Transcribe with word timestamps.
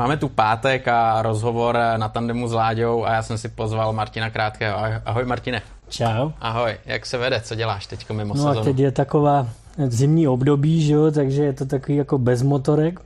Máme 0.00 0.16
tu 0.16 0.28
pátek 0.28 0.88
a 0.88 1.22
rozhovor 1.22 1.78
na 1.96 2.08
tandemu 2.08 2.48
s 2.48 2.52
Láďou 2.52 3.04
a 3.04 3.12
já 3.12 3.22
jsem 3.22 3.38
si 3.38 3.48
pozval 3.48 3.92
Martina 3.92 4.30
Krátkého. 4.30 4.78
Ahoj 5.04 5.24
Martine. 5.24 5.62
Čau. 5.88 6.30
Ahoj, 6.40 6.76
jak 6.86 7.06
se 7.06 7.18
vede, 7.18 7.40
co 7.40 7.54
děláš 7.54 7.86
teď 7.86 8.10
mimo 8.10 8.34
no 8.34 8.42
sezonu? 8.42 8.60
a 8.60 8.64
teď 8.64 8.78
je 8.78 8.92
taková 8.92 9.48
zimní 9.86 10.28
období, 10.28 10.82
že 10.82 10.92
jo, 10.92 11.10
takže 11.10 11.42
je 11.42 11.52
to 11.52 11.66
takový 11.66 11.96
jako 11.96 12.18
bez 12.18 12.42
motorek. 12.42 13.00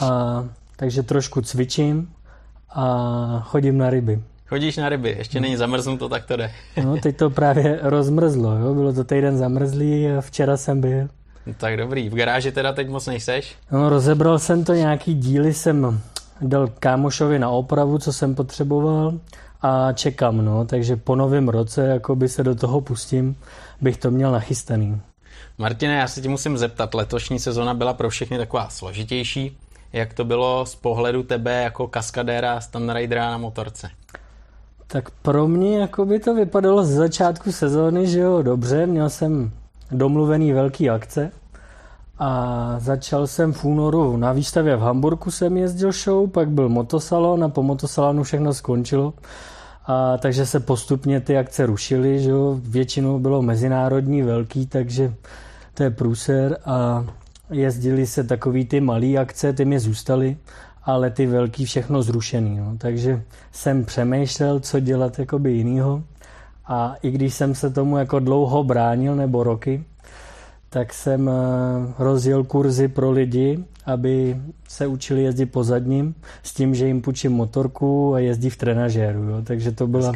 A, 0.00 0.44
takže 0.76 1.02
trošku 1.02 1.40
cvičím 1.40 2.08
a 2.74 3.42
chodím 3.44 3.78
na 3.78 3.90
ryby. 3.90 4.22
Chodíš 4.46 4.76
na 4.76 4.88
ryby, 4.88 5.14
ještě 5.18 5.40
není 5.40 5.56
zamrznuto, 5.56 6.08
tak 6.08 6.24
to 6.24 6.36
jde. 6.36 6.50
no, 6.84 6.96
teď 6.96 7.16
to 7.16 7.30
právě 7.30 7.78
rozmrzlo, 7.82 8.56
jo? 8.56 8.74
bylo 8.74 8.92
to 8.92 9.04
týden 9.04 9.38
zamrzlý 9.38 10.08
a 10.08 10.20
včera 10.20 10.56
jsem 10.56 10.80
byl. 10.80 11.08
No, 11.46 11.54
tak 11.54 11.76
dobrý, 11.76 12.08
v 12.08 12.14
garáži 12.14 12.52
teda 12.52 12.72
teď 12.72 12.88
moc 12.88 13.06
nejseš? 13.06 13.54
No, 13.70 13.88
rozebral 13.88 14.38
jsem 14.38 14.64
to, 14.64 14.74
nějaký 14.74 15.14
díly 15.14 15.54
jsem 15.54 16.00
dal 16.40 16.68
kámošovi 16.78 17.38
na 17.38 17.50
opravu, 17.50 17.98
co 17.98 18.12
jsem 18.12 18.34
potřeboval 18.34 19.12
a 19.62 19.92
čekám, 19.92 20.44
no, 20.44 20.64
takže 20.64 20.96
po 20.96 21.16
novém 21.16 21.48
roce, 21.48 21.86
jakoby 21.86 22.28
se 22.28 22.44
do 22.44 22.54
toho 22.54 22.80
pustím, 22.80 23.36
bych 23.80 23.96
to 23.96 24.10
měl 24.10 24.32
nachystaný. 24.32 25.00
Martine, 25.58 25.94
já 25.94 26.08
se 26.08 26.20
ti 26.20 26.28
musím 26.28 26.58
zeptat, 26.58 26.94
letošní 26.94 27.38
sezona 27.38 27.74
byla 27.74 27.94
pro 27.94 28.10
všechny 28.10 28.38
taková 28.38 28.68
složitější. 28.68 29.58
Jak 29.92 30.14
to 30.14 30.24
bylo 30.24 30.66
z 30.66 30.74
pohledu 30.74 31.22
tebe 31.22 31.62
jako 31.62 31.88
kaskadéra 31.88 32.60
Ridera 32.92 33.30
na 33.30 33.38
motorce? 33.38 33.90
Tak 34.86 35.10
pro 35.10 35.48
mě 35.48 35.78
jako 35.78 36.06
by 36.06 36.18
to 36.18 36.34
vypadalo 36.34 36.84
z 36.84 36.90
začátku 36.90 37.52
sezóny, 37.52 38.06
že 38.06 38.20
jo, 38.20 38.42
dobře, 38.42 38.86
měl 38.86 39.10
jsem 39.10 39.52
domluvený 39.90 40.52
velký 40.52 40.90
akce 40.90 41.30
a 42.22 42.74
začal 42.78 43.26
jsem 43.26 43.52
v 43.52 43.64
únoru 43.64 44.16
na 44.16 44.32
výstavě 44.32 44.76
v 44.76 44.80
Hamburgu 44.80 45.30
jsem 45.30 45.56
jezdil 45.56 45.92
show, 45.92 46.30
pak 46.30 46.50
byl 46.50 46.68
motosalon 46.68 47.44
a 47.44 47.48
po 47.48 47.62
motosalonu 47.62 48.22
všechno 48.22 48.54
skončilo. 48.54 49.14
A, 49.86 50.18
takže 50.18 50.46
se 50.46 50.60
postupně 50.60 51.20
ty 51.20 51.38
akce 51.38 51.66
rušily, 51.66 52.18
že 52.18 52.30
jo? 52.30 52.60
většinou 52.62 53.18
bylo 53.18 53.42
mezinárodní 53.42 54.22
velký, 54.22 54.66
takže 54.66 55.14
to 55.74 55.82
je 55.82 55.90
průser 55.90 56.58
a 56.64 57.04
jezdili 57.50 58.06
se 58.06 58.24
takový 58.24 58.64
ty 58.64 58.80
malý 58.80 59.18
akce, 59.18 59.52
ty 59.52 59.64
mi 59.64 59.80
zůstaly, 59.80 60.36
ale 60.82 61.10
ty 61.10 61.26
velký 61.26 61.64
všechno 61.64 62.02
zrušený. 62.02 62.56
No. 62.56 62.74
Takže 62.78 63.22
jsem 63.52 63.84
přemýšlel, 63.84 64.60
co 64.60 64.80
dělat 64.80 65.18
jakoby 65.18 65.52
jinýho 65.52 66.02
a 66.66 66.94
i 67.02 67.10
když 67.10 67.34
jsem 67.34 67.54
se 67.54 67.70
tomu 67.70 67.98
jako 67.98 68.18
dlouho 68.18 68.64
bránil, 68.64 69.16
nebo 69.16 69.42
roky, 69.42 69.84
tak 70.72 70.94
jsem 70.94 71.28
eh, 71.28 71.32
rozjel 71.98 72.44
kurzy 72.44 72.88
pro 72.88 73.10
lidi, 73.10 73.64
aby 73.86 74.36
se 74.68 74.86
učili 74.86 75.22
jezdit 75.22 75.46
po 75.46 75.64
zadním, 75.64 76.14
s 76.42 76.54
tím, 76.54 76.74
že 76.74 76.86
jim 76.86 77.02
půjčím 77.02 77.32
motorku 77.32 78.14
a 78.14 78.18
jezdí 78.18 78.50
v 78.50 78.56
trenažéru. 78.56 79.22
Jo. 79.22 79.42
Takže 79.44 79.72
to 79.72 79.86
bylo 79.86 80.12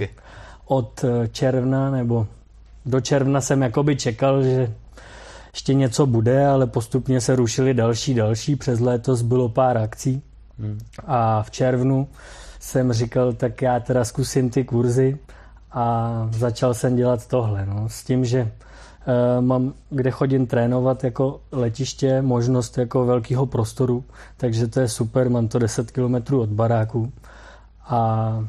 od 0.67 1.05
eh, 1.05 1.29
června, 1.29 1.91
nebo 1.91 2.27
do 2.87 3.01
června 3.01 3.41
jsem 3.41 3.63
jakoby 3.63 3.97
čekal, 3.97 4.43
že 4.43 4.73
ještě 5.53 5.75
něco 5.75 6.07
bude, 6.07 6.47
ale 6.47 6.67
postupně 6.67 7.21
se 7.21 7.37
rušily 7.37 7.75
další, 7.75 8.15
další. 8.15 8.57
Přes 8.57 8.81
léto 8.81 9.17
bylo 9.17 9.49
pár 9.49 9.79
akcí 9.79 10.23
hmm. 10.59 10.79
a 11.07 11.43
v 11.43 11.51
červnu 11.51 12.09
jsem 12.61 12.93
říkal, 12.93 13.33
tak 13.33 13.63
já 13.63 13.81
teda 13.81 14.05
zkusím 14.05 14.51
ty 14.51 14.65
kurzy 14.65 15.19
a 15.73 16.29
začal 16.33 16.75
jsem 16.75 16.97
dělat 16.97 17.27
tohle. 17.27 17.67
No. 17.67 17.89
S 17.89 18.05
tím, 18.05 18.25
že 18.25 18.53
mám 19.41 19.73
kde 19.91 20.11
chodím 20.11 20.47
trénovat 20.47 21.05
jako 21.05 21.41
letiště, 21.53 22.23
možnost 22.23 22.79
jako 22.79 23.07
velkého 23.07 23.47
prostoru, 23.47 24.05
takže 24.37 24.67
to 24.67 24.81
je 24.81 24.89
super, 24.89 25.31
mám 25.31 25.49
to 25.49 25.59
10 25.59 25.91
km 25.91 26.35
od 26.35 26.49
baráku 26.49 27.13
a 27.89 28.45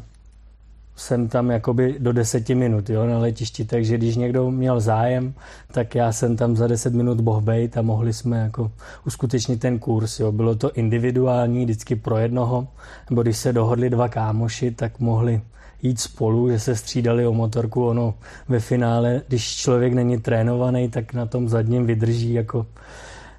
jsem 0.98 1.28
tam 1.28 1.52
jakoby 1.52 1.96
do 2.00 2.14
deseti 2.14 2.56
minut 2.56 2.90
jo, 2.90 3.06
na 3.06 3.18
letišti, 3.18 3.66
takže 3.66 3.98
když 3.98 4.16
někdo 4.16 4.52
měl 4.52 4.80
zájem, 4.80 5.34
tak 5.72 5.96
já 5.96 6.12
jsem 6.12 6.38
tam 6.38 6.56
za 6.56 6.68
deset 6.68 6.94
minut 6.94 7.22
mohl 7.22 7.42
být 7.42 7.78
a 7.78 7.82
mohli 7.82 8.14
jsme 8.14 8.38
jako 8.38 8.72
uskutečnit 9.08 9.60
ten 9.60 9.80
kurz. 9.80 10.20
Jo. 10.20 10.32
Bylo 10.32 10.56
to 10.56 10.72
individuální, 10.72 11.66
vždycky 11.66 11.96
pro 11.96 12.18
jednoho, 12.18 12.68
nebo 13.10 13.22
když 13.22 13.38
se 13.38 13.54
dohodli 13.54 13.90
dva 13.90 14.10
kámoši, 14.10 14.72
tak 14.72 15.00
mohli 15.00 15.42
jít 15.82 16.00
spolu, 16.00 16.50
že 16.50 16.60
se 16.60 16.76
střídali 16.76 17.28
o 17.28 17.34
motorku. 17.34 17.88
Ono 17.88 18.14
ve 18.50 18.60
finále, 18.60 19.22
když 19.28 19.56
člověk 19.56 19.94
není 19.94 20.18
trénovaný, 20.18 20.90
tak 20.90 21.14
na 21.14 21.26
tom 21.26 21.50
zadním 21.50 21.86
vydrží 21.86 22.34
jako 22.34 22.66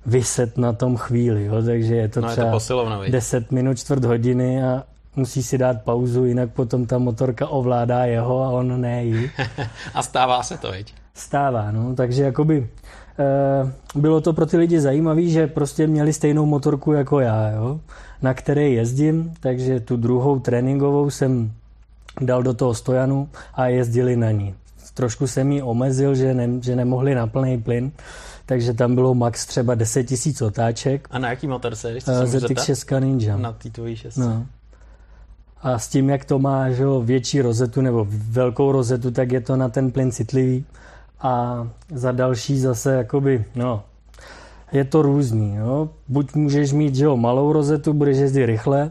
vyset 0.06 0.59
na 0.59 0.72
tom 0.72 0.97
chvíli. 0.97 1.44
Jo. 1.44 1.62
Takže 1.62 1.94
je 1.97 2.09
to 2.09 2.21
no, 2.21 2.28
třeba 2.28 2.47
je 2.47 2.50
to 2.50 2.56
posilovno, 2.56 3.00
10 3.10 3.53
minut, 3.53 3.78
čtvrt 3.78 4.04
hodiny 4.04 4.65
a 4.65 4.82
musí 5.16 5.43
si 5.43 5.59
dát 5.59 5.82
pauzu, 5.82 6.25
jinak 6.25 6.50
potom 6.50 6.87
ta 6.87 6.98
motorka 6.98 7.47
ovládá 7.47 8.04
jeho 8.04 8.43
a 8.43 8.48
on 8.50 8.81
ne 8.81 9.04
jí. 9.04 9.31
a 9.94 10.03
stává 10.03 10.43
se 10.43 10.59
to, 10.59 10.72
viď? 10.72 10.94
Stává, 11.15 11.71
no, 11.71 11.94
takže 11.94 12.22
jakoby 12.22 12.69
e, 13.19 14.00
bylo 14.00 14.21
to 14.21 14.32
pro 14.32 14.47
ty 14.47 14.56
lidi 14.56 14.81
zajímavé, 14.81 15.22
že 15.22 15.47
prostě 15.47 15.87
měli 15.87 16.12
stejnou 16.12 16.47
motorku 16.47 16.93
jako 16.93 17.21
já, 17.21 17.50
jo, 17.50 17.81
na 18.22 18.34
které 18.34 18.69
jezdím, 18.69 19.34
takže 19.41 19.81
tu 19.81 19.97
druhou 19.97 20.38
tréninkovou 20.38 21.10
jsem 21.10 21.53
dal 22.20 22.42
do 22.42 22.54
toho 22.54 22.74
stojanu 22.74 23.28
a 23.54 23.66
jezdili 23.66 24.16
na 24.16 24.30
ní. 24.30 24.54
Trošku 24.94 25.26
jsem 25.26 25.52
ji 25.52 25.62
omezil, 25.62 26.14
že, 26.14 26.34
ne, 26.34 26.48
že 26.62 26.76
nemohli 26.76 27.14
na 27.14 27.26
plný 27.26 27.62
plyn, 27.62 27.92
takže 28.46 28.74
tam 28.74 28.94
bylo 28.94 29.14
max 29.14 29.46
třeba 29.46 29.74
10 29.74 30.04
tisíc 30.04 30.42
otáček. 30.42 31.08
A 31.10 31.18
na 31.18 31.30
jaký 31.30 31.46
motorce? 31.46 31.94
ZX6 31.94 33.00
Ninja. 33.00 33.36
Na 33.36 33.52
té 33.52 33.70
tvojí 33.70 33.96
šestce. 33.96 34.20
No. 34.20 34.46
A 35.62 35.78
s 35.78 35.88
tím, 35.88 36.10
jak 36.10 36.24
to 36.24 36.38
má 36.38 36.70
že 36.70 36.84
větší 37.02 37.40
rozetu 37.40 37.80
nebo 37.80 38.06
velkou 38.10 38.72
rozetu, 38.72 39.10
tak 39.10 39.32
je 39.32 39.40
to 39.40 39.56
na 39.56 39.68
ten 39.68 39.90
plyn 39.90 40.12
citlivý. 40.12 40.64
A 41.20 41.66
za 41.94 42.12
další 42.12 42.60
zase 42.60 42.94
jakoby, 42.94 43.44
no, 43.54 43.82
je 44.72 44.84
to 44.84 45.02
různý. 45.02 45.54
Jo? 45.54 45.88
Buď 46.08 46.34
můžeš 46.34 46.72
mít 46.72 46.94
že 46.94 47.04
jo, 47.04 47.16
malou 47.16 47.52
rozetu, 47.52 47.92
budeš 47.92 48.18
jezdit 48.18 48.46
rychle 48.46 48.90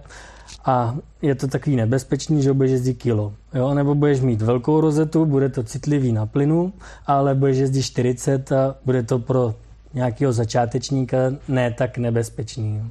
a 0.65 0.95
je 1.21 1.35
to 1.35 1.47
takový 1.47 1.75
nebezpečný, 1.75 2.43
že 2.43 2.53
budeš 2.53 2.71
jezdit 2.71 2.93
kilo. 2.93 3.33
Jo? 3.53 3.73
Nebo 3.73 3.95
budeš 3.95 4.19
mít 4.19 4.41
velkou 4.41 4.81
rozetu, 4.81 5.25
bude 5.25 5.49
to 5.49 5.63
citlivý 5.63 6.11
na 6.11 6.25
plynu, 6.25 6.73
ale 7.05 7.35
budeš 7.35 7.57
jezdit 7.57 7.83
40 7.83 8.51
a 8.51 8.75
bude 8.85 9.03
to 9.03 9.19
pro 9.19 9.55
nějakého 9.93 10.33
začátečníka 10.33 11.17
ne 11.47 11.71
tak 11.71 11.97
nebezpečný. 11.97 12.75
Jo? 12.77 12.85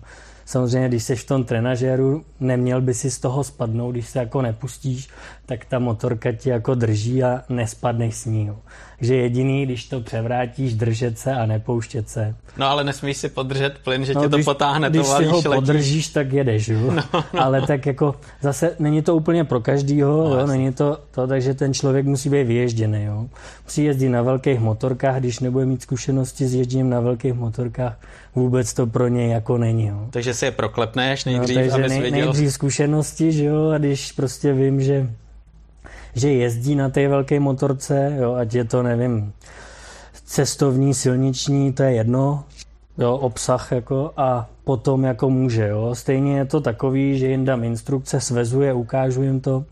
Samozřejmě, 0.45 0.89
když 0.89 1.03
jsi 1.03 1.17
v 1.17 1.27
tom 1.27 1.45
trenažéru, 1.45 2.25
neměl 2.41 2.81
by 2.81 2.95
si 2.95 3.11
z 3.11 3.19
toho 3.19 3.45
spadnout, 3.45 3.95
když 3.95 4.09
se 4.09 4.19
jako 4.19 4.43
nepustíš, 4.43 5.09
tak 5.47 5.65
ta 5.65 5.79
motorka 5.79 6.33
ti 6.33 6.49
jako 6.49 6.75
drží 6.75 7.23
a 7.23 7.45
nespadneš 7.49 8.15
s 8.15 8.25
ní. 8.25 8.51
Takže 8.99 9.17
jediný, 9.17 9.67
když 9.67 9.85
to 9.85 10.01
převrátíš, 10.01 10.75
držet 10.75 11.19
se 11.19 11.33
a 11.33 11.47
nepouštět 11.47 12.09
se. 12.09 12.35
No 12.57 12.67
ale 12.67 12.85
nesmíš 12.85 13.17
si 13.17 13.29
podržet 13.29 13.79
plyn, 13.85 14.05
že 14.05 14.15
no, 14.15 14.23
tě 14.23 14.29
to 14.29 14.37
když, 14.37 14.45
potáhne, 14.45 14.91
když 14.91 15.03
to 15.03 15.09
valíš, 15.09 15.29
si 15.29 15.33
ho 15.33 15.37
letíš. 15.37 15.55
podržíš, 15.55 16.09
tak 16.09 16.33
jedeš, 16.33 16.69
jo? 16.69 16.79
No, 16.91 17.03
no. 17.15 17.25
Ale 17.41 17.63
tak 17.67 17.87
jako 17.87 18.15
zase 18.41 18.77
není 18.79 19.03
to 19.03 19.17
úplně 19.17 19.45
pro 19.45 19.61
každýho, 19.61 20.29
no, 20.31 20.41
jo? 20.41 20.47
není 20.47 20.73
to, 20.73 20.99
to, 21.11 21.27
takže 21.27 21.55
ten 21.55 21.75
člověk 21.75 22.07
musí 22.07 22.31
být 22.31 22.45
vyježděný, 22.45 23.05
jo? 23.05 23.27
Musí 23.65 23.85
jezdit 23.85 24.09
na 24.09 24.23
velkých 24.23 24.61
motorkách, 24.61 25.21
když 25.21 25.41
nebude 25.41 25.67
mít 25.67 25.83
zkušenosti 25.83 26.47
s 26.47 26.55
ježděním 26.55 26.91
na 26.91 27.01
velkých 27.01 27.35
motorkách, 27.35 28.01
vůbec 28.35 28.75
to 28.75 28.87
pro 28.87 29.09
něj 29.09 29.31
jako 29.31 29.59
není, 29.59 29.87
jo? 29.87 30.07
Takže 30.11 30.35
si 30.35 30.45
je 30.45 30.51
proklepneš 30.51 31.25
nejdřív, 31.25 31.57
no, 31.57 31.63
takže 31.63 31.73
abys 31.73 31.89
nej, 31.89 32.01
věděl. 32.01 32.25
nejdřív 32.25 32.53
zkušenosti, 32.53 33.33
že 33.33 33.45
jo? 33.45 33.71
A 33.71 33.79
když 33.79 34.13
prostě 34.13 34.53
vím, 34.53 34.81
že 34.81 35.11
že 36.17 36.33
jezdí 36.33 36.75
na 36.75 36.89
té 36.89 37.09
velké 37.09 37.41
motorce, 37.41 38.17
jo, 38.21 38.35
ať 38.35 38.55
je 38.55 38.65
to, 38.65 38.83
nevím, 38.83 39.33
cestovní, 40.25 40.95
silniční, 40.95 41.73
to 41.73 41.83
je 41.83 41.93
jedno, 41.93 42.45
jo, 42.99 43.17
obsah 43.17 43.73
jako 43.73 44.13
a 44.17 44.49
potom 44.65 45.05
jako 45.05 45.31
může, 45.31 45.69
jo. 45.69 45.95
Stejně 45.95 46.39
je 46.39 46.45
to 46.45 46.61
takový, 46.61 47.19
že 47.19 47.27
jim 47.27 47.45
dám 47.45 47.65
instrukce, 47.65 48.21
svezuje, 48.21 48.73
ukážu 48.73 49.23
jim 49.23 49.41
to 49.41 49.65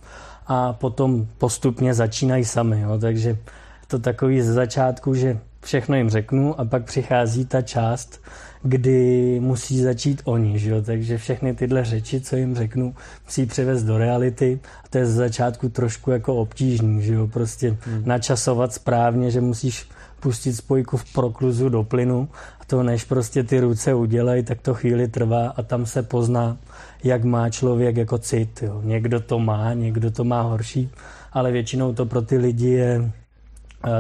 a 0.47 0.73
potom 0.73 1.27
postupně 1.39 1.95
začínají 1.95 2.45
sami, 2.45 2.81
jo. 2.81 2.99
Takže 2.99 3.39
to 3.87 3.99
takový 3.99 4.43
ze 4.43 4.53
začátku, 4.53 5.15
že 5.15 5.39
všechno 5.61 5.97
jim 5.97 6.11
řeknu 6.11 6.61
a 6.61 6.65
pak 6.65 6.85
přichází 6.85 7.47
ta 7.47 7.63
část, 7.63 8.21
kdy 8.67 9.41
musí 9.41 9.83
začít 9.83 10.23
oni, 10.25 10.59
že 10.59 10.71
jo? 10.71 10.83
takže 10.83 11.19
všechny 11.19 11.55
tyhle 11.55 11.85
řeči, 11.85 12.21
co 12.21 12.37
jim 12.37 12.55
řeknu, 12.55 12.95
musí 13.25 13.47
převést 13.47 13.83
do 13.83 13.99
reality 13.99 14.61
a 14.85 14.89
to 14.89 14.99
je 14.99 15.07
z 15.07 15.15
začátku 15.15 15.69
trošku 15.69 16.11
jako 16.11 16.37
obtížný, 16.37 17.03
že 17.03 17.15
jo? 17.15 17.27
prostě 17.27 17.77
hmm. 17.81 18.03
načasovat 18.07 18.73
správně, 18.73 19.31
že 19.31 19.41
musíš 19.41 19.89
pustit 20.21 20.53
spojku 20.53 20.97
v 20.97 21.13
prokluzu 21.13 21.69
do 21.69 21.83
plynu 21.83 22.29
a 22.61 22.65
to 22.65 22.83
než 22.83 23.05
prostě 23.05 23.43
ty 23.43 23.61
ruce 23.61 23.95
udělají, 23.95 24.43
tak 24.43 24.61
to 24.61 24.75
chvíli 24.75 25.09
trvá 25.09 25.49
a 25.49 25.63
tam 25.63 25.87
se 25.87 26.03
pozná, 26.03 26.57
jak 27.05 27.25
má 27.25 27.51
člověk 27.51 27.97
jako 27.97 28.19
cit. 28.19 28.63
Jo? 28.63 28.81
Někdo 28.85 29.21
to 29.21 29.39
má, 29.39 29.75
někdo 29.75 30.11
to 30.11 30.25
má 30.25 30.43
horší, 30.43 30.91
ale 31.33 31.53
většinou 31.53 31.95
to 31.95 32.07
pro 32.07 32.23
ty 32.23 32.37
lidi 32.39 32.69
je 32.69 33.13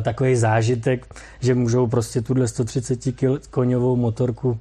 takový 0.02 0.36
zážitek, 0.36 1.14
že 1.40 1.54
můžou 1.54 1.86
prostě 1.86 2.22
tuhle 2.22 2.48
130 2.48 2.98
koňovou 3.50 3.96
motorku 3.96 4.58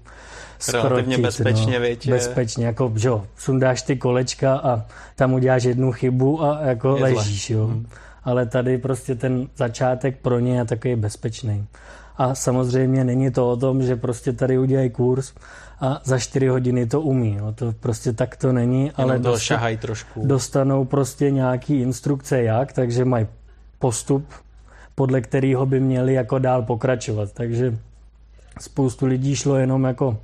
Relativně 0.71 1.17
bezpečně, 1.17 1.73
no, 1.73 1.79
větě. 1.79 2.11
Bezpečně, 2.11 2.65
jako, 2.65 2.93
že 2.95 3.07
jo, 3.07 3.25
sundáš 3.37 3.81
ty 3.81 3.95
kolečka 3.95 4.55
a 4.55 4.85
tam 5.15 5.33
uděláš 5.33 5.63
jednu 5.63 5.91
chybu 5.91 6.43
a 6.43 6.59
jako 6.61 6.95
je 6.97 7.03
ležíš, 7.03 7.49
jo. 7.49 7.67
Hmm. 7.67 7.85
Ale 8.23 8.45
tady 8.45 8.77
prostě 8.77 9.15
ten 9.15 9.47
začátek 9.55 10.17
pro 10.21 10.39
ně 10.39 10.57
je 10.57 10.65
takový 10.65 10.95
bezpečný. 10.95 11.65
A 12.17 12.35
samozřejmě 12.35 13.03
není 13.03 13.31
to 13.31 13.49
o 13.49 13.55
tom, 13.55 13.83
že 13.83 13.95
prostě 13.95 14.33
tady 14.33 14.57
udělají 14.57 14.89
kurz 14.89 15.33
a 15.79 16.01
za 16.03 16.19
čtyři 16.19 16.47
hodiny 16.47 16.85
to 16.85 17.01
umí. 17.01 17.37
No. 17.41 17.53
To 17.53 17.73
prostě 17.79 18.13
tak 18.13 18.35
to 18.35 18.51
není, 18.51 18.91
ale 18.91 19.19
to 19.19 19.31
dostat, 19.31 19.61
trošku. 19.81 20.27
dostanou 20.27 20.85
prostě 20.85 21.31
nějaký 21.31 21.81
instrukce 21.81 22.43
jak, 22.43 22.73
takže 22.73 23.05
mají 23.05 23.27
postup, 23.79 24.25
podle 24.95 25.21
kterého 25.21 25.65
by 25.65 25.79
měli 25.79 26.13
jako 26.13 26.39
dál 26.39 26.61
pokračovat. 26.61 27.29
Takže 27.33 27.77
spoustu 28.59 29.05
lidí 29.05 29.35
šlo 29.35 29.55
jenom 29.55 29.83
jako 29.83 30.17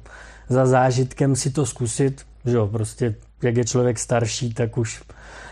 za 0.50 0.66
zážitkem 0.66 1.36
si 1.36 1.50
to 1.50 1.66
zkusit, 1.66 2.26
že 2.46 2.58
jo, 2.58 2.68
prostě 2.68 3.16
jak 3.44 3.58
je 3.58 3.66
člověk 3.66 4.00
starší, 4.00 4.54
tak 4.54 4.78
už 4.78 5.02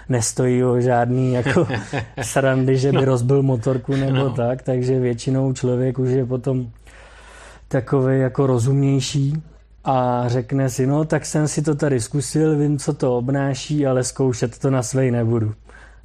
nestojí 0.09 0.63
o 0.63 0.81
žádný 0.81 1.33
jako 1.33 1.67
srandy, 2.21 2.77
že 2.77 2.91
by 2.91 3.05
rozbil 3.05 3.43
motorku 3.43 3.95
nebo 3.95 4.17
no. 4.17 4.29
tak, 4.29 4.61
takže 4.61 4.99
většinou 4.99 5.53
člověk 5.53 5.99
už 5.99 6.09
je 6.09 6.25
potom 6.25 6.71
takový 7.67 8.19
jako 8.19 8.47
rozumnější 8.47 9.43
a 9.83 10.23
řekne 10.27 10.69
si, 10.69 10.87
no 10.87 11.05
tak 11.05 11.25
jsem 11.25 11.47
si 11.47 11.61
to 11.61 11.75
tady 11.75 12.01
zkusil, 12.01 12.57
vím, 12.57 12.79
co 12.79 12.93
to 12.93 13.17
obnáší, 13.17 13.87
ale 13.87 14.03
zkoušet 14.03 14.57
to 14.59 14.69
na 14.71 14.83
svej 14.83 15.11
nebudu. 15.11 15.53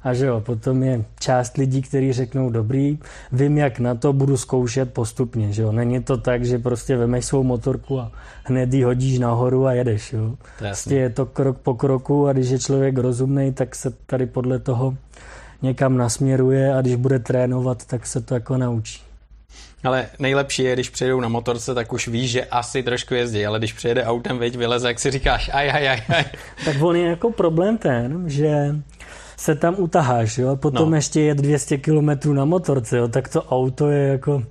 A 0.03 0.13
že 0.13 0.25
jo, 0.25 0.41
potom 0.41 0.83
je 0.83 1.05
část 1.19 1.57
lidí, 1.57 1.81
kteří 1.81 2.13
řeknou, 2.13 2.49
dobrý, 2.49 2.99
vím, 3.31 3.57
jak 3.57 3.79
na 3.79 3.95
to 3.95 4.13
budu 4.13 4.37
zkoušet 4.37 4.93
postupně, 4.93 5.53
že 5.53 5.61
jo. 5.61 5.71
Není 5.71 6.03
to 6.03 6.17
tak, 6.17 6.45
že 6.45 6.59
prostě 6.59 6.97
vemeš 6.97 7.25
svou 7.25 7.43
motorku 7.43 7.99
a 7.99 8.11
hned 8.43 8.73
ji 8.73 8.83
hodíš 8.83 9.19
nahoru 9.19 9.65
a 9.65 9.73
jedeš, 9.73 10.13
jo. 10.13 10.35
Prostě 10.57 10.95
je 10.95 11.09
to 11.09 11.25
krok 11.25 11.57
po 11.57 11.73
kroku 11.73 12.27
a 12.27 12.33
když 12.33 12.49
je 12.49 12.59
člověk 12.59 12.97
rozumný, 12.97 13.53
tak 13.53 13.75
se 13.75 13.91
tady 14.05 14.25
podle 14.25 14.59
toho 14.59 14.97
někam 15.61 15.97
nasměruje 15.97 16.73
a 16.73 16.81
když 16.81 16.95
bude 16.95 17.19
trénovat, 17.19 17.85
tak 17.85 18.07
se 18.07 18.21
to 18.21 18.33
jako 18.33 18.57
naučí. 18.57 19.01
Ale 19.83 20.07
nejlepší 20.19 20.63
je, 20.63 20.73
když 20.73 20.89
přijedou 20.89 21.19
na 21.19 21.27
motorce, 21.27 21.73
tak 21.73 21.93
už 21.93 22.07
víš, 22.07 22.31
že 22.31 22.45
asi 22.45 22.83
trošku 22.83 23.13
jezdí, 23.13 23.45
ale 23.45 23.59
když 23.59 23.73
přijede 23.73 24.03
autem, 24.03 24.37
veď 24.37 24.57
vyleze, 24.57 24.87
jak 24.87 24.99
si 24.99 25.11
říkáš, 25.11 25.49
aj, 25.53 25.71
aj, 25.71 25.89
aj, 25.89 26.01
aj. 26.09 26.25
Tak 26.65 26.75
on 26.81 26.95
je 26.95 27.09
jako 27.09 27.31
problém 27.31 27.77
ten, 27.77 28.23
že 28.29 28.75
se 29.43 29.55
tam 29.55 29.75
utaháš, 29.77 30.37
jo, 30.37 30.55
potom 30.55 30.89
no. 30.89 30.95
ještě 30.95 31.21
jet 31.21 31.37
200 31.37 31.77
km 31.77 32.33
na 32.33 32.45
motorce, 32.45 32.97
jo, 32.97 33.07
tak 33.07 33.27
to 33.27 33.43
auto 33.43 33.89
je 33.89 34.07
jako 34.07 34.43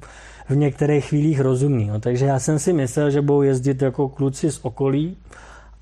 v 0.49 0.57
některých 0.57 1.05
chvílích 1.05 1.41
rozumný, 1.41 1.87
jo. 1.87 2.01
takže 2.01 2.27
já 2.27 2.39
jsem 2.39 2.59
si 2.59 2.73
myslel, 2.73 3.11
že 3.11 3.21
budou 3.21 3.43
jezdit 3.43 3.83
jako 3.83 4.09
kluci 4.09 4.51
z 4.51 4.61
okolí 4.63 5.17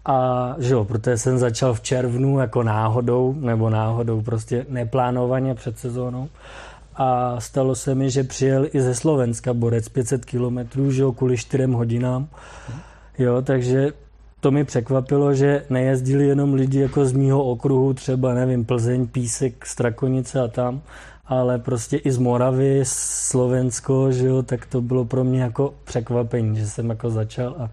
a 0.04 0.54
že 0.58 0.74
jo, 0.74 0.84
protože 0.84 1.18
jsem 1.18 1.38
začal 1.38 1.74
v 1.74 1.80
červnu 1.80 2.38
jako 2.38 2.62
náhodou, 2.62 3.34
nebo 3.38 3.70
náhodou 3.70 4.22
prostě 4.22 4.66
neplánovaně 4.68 5.54
před 5.54 5.78
sezónou. 5.78 6.28
A 6.96 7.40
stalo 7.40 7.74
se 7.74 7.94
mi, 7.94 8.10
že 8.10 8.24
přijel 8.24 8.66
i 8.72 8.80
ze 8.80 8.94
Slovenska 8.94 9.54
borec 9.54 9.88
500 9.88 10.24
km, 10.24 10.90
že 10.90 11.02
jo, 11.02 11.12
kvůli 11.12 11.36
4 11.36 11.64
hodinám, 11.64 12.28
jo, 13.18 13.42
takže 13.42 13.92
to 14.40 14.50
mi 14.50 14.64
překvapilo, 14.64 15.34
že 15.34 15.64
nejezdili 15.70 16.26
jenom 16.26 16.54
lidi 16.54 16.81
jako 16.81 17.04
z 17.04 17.12
mýho 17.12 17.44
okruhu, 17.44 17.94
třeba 17.94 18.34
nevím, 18.34 18.64
Plzeň, 18.64 19.06
Písek, 19.06 19.66
Strakonice 19.66 20.40
a 20.40 20.48
tam, 20.48 20.82
ale 21.26 21.58
prostě 21.58 21.96
i 21.96 22.12
z 22.12 22.19
Moravy, 22.19 22.81
Slovensko, 22.84 24.12
že 24.12 24.26
jo, 24.26 24.42
tak 24.42 24.66
to 24.66 24.81
bylo 24.81 25.04
pro 25.04 25.25
mě 25.25 25.42
jako 25.42 25.75
překvapení, 25.84 26.58
že 26.58 26.66
jsem 26.66 26.90
jako 26.90 27.10
začal 27.10 27.56
a 27.58 27.70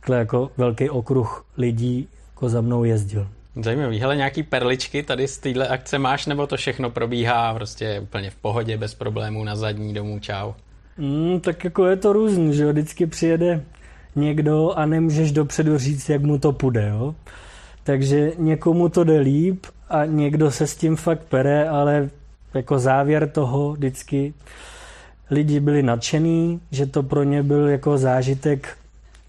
takhle 0.00 0.18
jako 0.18 0.50
velký 0.56 0.90
okruh 0.90 1.46
lidí 1.56 2.08
jako 2.34 2.48
za 2.48 2.60
mnou 2.60 2.84
jezdil. 2.84 3.28
Zajímavý. 3.62 3.98
Hele, 3.98 4.16
nějaký 4.16 4.42
perličky 4.42 5.02
tady 5.02 5.28
z 5.28 5.38
téhle 5.38 5.68
akce 5.68 5.98
máš, 5.98 6.26
nebo 6.26 6.46
to 6.46 6.56
všechno 6.56 6.90
probíhá 6.90 7.54
prostě 7.54 8.00
úplně 8.00 8.30
v 8.30 8.36
pohodě, 8.36 8.76
bez 8.76 8.94
problémů, 8.94 9.44
na 9.44 9.56
zadní 9.56 9.94
domů, 9.94 10.18
čau? 10.18 10.52
Mm, 10.98 11.40
tak 11.40 11.64
jako 11.64 11.86
je 11.86 11.96
to 11.96 12.12
různý, 12.12 12.54
že 12.54 12.62
jo, 12.62 12.72
vždycky 12.72 13.06
přijede 13.06 13.64
někdo 14.16 14.72
a 14.72 14.86
nemůžeš 14.86 15.32
dopředu 15.32 15.78
říct, 15.78 16.08
jak 16.08 16.22
mu 16.22 16.38
to 16.38 16.52
půjde, 16.52 16.88
jo. 16.88 17.14
Takže 17.84 18.32
někomu 18.38 18.88
to 18.88 19.04
jde 19.04 19.18
líp 19.18 19.66
a 19.88 20.04
někdo 20.04 20.50
se 20.50 20.66
s 20.66 20.76
tím 20.76 20.96
fakt 20.96 21.22
pere, 21.28 21.68
ale 21.68 22.10
jako 22.54 22.78
závěr 22.78 23.30
toho 23.30 23.72
vždycky 23.72 24.34
lidi 25.30 25.60
byli 25.60 25.82
nadšený, 25.82 26.60
že 26.70 26.86
to 26.86 27.02
pro 27.02 27.22
ně 27.22 27.42
byl 27.42 27.68
jako 27.68 27.98
zážitek 27.98 28.78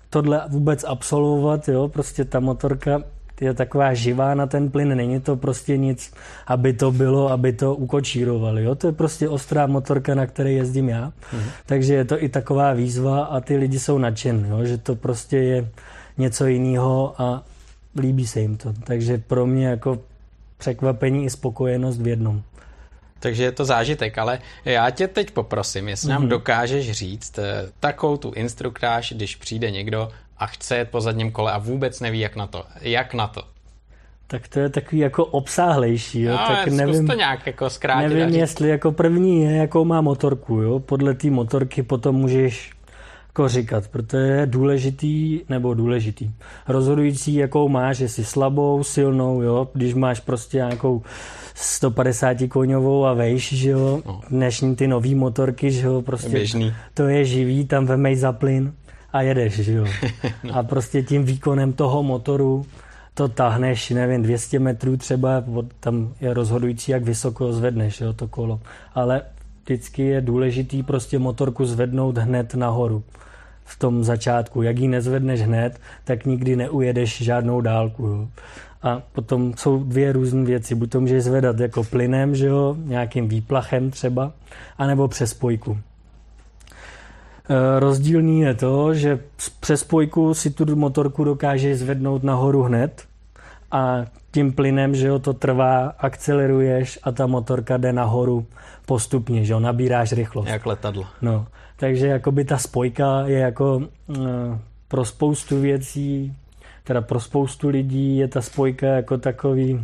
tohle 0.10 0.42
vůbec 0.50 0.84
absolvovat, 0.84 1.68
jo, 1.68 1.88
prostě 1.88 2.26
ta 2.26 2.40
motorka 2.40 3.02
je 3.42 3.54
taková 3.54 3.94
živá 3.94 4.34
na 4.34 4.48
ten 4.48 4.72
plyn, 4.72 4.98
není 4.98 5.20
to 5.20 5.36
prostě 5.36 5.78
nic, 5.78 6.14
aby 6.48 6.74
to 6.74 6.92
bylo, 6.92 7.32
aby 7.32 7.54
to 7.54 7.76
ukočírovali. 7.76 8.64
Jo? 8.64 8.76
To 8.76 8.88
je 8.88 8.94
prostě 8.94 9.30
ostrá 9.30 9.68
motorka, 9.68 10.16
na 10.16 10.26
které 10.26 10.52
jezdím 10.52 10.90
já. 10.90 11.12
Mhm. 11.34 11.50
Takže 11.66 11.94
je 11.94 12.06
to 12.06 12.24
i 12.24 12.30
taková 12.30 12.74
výzva 12.74 13.24
a 13.24 13.40
ty 13.40 13.58
lidi 13.58 13.80
jsou 13.80 13.98
nadšen, 13.98 14.48
jo? 14.50 14.66
že 14.66 14.78
to 14.78 14.96
prostě 14.96 15.38
je 15.38 15.70
něco 16.18 16.46
jiného 16.46 17.22
a 17.22 17.44
líbí 18.00 18.28
se 18.28 18.40
jim 18.40 18.58
to. 18.58 18.74
Takže 18.84 19.18
pro 19.18 19.46
mě 19.46 19.68
jako 19.68 20.00
překvapení 20.58 21.26
i 21.26 21.30
spokojenost 21.30 22.02
v 22.02 22.08
jednom. 22.08 22.42
Takže 23.20 23.44
je 23.44 23.52
to 23.52 23.66
zážitek, 23.66 24.18
ale 24.18 24.40
já 24.66 24.90
tě 24.90 25.08
teď 25.08 25.32
poprosím, 25.32 25.88
jestli 25.88 26.10
nám 26.10 26.24
mm-hmm. 26.24 26.28
dokážeš 26.28 26.92
říct 26.92 27.40
eh, 27.40 27.70
takovou 27.80 28.18
tu 28.18 28.32
instruktáž, 28.32 29.14
když 29.16 29.36
přijde 29.36 29.72
někdo 29.72 30.10
a 30.38 30.46
chce 30.46 30.78
jet 30.78 30.90
po 30.90 31.02
zadním 31.02 31.32
kole 31.32 31.52
a 31.52 31.58
vůbec 31.58 32.00
neví, 32.00 32.20
jak 32.20 32.36
na 32.36 32.48
to. 32.48 32.64
Jak 32.82 33.14
na 33.14 33.28
to? 33.28 33.42
Tak 34.28 34.48
to 34.48 34.60
je 34.60 34.70
takový 34.70 35.02
jako 35.02 35.26
obsáhlejší, 35.26 36.22
jo? 36.22 36.32
No, 36.32 36.38
tak 36.38 36.68
nevím, 36.68 37.08
to 37.08 37.14
nějak 37.14 37.48
jako 37.48 37.70
zkrátit. 37.70 38.10
Nevím, 38.14 38.36
jestli 38.36 38.70
jako 38.70 38.92
první 38.92 39.44
je, 39.44 39.52
jakou 39.52 39.86
má 39.86 40.02
motorku, 40.02 40.56
jo? 40.56 40.80
Podle 40.80 41.14
té 41.14 41.30
motorky 41.30 41.84
potom 41.84 42.16
můžeš 42.16 42.72
jako 43.28 43.48
říkat, 43.48 43.88
protože 43.88 44.24
je 44.24 44.46
důležitý, 44.46 45.42
nebo 45.50 45.74
důležitý, 45.74 46.32
rozhodující, 46.68 47.36
jakou 47.36 47.70
máš, 47.70 48.00
jestli 48.00 48.24
slabou, 48.24 48.84
silnou, 48.84 49.42
jo? 49.42 49.68
Když 49.74 49.94
máš 49.94 50.20
prostě 50.20 50.58
nějakou 50.58 51.02
150 51.54 52.38
koňovou 52.50 53.06
a 53.06 53.14
vejš, 53.14 53.54
že 53.54 53.70
jo, 53.70 54.02
no. 54.06 54.22
dnešní 54.30 54.76
ty 54.76 54.88
nový 54.88 55.16
motorky, 55.16 55.72
že 55.72 55.88
jo, 55.88 56.02
prostě 56.02 56.30
Běžný. 56.30 56.74
to 56.94 57.04
je 57.08 57.26
živý, 57.26 57.66
tam 57.66 57.86
vemej 57.86 58.16
za 58.16 58.32
plyn 58.32 58.74
a 59.16 59.22
jedeš, 59.22 59.54
že 59.54 59.74
jo. 59.74 59.86
no. 60.44 60.56
A 60.56 60.64
prostě 60.64 61.04
tím 61.04 61.24
výkonem 61.24 61.74
toho 61.74 62.04
motoru 62.04 62.66
to 63.14 63.28
tahneš, 63.28 63.90
nevím, 63.90 64.24
200 64.24 64.60
metrů 64.60 64.98
třeba, 64.98 65.44
tam 65.80 66.14
je 66.22 66.34
rozhodující, 66.34 66.92
jak 66.92 67.04
vysoko 67.04 67.54
zvedneš 67.54 68.02
jo, 68.02 68.14
to 68.14 68.28
kolo. 68.28 68.60
Ale 68.96 69.22
vždycky 69.64 70.04
je 70.04 70.22
důležitý 70.22 70.84
prostě 70.84 71.20
motorku 71.20 71.66
zvednout 71.66 72.18
hned 72.18 72.56
nahoru 72.56 73.04
v 73.66 73.80
tom 73.80 74.04
začátku. 74.04 74.62
Jak 74.62 74.80
ji 74.80 74.88
nezvedneš 74.88 75.42
hned, 75.42 75.80
tak 76.04 76.26
nikdy 76.26 76.56
neujedeš 76.56 77.22
žádnou 77.22 77.62
dálku. 77.62 78.08
Jo. 78.08 78.28
A 78.84 79.02
potom 79.12 79.54
jsou 79.58 79.84
dvě 79.84 80.14
různé 80.14 80.46
věci. 80.46 80.76
Buď 80.76 80.92
to 80.92 81.02
můžeš 81.02 81.24
zvedat 81.24 81.60
jako 81.60 81.84
plynem, 81.84 82.36
že 82.36 82.48
jo, 82.48 82.76
nějakým 82.80 83.28
výplachem 83.28 83.92
třeba, 83.92 84.32
anebo 84.78 85.08
přes 85.08 85.30
spojku. 85.30 85.78
Eh, 87.50 87.80
rozdílný 87.80 88.42
je 88.42 88.54
to, 88.54 88.94
že 88.94 89.20
přes 89.60 89.80
spojku 89.80 90.34
si 90.34 90.50
tu 90.50 90.76
motorku 90.76 91.24
dokáže 91.24 91.76
zvednout 91.76 92.24
nahoru 92.24 92.64
hned 92.64 93.04
a 93.72 94.06
tím 94.32 94.54
plynem, 94.54 94.96
že 94.96 95.08
jo, 95.08 95.20
to 95.20 95.34
trvá, 95.34 95.88
akceleruješ 95.88 97.00
a 97.04 97.12
ta 97.12 97.28
motorka 97.28 97.78
jde 97.78 97.94
nahoru 97.94 98.46
postupně, 98.86 99.46
že 99.46 99.54
jo, 99.54 99.60
nabíráš 99.60 100.12
rychlost. 100.12 100.48
Jak 100.48 100.66
letadlo. 100.66 101.06
No, 101.22 101.48
takže 101.76 102.08
jakoby 102.08 102.46
ta 102.46 102.58
spojka 102.58 103.22
je 103.26 103.40
jako 103.40 103.78
uh, 103.78 104.18
pro 104.88 105.06
spoustu 105.06 105.62
věcí, 105.62 106.36
teda 106.84 107.02
pro 107.02 107.20
spoustu 107.20 107.70
lidí 107.70 108.18
je 108.18 108.28
ta 108.28 108.42
spojka 108.42 108.88
jako 108.88 109.18
takový, 109.18 109.74
uh, 109.74 109.82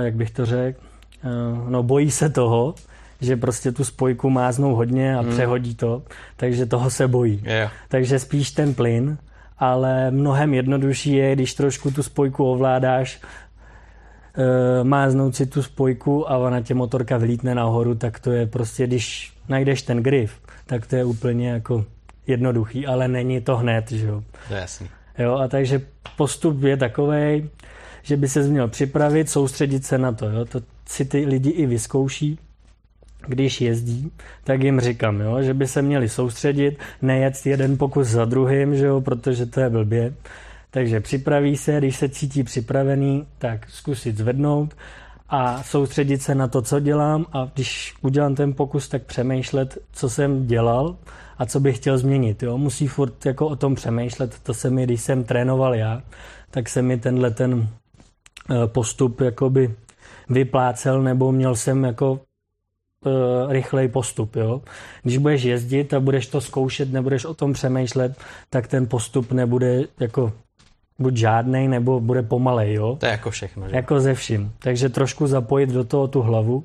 jak 0.00 0.14
bych 0.14 0.30
to 0.30 0.46
řekl, 0.46 0.80
uh, 1.24 1.70
no 1.70 1.82
bojí 1.82 2.10
se 2.10 2.30
toho, 2.30 2.74
že 3.20 3.36
prostě 3.36 3.72
tu 3.72 3.84
spojku 3.84 4.30
máznou 4.30 4.74
hodně 4.74 5.16
a 5.16 5.20
hmm. 5.20 5.30
přehodí 5.30 5.74
to, 5.74 6.02
takže 6.36 6.66
toho 6.66 6.90
se 6.90 7.08
bojí. 7.08 7.42
Yeah. 7.44 7.72
Takže 7.88 8.18
spíš 8.18 8.50
ten 8.50 8.74
plyn, 8.74 9.18
ale 9.58 10.10
mnohem 10.10 10.54
jednodušší 10.54 11.12
je, 11.12 11.34
když 11.34 11.54
trošku 11.54 11.90
tu 11.90 12.02
spojku 12.02 12.44
ovládáš, 12.44 13.20
e, 14.34 14.84
máznout 14.84 15.36
si 15.36 15.46
tu 15.46 15.62
spojku 15.62 16.30
a 16.30 16.36
ona 16.36 16.60
tě 16.60 16.74
motorka 16.74 17.18
vlítne 17.18 17.54
nahoru, 17.54 17.94
tak 17.94 18.20
to 18.20 18.32
je 18.32 18.46
prostě, 18.46 18.86
když 18.86 19.32
najdeš 19.48 19.82
ten 19.82 20.02
grif, 20.02 20.40
tak 20.66 20.86
to 20.86 20.96
je 20.96 21.04
úplně 21.04 21.48
jako 21.48 21.84
jednoduchý, 22.26 22.86
ale 22.86 23.08
není 23.08 23.40
to 23.40 23.56
hned, 23.56 23.92
že 23.92 24.06
jo. 24.06 24.22
To 24.48 24.54
je 24.54 24.60
jasný. 24.60 24.88
Jo, 25.18 25.34
a 25.34 25.48
takže 25.48 25.80
postup 26.16 26.62
je 26.62 26.76
takový, 26.76 27.50
že 28.02 28.16
by 28.16 28.28
se 28.28 28.42
měl 28.42 28.68
připravit, 28.68 29.30
soustředit 29.30 29.84
se 29.84 29.98
na 29.98 30.12
to, 30.12 30.28
jo. 30.28 30.44
To 30.44 30.60
si 30.88 31.04
ty 31.04 31.24
lidi 31.26 31.50
i 31.50 31.66
vyzkouší, 31.66 32.38
když 33.28 33.60
jezdí, 33.60 34.12
tak 34.44 34.62
jim 34.62 34.80
říkám, 34.80 35.20
jo, 35.20 35.42
že 35.42 35.54
by 35.54 35.66
se 35.66 35.82
měli 35.82 36.08
soustředit, 36.08 36.78
nejet 37.02 37.46
jeden 37.46 37.78
pokus 37.78 38.08
za 38.08 38.24
druhým, 38.24 38.76
že 38.76 38.86
jo, 38.86 39.00
protože 39.00 39.46
to 39.46 39.60
je 39.60 39.70
blbě. 39.70 40.14
Takže 40.70 41.00
připraví 41.00 41.56
se, 41.56 41.78
když 41.78 41.96
se 41.96 42.08
cítí 42.08 42.42
připravený, 42.42 43.26
tak 43.38 43.70
zkusit 43.70 44.18
zvednout 44.18 44.74
a 45.28 45.62
soustředit 45.62 46.22
se 46.22 46.34
na 46.34 46.48
to, 46.48 46.62
co 46.62 46.80
dělám 46.80 47.26
a 47.32 47.50
když 47.54 47.94
udělám 48.02 48.34
ten 48.34 48.52
pokus, 48.52 48.88
tak 48.88 49.02
přemýšlet, 49.02 49.78
co 49.92 50.10
jsem 50.10 50.46
dělal 50.46 50.96
a 51.38 51.46
co 51.46 51.60
bych 51.60 51.76
chtěl 51.76 51.98
změnit. 51.98 52.42
Jo? 52.42 52.58
Musí 52.58 52.86
furt 52.86 53.26
jako 53.26 53.46
o 53.46 53.56
tom 53.56 53.74
přemýšlet. 53.74 54.38
To 54.42 54.54
se 54.54 54.70
mi, 54.70 54.84
když 54.84 55.00
jsem 55.00 55.24
trénoval 55.24 55.74
já, 55.74 56.02
tak 56.50 56.68
se 56.68 56.82
mi 56.82 56.98
tenhle 56.98 57.30
ten 57.30 57.68
eh, 58.50 58.66
postup 58.66 59.20
jakoby 59.20 59.74
vyplácel 60.28 61.02
nebo 61.02 61.32
měl 61.32 61.56
jsem 61.56 61.84
jako 61.84 62.20
rychlej 63.48 63.88
postup. 63.88 64.36
Jo? 64.36 64.60
Když 65.02 65.18
budeš 65.18 65.42
jezdit 65.42 65.94
a 65.94 66.00
budeš 66.00 66.26
to 66.26 66.40
zkoušet, 66.40 66.92
nebudeš 66.92 67.24
o 67.24 67.34
tom 67.34 67.52
přemýšlet, 67.52 68.16
tak 68.50 68.66
ten 68.66 68.86
postup 68.86 69.32
nebude 69.32 69.82
jako 70.00 70.32
buď 70.98 71.16
žádnej, 71.16 71.68
nebo 71.68 72.00
bude 72.00 72.22
pomalej. 72.22 72.74
Jo? 72.74 72.96
To 73.00 73.06
je 73.06 73.12
jako 73.12 73.30
všechno. 73.30 73.68
Že? 73.68 73.76
Jako 73.76 74.00
ze 74.00 74.14
vším. 74.14 74.52
Takže 74.58 74.88
trošku 74.88 75.26
zapojit 75.26 75.70
do 75.70 75.84
toho 75.84 76.08
tu 76.08 76.22
hlavu 76.22 76.64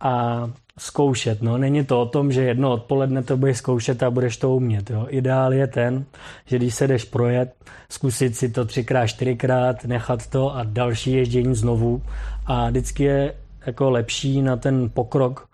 a 0.00 0.44
zkoušet. 0.78 1.42
No. 1.42 1.58
Není 1.58 1.84
to 1.84 2.00
o 2.00 2.06
tom, 2.06 2.32
že 2.32 2.42
jedno 2.42 2.72
odpoledne 2.72 3.22
to 3.22 3.36
budeš 3.36 3.56
zkoušet 3.56 4.02
a 4.02 4.10
budeš 4.10 4.36
to 4.36 4.50
umět. 4.50 4.90
Jo. 4.90 5.06
Ideál 5.08 5.52
je 5.52 5.66
ten, 5.66 6.04
že 6.46 6.56
když 6.56 6.74
se 6.74 6.88
jdeš 6.88 7.04
projet, 7.04 7.54
zkusit 7.88 8.36
si 8.36 8.48
to 8.48 8.64
třikrát, 8.64 9.06
čtyřikrát, 9.06 9.84
nechat 9.84 10.26
to 10.26 10.56
a 10.56 10.64
další 10.64 11.12
ježdění 11.12 11.54
znovu. 11.54 12.02
A 12.46 12.70
vždycky 12.70 13.04
je 13.04 13.34
jako 13.66 13.90
lepší 13.90 14.42
na 14.42 14.56
ten 14.56 14.90
pokrok 14.94 15.48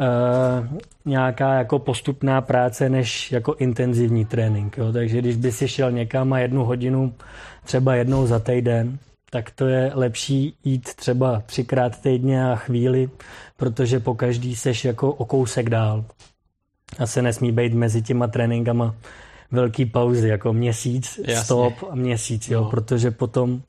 e, 0.00 0.80
nějaká 1.04 1.54
jako 1.54 1.78
postupná 1.78 2.40
práce 2.40 2.88
než 2.88 3.32
jako 3.32 3.54
intenzivní 3.54 4.24
trénink. 4.24 4.78
Jo. 4.78 4.92
Takže 4.92 5.18
když 5.18 5.36
by 5.36 5.52
si 5.52 5.68
šel 5.68 5.92
někam 5.92 6.32
a 6.32 6.38
jednu 6.38 6.64
hodinu 6.64 7.14
třeba 7.64 7.94
jednou 7.94 8.26
za 8.26 8.38
týden, 8.38 8.98
tak 9.30 9.50
to 9.50 9.66
je 9.66 9.90
lepší 9.94 10.56
jít 10.64 10.94
třeba 10.94 11.42
třikrát 11.46 12.00
týdně 12.00 12.50
a 12.52 12.56
chvíli, 12.56 13.10
protože 13.56 14.00
po 14.00 14.14
každý 14.14 14.56
seš 14.56 14.84
jako 14.84 15.12
o 15.12 15.24
kousek 15.24 15.70
dál. 15.70 16.04
A 16.98 17.06
se 17.06 17.22
nesmí 17.22 17.52
být 17.52 17.74
mezi 17.74 18.02
těma 18.02 18.26
tréninkama 18.26 18.94
velký 19.50 19.86
pauzy, 19.86 20.28
jako 20.28 20.52
měsíc, 20.52 21.20
Jasně. 21.24 21.44
stop 21.44 21.74
a 21.90 21.94
měsíc, 21.94 22.48
jo, 22.48 22.60
no. 22.60 22.70
protože 22.70 23.10
potom, 23.10 23.62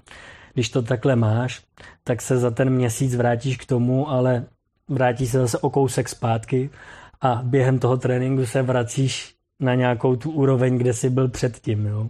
když 0.56 0.70
to 0.70 0.82
takhle 0.82 1.16
máš, 1.16 1.62
tak 2.04 2.22
se 2.22 2.38
za 2.38 2.52
ten 2.52 2.70
měsíc 2.70 3.16
vrátíš 3.16 3.58
k 3.58 3.66
tomu, 3.66 4.10
ale 4.10 4.46
vrátí 4.88 5.28
se 5.28 5.40
zase 5.40 5.58
o 5.58 5.70
kousek 5.70 6.10
zpátky 6.10 6.70
a 7.22 7.42
během 7.44 7.80
toho 7.80 7.98
tréninku 7.98 8.46
se 8.46 8.62
vracíš 8.62 9.36
na 9.60 9.76
nějakou 9.76 10.16
tu 10.16 10.32
úroveň, 10.32 10.78
kde 10.78 10.94
jsi 10.94 11.10
byl 11.10 11.28
předtím. 11.28 11.86
Jo. 11.86 12.10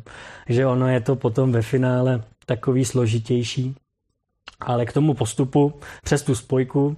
Že 0.49 0.65
ono 0.65 0.87
je 0.87 0.99
to 1.01 1.15
potom 1.15 1.51
ve 1.51 1.61
finále 1.61 2.23
takový 2.45 2.85
složitější. 2.85 3.75
Ale 4.59 4.85
k 4.85 4.93
tomu 4.93 5.13
postupu 5.13 5.73
přes 6.03 6.23
tu 6.23 6.35
spojku 6.35 6.97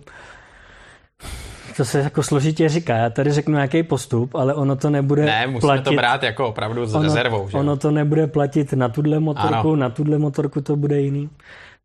to 1.78 1.86
se 1.86 2.00
jako 2.00 2.24
složitě 2.24 2.70
říká. 2.70 2.96
Já 2.96 3.10
tady 3.10 3.32
řeknu 3.32 3.54
nějaký 3.54 3.84
postup, 3.84 4.36
ale 4.36 4.54
ono 4.54 4.76
to 4.76 4.90
nebude 4.90 5.26
Ne, 5.26 5.48
musíme 5.48 5.74
platit, 5.74 5.84
to 5.84 5.92
brát 5.92 6.24
jako 6.24 6.48
opravdu 6.48 6.86
s 6.86 6.96
ono, 6.96 7.04
rezervou. 7.04 7.50
Že? 7.50 7.58
Ono 7.58 7.78
to 7.78 7.92
nebude 7.92 8.28
platit 8.28 8.74
na 8.74 8.90
tuhle 8.90 9.20
motorku, 9.20 9.68
ano. 9.68 9.76
na 9.76 9.90
tuhle 9.90 10.18
motorku 10.18 10.62
to 10.62 10.76
bude 10.76 11.02
jiný. 11.02 11.30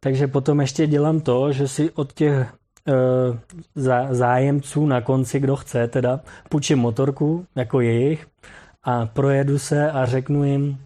Takže 0.01 0.27
potom 0.27 0.61
ještě 0.61 0.87
dělám 0.87 1.21
to, 1.21 1.53
že 1.53 1.69
si 1.69 1.91
od 1.91 2.13
těch 2.13 2.35
e, 2.35 2.45
zájemců 4.11 4.87
na 4.87 5.01
konci, 5.01 5.41
kdo 5.41 5.57
chce, 5.57 5.89
teda 5.89 6.21
půjčím 6.49 6.79
motorku 6.79 7.47
jako 7.57 7.81
jejich 7.81 8.27
a 8.85 9.07
projedu 9.07 9.59
se 9.59 9.91
a 9.91 10.07
řeknu 10.07 10.45
jim, 10.45 10.79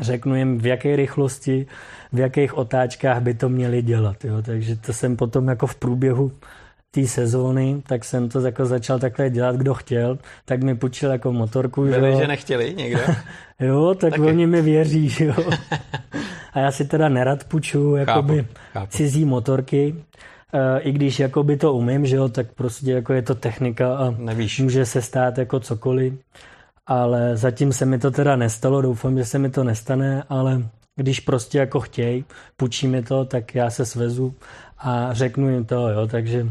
řeknu 0.00 0.34
jim, 0.34 0.58
v 0.58 0.66
jaké 0.66 0.96
rychlosti, 0.96 1.66
v 2.12 2.18
jakých 2.18 2.58
otáčkách 2.58 3.20
by 3.20 3.34
to 3.34 3.48
měli 3.48 3.82
dělat. 3.82 4.24
Jo? 4.24 4.42
Takže 4.42 4.76
to 4.76 4.92
jsem 4.92 5.16
potom 5.16 5.48
jako 5.48 5.66
v 5.66 5.74
průběhu 5.74 6.32
té 6.90 7.06
sezóny, 7.06 7.82
tak 7.86 8.04
jsem 8.04 8.28
to 8.28 8.40
jako 8.40 8.66
začal 8.66 8.98
takhle 8.98 9.30
dělat, 9.30 9.56
kdo 9.56 9.74
chtěl, 9.74 10.18
tak 10.44 10.62
mi 10.62 10.74
půjčil 10.74 11.10
jako 11.10 11.32
motorku. 11.32 11.82
Byli, 11.82 12.12
že, 12.12 12.18
že 12.18 12.28
nechtěli 12.28 12.74
někdo? 12.74 13.00
jo, 13.60 13.94
tak 13.94 14.10
Taky. 14.10 14.22
oni 14.22 14.46
mi 14.46 14.62
věří, 14.62 15.08
že 15.08 15.24
jo. 15.24 15.34
A 16.52 16.58
já 16.58 16.70
si 16.70 16.84
teda 16.84 17.08
nerad 17.08 17.44
půjču 17.44 17.96
jakoby 17.96 18.36
chápu, 18.36 18.54
chápu. 18.72 18.86
cizí 18.90 19.24
motorky, 19.24 19.94
e, 20.52 20.80
i 20.80 20.92
když 20.92 21.18
jakoby 21.18 21.56
to 21.56 21.72
umím, 21.74 22.06
že 22.06 22.16
jo, 22.16 22.28
tak 22.28 22.52
prostě 22.52 22.92
jako 22.92 23.12
je 23.12 23.22
to 23.22 23.34
technika 23.34 23.96
a 23.96 24.10
Nevíš. 24.10 24.60
může 24.60 24.86
se 24.86 25.02
stát 25.02 25.38
jako 25.38 25.60
cokoliv 25.60 26.14
ale 26.90 27.36
zatím 27.36 27.72
se 27.72 27.86
mi 27.86 27.98
to 27.98 28.10
teda 28.10 28.36
nestalo, 28.36 28.82
doufám, 28.82 29.18
že 29.18 29.24
se 29.24 29.38
mi 29.38 29.50
to 29.50 29.64
nestane, 29.64 30.22
ale 30.28 30.62
když 30.96 31.20
prostě 31.20 31.58
jako 31.58 31.80
chtějí, 31.80 32.24
půjčí 32.56 32.88
mi 32.88 33.02
to, 33.02 33.24
tak 33.24 33.54
já 33.54 33.70
se 33.70 33.86
svezu 33.86 34.34
a 34.78 35.14
řeknu 35.14 35.50
jim 35.50 35.64
to, 35.64 35.88
jo, 35.88 36.06
takže 36.06 36.46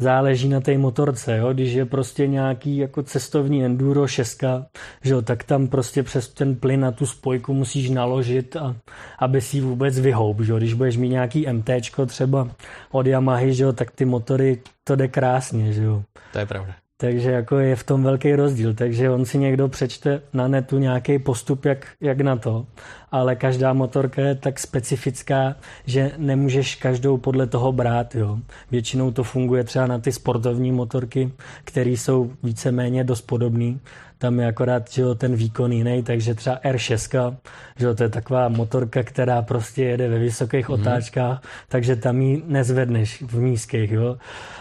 záleží 0.00 0.48
na 0.48 0.60
té 0.60 0.78
motorce, 0.78 1.36
jo, 1.36 1.52
když 1.52 1.72
je 1.72 1.84
prostě 1.84 2.26
nějaký 2.26 2.76
jako 2.76 3.02
cestovní 3.02 3.64
enduro 3.64 4.06
šeska, 4.06 4.66
že 5.02 5.12
jo, 5.12 5.22
tak 5.22 5.44
tam 5.44 5.68
prostě 5.68 6.02
přes 6.02 6.28
ten 6.28 6.56
plyn 6.56 6.80
na 6.80 6.90
tu 6.90 7.06
spojku 7.06 7.54
musíš 7.54 7.90
naložit, 7.90 8.56
a, 8.56 8.76
aby 9.18 9.40
si 9.40 9.60
vůbec 9.60 10.00
vyhoup, 10.00 10.40
že 10.40 10.52
jo, 10.52 10.58
když 10.58 10.74
budeš 10.74 10.96
mít 10.96 11.08
nějaký 11.08 11.46
MTčko 11.52 12.06
třeba 12.06 12.48
od 12.90 13.06
Yamahy, 13.06 13.54
že 13.54 13.64
jo, 13.64 13.72
tak 13.72 13.90
ty 13.90 14.04
motory, 14.04 14.62
to 14.84 14.96
jde 14.96 15.08
krásně, 15.08 15.72
že 15.72 15.82
jo. 15.82 16.02
To 16.32 16.38
je 16.38 16.46
pravda. 16.46 16.79
Takže 17.00 17.30
jako 17.30 17.58
je 17.58 17.76
v 17.76 17.84
tom 17.84 18.02
velký 18.02 18.34
rozdíl. 18.34 18.74
Takže 18.74 19.10
on 19.10 19.24
si 19.24 19.38
někdo 19.38 19.68
přečte 19.68 20.22
na 20.32 20.48
netu 20.48 20.78
nějaký 20.78 21.18
postup, 21.18 21.64
jak, 21.64 21.86
jak 22.00 22.20
na 22.20 22.36
to. 22.36 22.66
Ale 23.10 23.36
každá 23.36 23.72
motorka 23.72 24.22
je 24.22 24.34
tak 24.34 24.58
specifická, 24.58 25.56
že 25.86 26.12
nemůžeš 26.16 26.76
každou 26.76 27.16
podle 27.16 27.46
toho 27.46 27.72
brát. 27.72 28.14
Jo. 28.14 28.38
Většinou 28.70 29.10
to 29.10 29.24
funguje 29.24 29.64
třeba 29.64 29.86
na 29.86 29.98
ty 29.98 30.12
sportovní 30.12 30.72
motorky, 30.72 31.32
které 31.64 31.90
jsou 31.90 32.32
víceméně 32.42 33.04
dost 33.04 33.20
podobné 33.20 33.74
tam 34.20 34.40
je 34.40 34.46
akorát 34.46 34.90
že 34.90 35.02
jo, 35.02 35.14
ten 35.14 35.36
výkon 35.36 35.72
jiný, 35.72 36.02
takže 36.02 36.34
třeba 36.34 36.60
R6, 36.64 37.36
že 37.76 37.86
jo, 37.86 37.94
to 37.94 38.02
je 38.02 38.08
taková 38.08 38.48
motorka, 38.48 39.02
která 39.02 39.42
prostě 39.42 39.84
jede 39.84 40.08
ve 40.08 40.18
vysokých 40.18 40.68
mm-hmm. 40.68 40.80
otáčkách, 40.80 41.42
takže 41.68 41.96
tam 41.96 42.20
ji 42.20 42.42
nezvedneš 42.46 43.22
v 43.22 43.40
nízkých, 43.40 43.90
jo. 43.90 44.16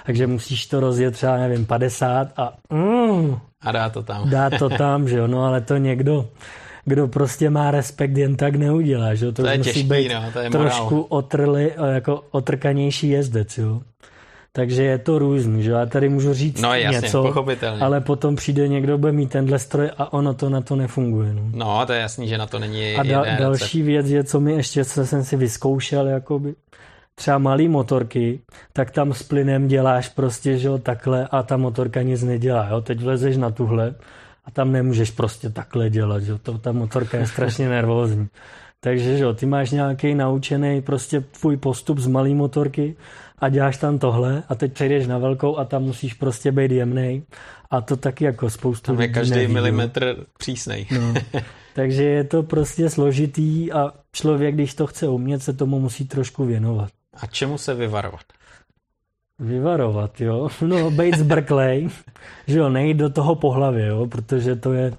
Takže 0.06 0.28
musíš 0.28 0.66
to 0.66 0.80
rozjet 0.80 1.14
třeba, 1.14 1.38
nevím, 1.38 1.66
50 1.66 2.28
a 2.38 2.54
mm, 2.70 3.38
a 3.62 3.72
dá 3.72 3.90
to 3.90 4.04
tam. 4.04 4.30
Dá 4.30 4.50
to 4.50 4.70
tam, 4.78 5.08
že 5.08 5.18
jo, 5.18 5.28
no 5.28 5.44
ale 5.44 5.62
to 5.62 5.78
někdo, 5.78 6.30
kdo 6.86 7.08
prostě 7.08 7.50
má 7.50 7.72
respekt, 7.72 8.18
jen 8.18 8.36
tak 8.36 8.56
neudělá, 8.56 9.16
že 9.16 9.26
jo. 9.26 9.32
To, 9.32 9.42
to 9.42 9.50
je 9.50 9.58
musí 9.58 9.74
těžký, 9.74 9.90
být 9.90 10.14
no, 10.14 10.32
to 10.34 10.40
je 10.40 10.50
trošku 10.50 11.02
otrli, 11.02 11.74
jako 11.92 12.24
otrkanější 12.32 13.10
jezdec, 13.10 13.58
jo. 13.58 13.82
Takže 14.60 14.84
je 14.84 14.98
to 14.98 15.20
různý, 15.20 15.64
že 15.64 15.72
já 15.72 15.86
tady 15.86 16.10
můžu 16.10 16.34
říct 16.34 16.62
no, 16.62 16.74
jasně, 16.74 17.02
něco, 17.02 17.24
pochopitelně. 17.24 17.82
ale 17.82 18.02
potom 18.02 18.36
přijde 18.36 18.68
někdo, 18.68 18.98
bude 18.98 19.12
mít 19.12 19.30
tenhle 19.30 19.60
stroj 19.60 19.90
a 19.98 20.14
ono 20.14 20.34
to 20.34 20.50
na 20.50 20.62
to 20.62 20.76
nefunguje. 20.76 21.34
No, 21.34 21.42
no 21.54 21.86
to 21.86 21.94
je 21.94 22.00
jasný, 22.00 22.28
že 22.28 22.38
na 22.38 22.48
to 22.48 22.60
není 22.60 22.96
A 22.96 23.04
da, 23.04 23.36
další 23.40 23.82
věc 23.82 24.10
je, 24.10 24.24
co 24.24 24.40
mi 24.40 24.54
ještě, 24.54 24.86
co 24.86 25.06
jsem 25.06 25.24
si 25.24 25.38
vyzkoušel, 25.38 26.08
jakoby, 26.08 26.56
třeba 27.16 27.38
malý 27.38 27.68
motorky, 27.68 28.40
tak 28.74 28.92
tam 28.92 29.14
s 29.14 29.24
plynem 29.24 29.68
děláš 29.68 30.10
prostě, 30.10 30.58
že 30.58 30.68
jo, 30.68 30.78
takhle 30.78 31.28
a 31.32 31.44
ta 31.44 31.58
motorka 31.58 32.02
nic 32.02 32.24
nedělá, 32.24 32.68
jo. 32.70 32.82
Teď 32.82 33.02
vlezeš 33.02 33.38
na 33.38 33.52
tuhle 33.52 33.96
a 34.46 34.52
tam 34.52 34.72
nemůžeš 34.72 35.12
prostě 35.12 35.50
takhle 35.50 35.90
dělat, 35.90 36.24
že 36.24 36.32
jo. 36.32 36.38
To, 36.44 36.58
ta 36.58 36.72
motorka 36.72 37.18
je 37.18 37.28
strašně 37.28 37.70
nervózní. 37.80 38.28
Takže, 38.80 39.18
že 39.18 39.24
jo, 39.24 39.34
ty 39.34 39.46
máš 39.46 39.72
nějaký 39.72 40.16
naučený 40.16 40.82
prostě 40.82 41.22
tvůj 41.22 41.58
postup 41.58 42.00
z 42.00 42.08
malý 42.08 42.36
motorky 42.36 42.96
a 43.42 43.50
děláš 43.50 43.78
tam 43.78 44.00
tohle 44.00 44.44
a 44.50 44.56
teď 44.56 44.74
přejdeš 44.74 45.08
na 45.08 45.18
velkou 45.18 45.58
a 45.58 45.66
tam 45.66 45.84
musíš 45.84 46.14
prostě 46.14 46.52
být 46.52 46.72
jemnej 46.72 47.24
a 47.70 47.82
to 47.82 47.98
taky 47.98 48.26
jako 48.26 48.50
spoustu 48.50 48.92
Tam 48.92 49.02
je 49.02 49.08
každý 49.08 49.36
neví, 49.36 49.54
milimetr 49.54 50.26
přísnej. 50.38 50.88
No. 50.92 51.14
Takže 51.74 52.04
je 52.04 52.24
to 52.24 52.44
prostě 52.44 52.90
složitý 52.90 53.72
a 53.72 53.94
člověk, 54.12 54.56
když 54.56 54.74
to 54.74 54.88
chce 54.88 55.08
umět, 55.08 55.44
se 55.44 55.54
tomu 55.54 55.80
musí 55.80 56.08
trošku 56.08 56.46
věnovat. 56.46 56.90
A 57.14 57.28
čemu 57.28 57.58
se 57.58 57.74
vyvarovat? 57.74 58.26
Vyvarovat, 59.40 60.22
jo. 60.22 60.50
No, 60.62 60.92
být 60.92 61.18
zbrklej, 61.18 61.90
že 62.48 62.60
jo, 62.60 62.70
nejít 62.70 62.98
do 62.98 63.10
toho 63.10 63.36
po 63.36 63.52
hlavě, 63.52 63.88
jo, 63.88 64.08
protože 64.08 64.56
to 64.56 64.74
je, 64.74 64.94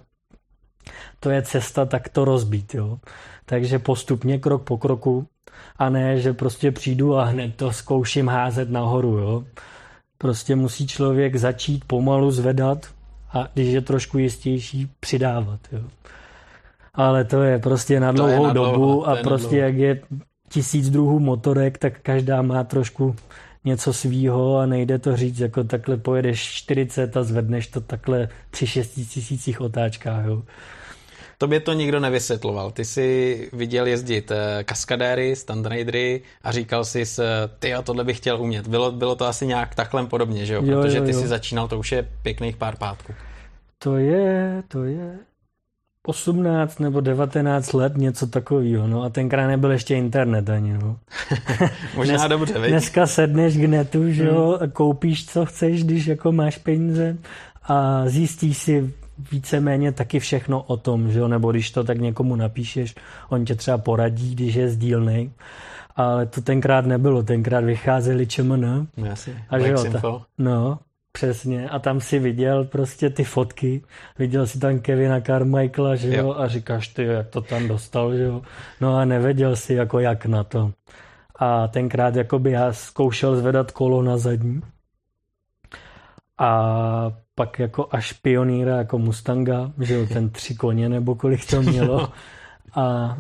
to 1.21 1.31
je 1.31 1.43
cesta 1.43 1.85
tak 1.85 2.09
to 2.09 2.25
rozbít, 2.25 2.75
jo. 2.75 2.99
Takže 3.45 3.79
postupně, 3.79 4.39
krok 4.39 4.63
po 4.63 4.79
kroku, 4.79 5.27
a 5.79 5.89
ne, 5.89 6.21
že 6.21 6.33
prostě 6.33 6.73
přijdu 6.73 7.17
a 7.17 7.25
hned 7.25 7.55
to 7.57 7.73
zkouším 7.73 8.29
házet 8.29 8.71
nahoru, 8.71 9.19
jo. 9.19 9.45
Prostě 10.19 10.57
musí 10.57 10.87
člověk 10.87 11.37
začít 11.37 11.85
pomalu 11.87 12.31
zvedat 12.31 12.87
a 13.33 13.49
když 13.55 13.73
je 13.73 13.81
trošku 13.81 14.19
jistější, 14.19 14.91
přidávat, 15.01 15.61
jo. 15.73 15.81
Ale 16.95 17.25
to 17.25 17.43
je 17.43 17.59
prostě 17.59 18.01
na 18.01 18.13
dlouhou 18.13 18.47
na 18.47 18.53
dobu 18.53 19.09
a 19.09 19.17
prostě 19.17 19.57
jak 19.57 19.75
je 19.75 20.01
tisíc 20.49 20.91
druhů 20.91 21.19
motorek, 21.19 21.79
tak 21.79 22.01
každá 22.03 22.43
má 22.43 22.65
trošku 22.65 23.17
něco 23.65 23.93
svýho 23.93 24.59
a 24.59 24.67
nejde 24.67 24.99
to 24.99 25.17
říct, 25.17 25.41
jako 25.41 25.65
takhle 25.65 25.97
pojedeš 25.97 26.43
40 26.43 27.17
a 27.17 27.23
zvedneš 27.23 27.67
to 27.67 27.81
takhle 27.81 28.29
při 28.51 28.67
6 28.67 28.91
tisících 28.91 29.61
otáčkách. 29.61 30.25
Jo. 30.25 30.43
Tobě 31.41 31.61
to 31.61 31.73
nikdo 31.73 32.01
nevysvětloval. 32.01 32.71
Ty 32.71 32.85
jsi 32.85 33.49
viděl 33.53 33.87
jezdit 33.87 34.31
eh, 34.31 34.65
kaskadéry, 34.65 35.37
standridery 35.37 36.23
a 36.43 36.53
říkal 36.53 36.85
jsi, 36.85 37.05
ty 37.59 37.75
a 37.75 37.83
tohle 37.83 38.05
bych 38.05 38.17
chtěl 38.17 38.41
umět. 38.41 38.69
Bylo, 38.69 38.93
bylo 38.93 39.15
to 39.17 39.27
asi 39.27 39.47
nějak 39.47 39.75
takhle 39.75 40.07
podobně, 40.07 40.47
že 40.47 40.55
jo? 40.55 40.63
jo 40.65 40.83
Protože 40.83 41.01
ty 41.01 41.11
jo, 41.11 41.17
jo. 41.17 41.23
jsi 41.23 41.29
začínal, 41.29 41.69
to 41.69 41.79
už 41.79 41.93
je 41.93 42.09
pěkných 42.23 42.57
pár 42.57 42.77
pátků. 42.77 43.15
To 43.79 43.97
je, 43.97 44.63
to 44.69 44.85
je 44.85 45.19
18 46.07 46.79
nebo 46.79 47.01
19 47.01 47.73
let, 47.73 47.97
něco 47.97 48.27
takového, 48.27 48.87
no 48.87 49.03
a 49.03 49.09
tenkrát 49.09 49.47
nebyl 49.47 49.71
ještě 49.71 49.95
internet 49.95 50.51
ani, 50.51 50.73
no. 50.73 50.97
Možná 51.97 52.17
Dnes, 52.17 52.29
dobře, 52.29 52.59
viď? 52.59 52.71
Dneska 52.71 53.07
sedneš 53.07 53.57
k 53.57 53.69
netu, 53.69 54.13
že 54.13 54.25
jo, 54.25 54.59
hmm. 54.61 54.71
koupíš, 54.71 55.27
co 55.27 55.47
chceš, 55.47 55.85
když 55.85 56.07
jako 56.07 56.33
máš 56.33 56.59
peníze 56.59 57.17
a 57.65 58.03
zjistíš 58.07 58.59
si 58.59 58.93
víceméně 59.31 59.93
taky 59.93 60.19
všechno 60.19 60.63
o 60.63 60.77
tom, 60.77 61.13
že 61.13 61.19
jo, 61.19 61.29
nebo 61.29 61.51
když 61.51 61.71
to 61.71 61.85
tak 61.85 61.99
někomu 61.99 62.37
napíšeš, 62.37 62.95
on 63.29 63.45
tě 63.45 63.55
třeba 63.55 63.79
poradí, 63.79 64.35
když 64.35 64.55
je 64.55 64.69
sdílný. 64.69 65.33
Ale 65.97 66.27
to 66.27 66.41
tenkrát 66.41 66.87
nebylo, 66.87 67.23
tenkrát 67.23 67.65
vycházeli 67.65 68.27
ČMN. 68.27 68.87
Jasně, 68.97 69.45
a 69.51 69.59
že 69.59 69.69
jo, 69.69 69.85
ta, 69.93 70.23
no, 70.39 70.79
Přesně. 71.13 71.69
A 71.69 71.79
tam 71.79 72.01
si 72.01 72.19
viděl 72.19 72.65
prostě 72.65 73.11
ty 73.11 73.25
fotky. 73.25 73.83
Viděl 74.19 74.47
si 74.47 74.59
tam 74.59 74.79
Kevina 74.79 75.21
Carmichaela, 75.21 75.97
že 75.97 76.17
jo? 76.17 76.27
jo. 76.27 76.35
A 76.39 76.49
říkáš 76.49 76.89
ty, 76.89 77.05
jak 77.05 77.29
to 77.29 77.41
tam 77.41 77.69
dostal, 77.69 78.17
že 78.17 78.23
jo? 78.23 78.43
No 78.81 78.97
a 78.97 79.05
nevěděl 79.05 79.57
si 79.57 79.75
jako 79.75 79.99
jak 79.99 80.27
na 80.27 80.45
to. 80.45 80.73
A 81.37 81.69
tenkrát 81.69 82.17
jakoby 82.17 82.51
já 82.51 82.73
zkoušel 82.73 83.37
zvedat 83.37 83.71
kolo 83.71 84.03
na 84.03 84.19
zadní. 84.19 84.61
A 86.39 87.13
pak 87.35 87.59
jako 87.59 87.89
až 87.91 88.13
pioníra 88.13 88.77
jako 88.77 88.99
Mustanga, 88.99 89.73
že 89.81 89.95
jo, 89.95 90.07
ten 90.07 90.31
tři 90.31 90.55
koně 90.55 90.89
nebo 90.89 91.15
kolik 91.15 91.51
to 91.51 91.63
mělo. 91.63 92.09
A 92.75 93.17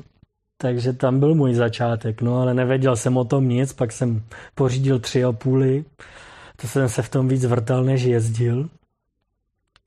takže 0.56 0.92
tam 0.92 1.20
byl 1.20 1.34
můj 1.34 1.54
začátek, 1.54 2.22
no 2.22 2.40
ale 2.40 2.54
nevěděl 2.54 2.96
jsem 2.96 3.16
o 3.16 3.24
tom 3.24 3.48
nic, 3.48 3.72
pak 3.72 3.92
jsem 3.92 4.22
pořídil 4.54 4.98
tři 4.98 5.24
a 5.24 5.32
půly 5.32 5.84
to 6.60 6.68
jsem 6.68 6.88
se 6.88 7.02
v 7.02 7.08
tom 7.08 7.28
víc 7.28 7.44
vrtal, 7.44 7.84
než 7.84 8.02
jezdil. 8.02 8.68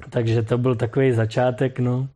Takže 0.10 0.44
to 0.44 0.58
byl 0.58 0.76
takový 0.76 1.12
začátek, 1.12 1.80
no. 1.80 2.08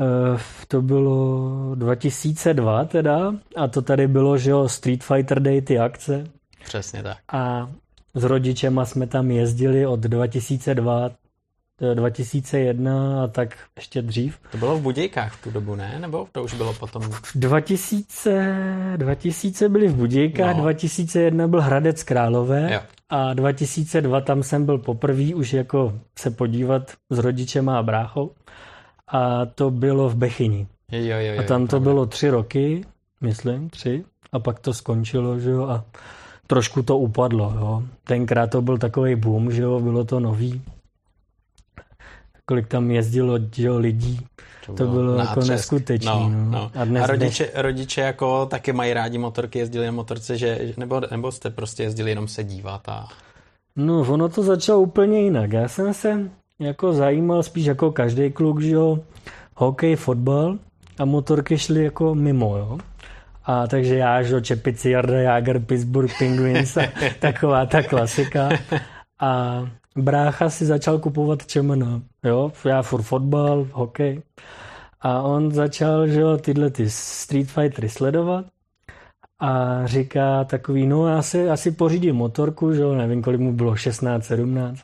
E, 0.00 0.38
to 0.68 0.82
bylo 0.82 1.74
2002 1.74 2.84
teda 2.84 3.34
a 3.56 3.68
to 3.68 3.82
tady 3.82 4.08
bylo, 4.08 4.38
že 4.38 4.50
jo, 4.50 4.68
Street 4.68 5.04
Fighter 5.04 5.42
Day, 5.42 5.62
ty 5.62 5.78
akce. 5.78 6.24
Přesně 6.64 7.02
tak. 7.02 7.18
A 7.32 7.70
s 8.14 8.24
rodičema 8.24 8.84
jsme 8.84 9.06
tam 9.06 9.30
jezdili 9.30 9.86
od 9.86 10.00
2002 10.00 11.10
2001 11.94 13.24
a 13.24 13.26
tak 13.26 13.58
ještě 13.76 14.02
dřív. 14.02 14.38
To 14.52 14.58
bylo 14.58 14.78
v 14.78 14.82
Budějkách 14.82 15.32
v 15.32 15.42
tu 15.42 15.50
dobu, 15.50 15.74
ne? 15.74 15.98
Nebo 16.00 16.28
to 16.32 16.44
už 16.44 16.54
bylo 16.54 16.72
potom? 16.72 17.02
2000, 17.34 18.94
2000 18.96 19.68
byli 19.68 19.88
v 19.88 19.94
Budějkách, 19.94 20.56
no. 20.56 20.62
2001 20.62 21.48
byl 21.48 21.60
Hradec 21.60 22.02
Králové 22.02 22.74
jo. 22.74 22.80
a 23.08 23.34
2002 23.34 24.20
tam 24.20 24.42
jsem 24.42 24.66
byl 24.66 24.78
poprvé 24.78 25.34
už 25.34 25.52
jako 25.52 25.92
se 26.18 26.30
podívat 26.30 26.92
s 27.10 27.18
rodičema 27.18 27.78
a 27.78 27.82
bráchou 27.82 28.30
a 29.08 29.46
to 29.46 29.70
bylo 29.70 30.08
v 30.08 30.14
Bechyni. 30.14 30.66
Jo, 30.92 31.00
jo, 31.00 31.18
jo, 31.18 31.40
a 31.40 31.42
tam 31.42 31.66
to 31.66 31.80
bylo 31.80 32.06
tři 32.06 32.30
roky, 32.30 32.84
myslím, 33.20 33.70
tři 33.70 34.04
a 34.32 34.38
pak 34.38 34.58
to 34.58 34.74
skončilo, 34.74 35.38
že 35.38 35.50
jo, 35.50 35.66
a 35.68 35.84
trošku 36.46 36.82
to 36.82 36.98
upadlo, 36.98 37.54
jo. 37.56 37.82
Tenkrát 38.04 38.50
to 38.50 38.62
byl 38.62 38.78
takový 38.78 39.16
boom, 39.16 39.52
že 39.52 39.62
jo, 39.62 39.80
bylo 39.80 40.04
to 40.04 40.20
nový, 40.20 40.62
kolik 42.46 42.68
tam 42.68 42.90
jezdilo 42.90 43.38
jo, 43.56 43.78
lidí. 43.78 44.20
To 44.66 44.72
bylo, 44.72 44.86
to 44.88 44.92
bylo 44.92 45.16
jako 45.16 45.40
neskutečné. 45.40 46.10
No, 46.12 46.28
no. 46.28 46.50
No. 46.50 46.70
A, 46.74 46.84
dnes 46.84 47.04
a 47.04 47.06
rodiče, 47.06 47.50
rodiče 47.54 48.00
jako 48.00 48.46
taky 48.46 48.72
mají 48.72 48.92
rádi 48.92 49.18
motorky, 49.18 49.58
jezdili 49.58 49.86
na 49.86 49.92
motorce, 49.92 50.38
že, 50.38 50.72
nebo, 50.76 51.00
nebo 51.10 51.32
jste 51.32 51.50
prostě 51.50 51.82
jezdili 51.82 52.10
jenom 52.10 52.28
se 52.28 52.44
dívat 52.44 52.88
a... 52.88 53.08
No, 53.76 54.00
ono 54.00 54.28
to 54.28 54.42
začalo 54.42 54.80
úplně 54.80 55.20
jinak. 55.20 55.52
Já 55.52 55.68
jsem 55.68 55.94
se 55.94 56.30
jako 56.58 56.92
zajímal 56.92 57.42
spíš 57.42 57.66
jako 57.66 57.92
každý 57.92 58.32
kluk, 58.32 58.60
že 58.60 58.70
jo, 58.70 58.98
hokej, 59.54 59.96
fotbal 59.96 60.58
a 60.98 61.04
motorky 61.04 61.58
šly 61.58 61.84
jako 61.84 62.14
mimo, 62.14 62.56
jo. 62.56 62.78
A 63.44 63.66
takže 63.66 63.96
já, 63.96 64.22
že 64.22 64.40
Čepici, 64.40 64.90
Jarda 64.90 65.20
Jager, 65.20 65.58
Pittsburgh 65.58 66.10
Penguins, 66.18 66.78
taková 67.18 67.66
ta 67.66 67.82
klasika. 67.82 68.48
A 69.20 69.62
brácha 69.96 70.50
si 70.50 70.66
začal 70.66 70.98
kupovat 70.98 71.46
ČMN, 71.46 72.02
jo, 72.24 72.52
já 72.64 72.82
furt 72.82 73.02
fotbal, 73.02 73.66
hokej. 73.72 74.22
A 75.00 75.22
on 75.22 75.52
začal, 75.52 76.06
že 76.06 76.20
jo, 76.20 76.36
tyhle 76.36 76.70
ty 76.70 76.90
Street 76.90 77.50
Fightery 77.50 77.88
sledovat 77.88 78.44
a 79.40 79.80
říká 79.86 80.44
takový, 80.44 80.86
no 80.86 81.08
já 81.08 81.22
si 81.22 81.50
asi 81.50 81.70
pořídím 81.70 82.16
motorku, 82.16 82.72
že 82.72 82.82
jo, 82.82 82.94
nevím, 82.94 83.22
kolik 83.22 83.40
mu 83.40 83.52
bylo, 83.52 83.76
16, 83.76 84.24
17, 84.24 84.80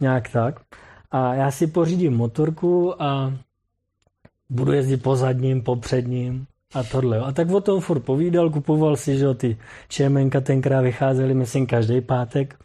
nějak 0.00 0.28
tak. 0.28 0.60
A 1.10 1.34
já 1.34 1.50
si 1.50 1.66
pořídím 1.66 2.16
motorku 2.16 3.02
a 3.02 3.32
budu 4.50 4.72
jezdit 4.72 4.96
po 4.96 5.16
zadním, 5.16 5.62
po 5.62 5.76
předním 5.76 6.46
a 6.74 6.82
tohle. 6.82 7.18
A 7.18 7.32
tak 7.32 7.50
o 7.50 7.60
tom 7.60 7.80
furt 7.80 8.00
povídal, 8.00 8.50
kupoval 8.50 8.96
si, 8.96 9.18
že 9.18 9.34
ty 9.34 9.56
ČMNka 9.88 10.40
tenkrát 10.40 10.80
vycházely, 10.80 11.34
myslím, 11.34 11.66
každý 11.66 12.00
pátek, 12.00 12.56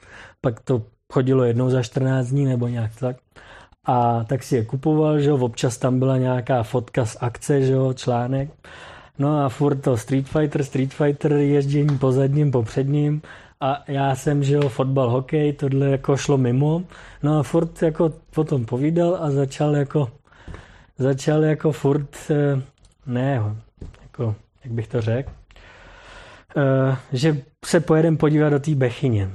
pak 0.41 0.59
to 0.59 0.81
chodilo 1.13 1.43
jednou 1.43 1.69
za 1.69 1.83
14 1.83 2.27
dní 2.27 2.45
nebo 2.45 2.67
nějak 2.67 2.91
tak. 2.99 3.17
A 3.85 4.23
tak 4.23 4.43
si 4.43 4.55
je 4.55 4.65
kupoval, 4.65 5.19
že 5.19 5.29
jo, 5.29 5.37
občas 5.37 5.77
tam 5.77 5.99
byla 5.99 6.17
nějaká 6.17 6.63
fotka 6.63 7.05
z 7.05 7.17
akce, 7.19 7.61
že 7.61 7.73
jo, 7.73 7.93
článek. 7.93 8.49
No 9.19 9.45
a 9.45 9.49
furt 9.49 9.75
to 9.75 9.97
Street 9.97 10.27
Fighter, 10.27 10.63
Street 10.63 10.93
Fighter, 10.93 11.33
ježdění 11.33 11.97
po 11.97 12.11
zadním, 12.11 12.51
po 12.51 12.63
předním. 12.63 13.21
A 13.61 13.83
já 13.87 14.15
jsem, 14.15 14.43
že 14.43 14.55
jo, 14.55 14.69
fotbal, 14.69 15.09
hokej, 15.09 15.53
tohle 15.53 15.89
jako 15.89 16.17
šlo 16.17 16.37
mimo. 16.37 16.83
No 17.23 17.39
a 17.39 17.43
furt 17.43 17.81
jako 17.81 18.13
potom 18.35 18.65
povídal 18.65 19.17
a 19.21 19.31
začal 19.31 19.75
jako, 19.75 20.09
začal 20.97 21.43
jako 21.43 21.71
furt, 21.71 22.17
eh, 22.29 22.61
ne, 23.05 23.41
jak 24.63 24.73
bych 24.73 24.87
to 24.87 25.01
řekl, 25.01 25.31
eh, 26.57 26.97
že 27.13 27.37
se 27.65 27.79
pojedem 27.79 28.17
podívat 28.17 28.49
do 28.49 28.59
té 28.59 28.75
Bechyně. 28.75 29.29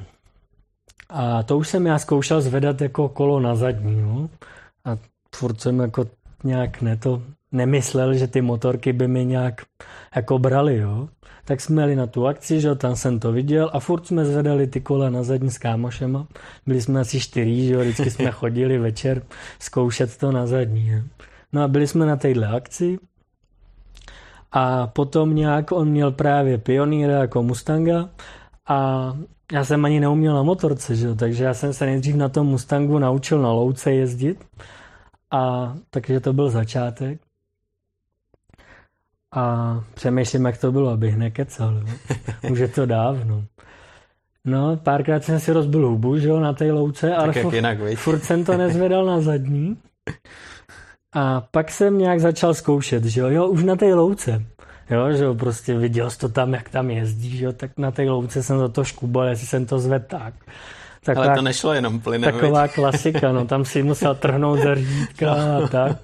A 1.09 1.43
to 1.43 1.59
už 1.59 1.69
jsem 1.69 1.87
já 1.87 1.99
zkoušel 1.99 2.41
zvedat 2.41 2.81
jako 2.81 3.09
kolo 3.09 3.41
na 3.41 3.55
zadní, 3.55 4.03
no. 4.03 4.31
A 4.85 4.99
furt 5.35 5.61
jsem 5.61 5.79
jako 5.79 6.07
nějak 6.45 6.83
ne 6.83 6.97
to 6.97 7.23
nemyslel, 7.53 8.15
že 8.15 8.27
ty 8.27 8.41
motorky 8.41 8.93
by 8.93 9.09
mi 9.09 9.25
nějak 9.25 9.63
jako 10.17 10.39
brali, 10.39 10.77
jo. 10.77 11.09
Tak 11.45 11.61
jsme 11.61 11.83
jeli 11.83 11.97
na 11.97 12.07
tu 12.07 12.27
akci, 12.27 12.61
že 12.61 12.75
tam 12.75 12.97
jsem 12.97 13.21
to 13.21 13.33
viděl 13.33 13.71
a 13.73 13.81
furt 13.81 14.07
jsme 14.07 14.25
zvedali 14.25 14.67
ty 14.67 14.81
kola 14.81 15.11
na 15.11 15.23
zadní 15.23 15.51
s 15.51 15.59
kámošema. 15.59 16.27
Byli 16.67 16.81
jsme 16.81 17.01
asi 17.01 17.21
čtyři, 17.21 17.67
že 17.67 17.75
jo, 17.75 17.81
vždycky 17.81 18.11
jsme 18.11 18.31
chodili 18.41 18.79
večer 18.79 19.23
zkoušet 19.59 20.17
to 20.17 20.33
na 20.33 20.47
zadní. 20.47 20.89
Jo. 20.89 21.01
No 21.53 21.63
a 21.63 21.69
byli 21.69 21.87
jsme 21.87 22.07
na 22.07 22.17
téhle 22.17 22.47
akci 22.47 22.99
a 24.53 24.87
potom 24.87 25.35
nějak 25.35 25.73
on 25.73 25.89
měl 25.89 26.13
právě 26.13 26.59
pionýra 26.59 27.13
jako 27.13 27.43
Mustanga 27.43 28.09
a 28.69 29.13
já 29.53 29.65
jsem 29.65 29.85
ani 29.85 30.01
neuměl 30.01 30.35
na 30.35 30.43
motorce, 30.43 30.97
že? 30.97 31.15
takže 31.15 31.45
já 31.45 31.55
jsem 31.55 31.73
se 31.73 31.87
nejdřív 31.87 32.15
na 32.15 32.29
tom 32.29 32.47
Mustangu 32.47 32.99
naučil 32.99 33.43
na 33.43 33.53
louce 33.53 33.93
jezdit 33.93 34.45
a 35.31 35.75
takže 35.91 36.21
to 36.21 36.33
byl 36.33 36.51
začátek. 36.51 37.21
A 39.35 39.81
přemýšlím, 39.95 40.45
jak 40.45 40.59
to 40.59 40.73
bylo, 40.73 40.91
abych 40.91 41.17
nekecal. 41.17 41.75
Jo? 41.75 41.85
Už 42.53 42.59
je 42.59 42.69
to 42.69 42.87
dávno. 42.87 43.45
No, 44.45 44.77
párkrát 44.77 45.25
jsem 45.25 45.41
si 45.41 45.53
rozbil 45.53 45.89
hubu, 45.89 46.19
že 46.19 46.29
jo, 46.29 46.41
na 46.41 46.53
té 46.53 46.73
louce, 46.73 47.15
ale 47.15 47.33
furt, 47.33 47.55
jinak, 47.55 47.79
furt 47.95 48.25
jsem 48.25 48.45
to 48.45 48.57
nezvedal 48.57 49.05
na 49.05 49.21
zadní. 49.21 49.77
A 51.13 51.43
pak 51.51 51.71
jsem 51.71 51.99
nějak 51.99 52.21
začal 52.21 52.55
zkoušet, 52.55 53.05
že 53.05 53.21
jo, 53.21 53.29
jo, 53.29 53.47
už 53.47 53.65
na 53.65 53.77
té 53.77 53.95
louce. 53.95 54.43
Jo, 54.91 55.13
že 55.13 55.25
jo, 55.25 55.35
prostě 55.35 55.79
viděl 55.79 56.11
jsi 56.11 56.19
to 56.19 56.29
tam, 56.29 56.55
jak 56.55 56.69
tam 56.69 56.91
jezdí, 56.91 57.37
že 57.37 57.45
jo, 57.45 57.53
tak 57.53 57.71
na 57.79 57.91
té 57.91 58.03
louce 58.03 58.43
jsem 58.43 58.59
za 58.59 58.69
to 58.69 58.85
škubal, 58.85 59.27
jestli 59.27 59.47
jsem 59.47 59.67
to 59.67 59.79
zvedl 59.79 60.05
tak. 60.09 60.35
Taková, 61.05 61.27
Ale 61.27 61.37
to 61.37 61.43
nešlo 61.43 61.73
jenom 61.73 62.01
plynem, 62.01 62.33
Taková 62.33 62.63
viď? 62.63 62.73
klasika, 62.75 63.33
no, 63.33 63.45
tam 63.47 63.65
si 63.65 63.83
musel 63.83 64.15
trhnout 64.15 64.59
za 64.59 64.75
řídka 64.75 65.33
a 65.33 65.69
tak. 65.69 65.97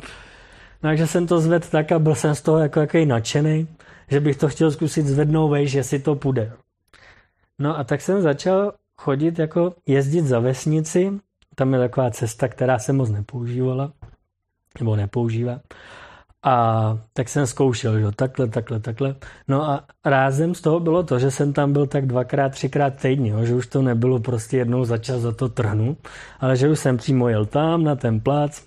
No, 0.82 0.90
takže 0.90 1.06
jsem 1.06 1.26
to 1.26 1.40
zvedl 1.40 1.66
tak 1.70 1.92
a 1.92 1.98
byl 1.98 2.14
jsem 2.14 2.34
z 2.34 2.42
toho 2.42 2.58
jako 2.58 2.80
jaký 2.80 3.06
nadšený, 3.06 3.68
že 4.10 4.20
bych 4.20 4.36
to 4.36 4.48
chtěl 4.48 4.70
zkusit 4.70 5.06
zvednout 5.06 5.48
vejš, 5.48 5.72
jestli 5.72 5.98
to 5.98 6.14
půjde. 6.14 6.52
No 7.58 7.78
a 7.78 7.84
tak 7.84 8.00
jsem 8.00 8.22
začal 8.22 8.72
chodit 9.00 9.38
jako 9.38 9.74
jezdit 9.86 10.24
za 10.24 10.40
vesnici, 10.40 11.12
tam 11.54 11.74
je 11.74 11.80
taková 11.80 12.10
cesta, 12.10 12.48
která 12.48 12.78
se 12.78 12.92
moc 12.92 13.10
nepoužívala, 13.10 13.92
nebo 14.80 14.96
nepoužívá. 14.96 15.60
A 16.42 16.98
tak 17.12 17.28
jsem 17.28 17.46
zkoušel, 17.46 18.00
že 18.00 18.06
takhle, 18.16 18.48
takhle, 18.48 18.80
takhle. 18.80 19.14
No 19.48 19.70
a 19.70 19.84
rázem 20.04 20.54
z 20.54 20.60
toho 20.60 20.80
bylo 20.80 21.02
to, 21.02 21.18
že 21.18 21.30
jsem 21.30 21.52
tam 21.52 21.72
byl 21.72 21.86
tak 21.86 22.06
dvakrát, 22.06 22.48
třikrát 22.48 22.90
týdně, 22.90 23.30
jo, 23.30 23.44
že 23.44 23.54
už 23.54 23.66
to 23.66 23.82
nebylo 23.82 24.18
prostě 24.18 24.56
jednou 24.56 24.84
za 24.84 24.98
čas 24.98 25.20
za 25.20 25.32
to 25.32 25.48
trhnu, 25.48 25.96
ale 26.40 26.56
že 26.56 26.68
už 26.68 26.78
jsem 26.78 26.96
přímo 26.96 27.28
jel 27.28 27.46
tam 27.46 27.84
na 27.84 27.96
ten 27.96 28.20
plác, 28.20 28.62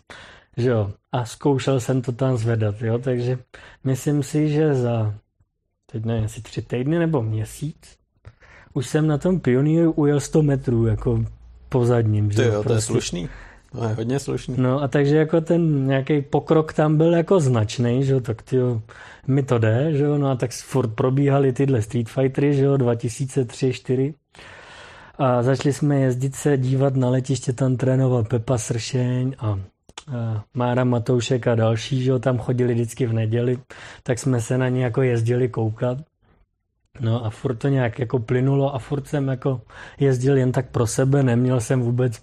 že 0.57 0.69
jo, 0.69 0.91
a 1.11 1.25
zkoušel 1.25 1.79
jsem 1.79 2.01
to 2.01 2.11
tam 2.11 2.37
zvedat, 2.37 2.81
jo, 2.81 2.97
takže 2.97 3.37
myslím 3.83 4.23
si, 4.23 4.49
že 4.49 4.73
za, 4.73 5.13
teď 5.91 6.05
nevím, 6.05 6.23
jestli 6.23 6.41
tři 6.41 6.61
týdny 6.61 6.99
nebo 6.99 7.21
měsíc, 7.21 7.97
už 8.73 8.87
jsem 8.87 9.07
na 9.07 9.17
tom 9.17 9.39
pioníru 9.39 9.91
ujel 9.91 10.19
100 10.19 10.41
metrů, 10.41 10.85
jako 10.85 11.25
po 11.69 11.85
zadním. 11.85 12.31
Že? 12.31 12.43
jo, 12.43 12.51
prostě. 12.51 12.67
to 12.67 12.73
je 12.73 12.75
prostě. 12.75 12.91
slušný. 12.91 13.29
To 13.71 13.83
je 13.83 13.93
hodně 13.93 14.19
slušný. 14.19 14.55
No 14.57 14.81
a 14.81 14.87
takže 14.87 15.17
jako 15.17 15.41
ten 15.41 15.87
nějaký 15.87 16.21
pokrok 16.21 16.73
tam 16.73 16.97
byl 16.97 17.13
jako 17.13 17.39
značný, 17.39 18.03
že 18.03 18.13
jo, 18.13 18.19
tak 18.19 18.41
ty 18.41 18.57
mi 19.27 19.43
to 19.43 19.59
jde, 19.59 19.93
že 19.93 20.03
jo, 20.03 20.17
no 20.17 20.29
a 20.29 20.35
tak 20.35 20.51
furt 20.51 20.87
probíhaly 20.87 21.53
tyhle 21.53 21.81
Street 21.81 22.09
Fightery, 22.09 22.53
že 22.53 22.63
jo, 22.63 22.77
2003 22.77 23.73
4 23.73 24.13
a 25.21 25.43
začali 25.43 25.73
jsme 25.73 25.99
jezdit 25.99 26.35
se 26.35 26.57
dívat 26.57 26.95
na 26.95 27.09
letiště, 27.09 27.53
tam 27.53 27.77
trénoval 27.77 28.23
Pepa 28.23 28.57
Sršeň 28.57 29.35
a, 29.39 29.59
Mára 30.53 30.83
Matoušek 30.83 31.47
a 31.47 31.55
další, 31.55 32.03
že 32.03 32.11
jo, 32.11 32.19
tam 32.19 32.37
chodili 32.37 32.73
vždycky 32.73 33.05
v 33.05 33.13
neděli, 33.13 33.57
tak 34.03 34.19
jsme 34.19 34.41
se 34.41 34.57
na 34.57 34.69
ně 34.69 34.83
jako 34.83 35.01
jezdili 35.01 35.49
koukat. 35.49 35.97
No 36.99 37.25
a 37.25 37.29
furt 37.29 37.55
to 37.55 37.67
nějak 37.67 37.99
jako 37.99 38.19
plynulo 38.19 38.75
a 38.75 38.79
furt 38.79 39.07
jsem 39.07 39.27
jako 39.27 39.61
jezdil 39.99 40.37
jen 40.37 40.51
tak 40.51 40.69
pro 40.69 40.87
sebe, 40.87 41.23
neměl 41.23 41.59
jsem 41.59 41.81
vůbec 41.81 42.21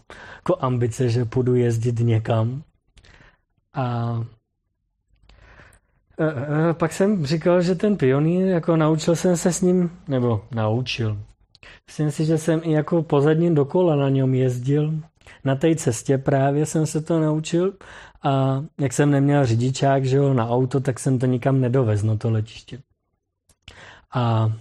jako 0.48 0.64
ambice, 0.64 1.08
že 1.08 1.24
půjdu 1.24 1.54
jezdit 1.54 2.00
někam. 2.00 2.62
A 3.74 4.16
e, 6.18 6.70
e, 6.70 6.74
pak 6.74 6.92
jsem 6.92 7.26
říkal, 7.26 7.62
že 7.62 7.74
ten 7.74 7.96
pionýr, 7.96 8.46
jako 8.46 8.76
naučil 8.76 9.16
jsem 9.16 9.36
se 9.36 9.52
s 9.52 9.60
ním, 9.60 9.90
nebo 10.08 10.44
naučil. 10.50 11.18
Myslím 11.86 12.10
si, 12.10 12.24
že 12.24 12.38
jsem 12.38 12.60
i 12.64 12.72
jako 12.72 13.02
pozadním 13.02 13.54
dokola 13.54 13.96
na 13.96 14.08
něm 14.08 14.34
jezdil. 14.34 14.94
Na 15.44 15.54
té 15.54 15.76
cestě 15.76 16.18
právě 16.18 16.66
jsem 16.66 16.86
se 16.86 17.00
to 17.02 17.20
naučil 17.20 17.74
a 18.22 18.64
jak 18.80 18.92
jsem 18.92 19.10
neměl 19.10 19.46
řidičák, 19.46 20.04
že 20.04 20.16
jo, 20.16 20.34
na 20.34 20.48
auto, 20.48 20.80
tak 20.80 20.98
jsem 20.98 21.18
to 21.18 21.26
nikam 21.26 21.60
nedovez 21.60 22.02
na 22.02 22.16
to 22.16 22.30
letiště. 22.30 22.78
A 24.14 24.52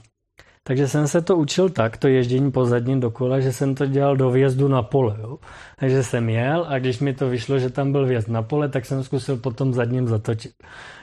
takže 0.67 0.87
jsem 0.87 1.07
se 1.07 1.21
to 1.21 1.37
učil 1.37 1.69
tak, 1.69 1.97
to 1.97 2.07
ježdění 2.07 2.51
po 2.51 2.65
zadním 2.65 2.99
dokola, 2.99 3.39
že 3.39 3.53
jsem 3.53 3.75
to 3.75 3.85
dělal 3.85 4.15
do 4.15 4.31
vjezdu 4.31 4.67
na 4.67 4.81
pole. 4.81 5.15
Jo. 5.21 5.37
Takže 5.79 6.03
jsem 6.03 6.29
jel 6.29 6.65
a 6.67 6.79
když 6.79 6.99
mi 6.99 7.13
to 7.13 7.29
vyšlo, 7.29 7.59
že 7.59 7.69
tam 7.69 7.91
byl 7.91 8.05
vjezd 8.05 8.27
na 8.27 8.41
pole, 8.41 8.69
tak 8.69 8.85
jsem 8.85 9.03
zkusil 9.03 9.37
potom 9.37 9.73
zadním 9.73 10.07
zatočit. 10.07 10.51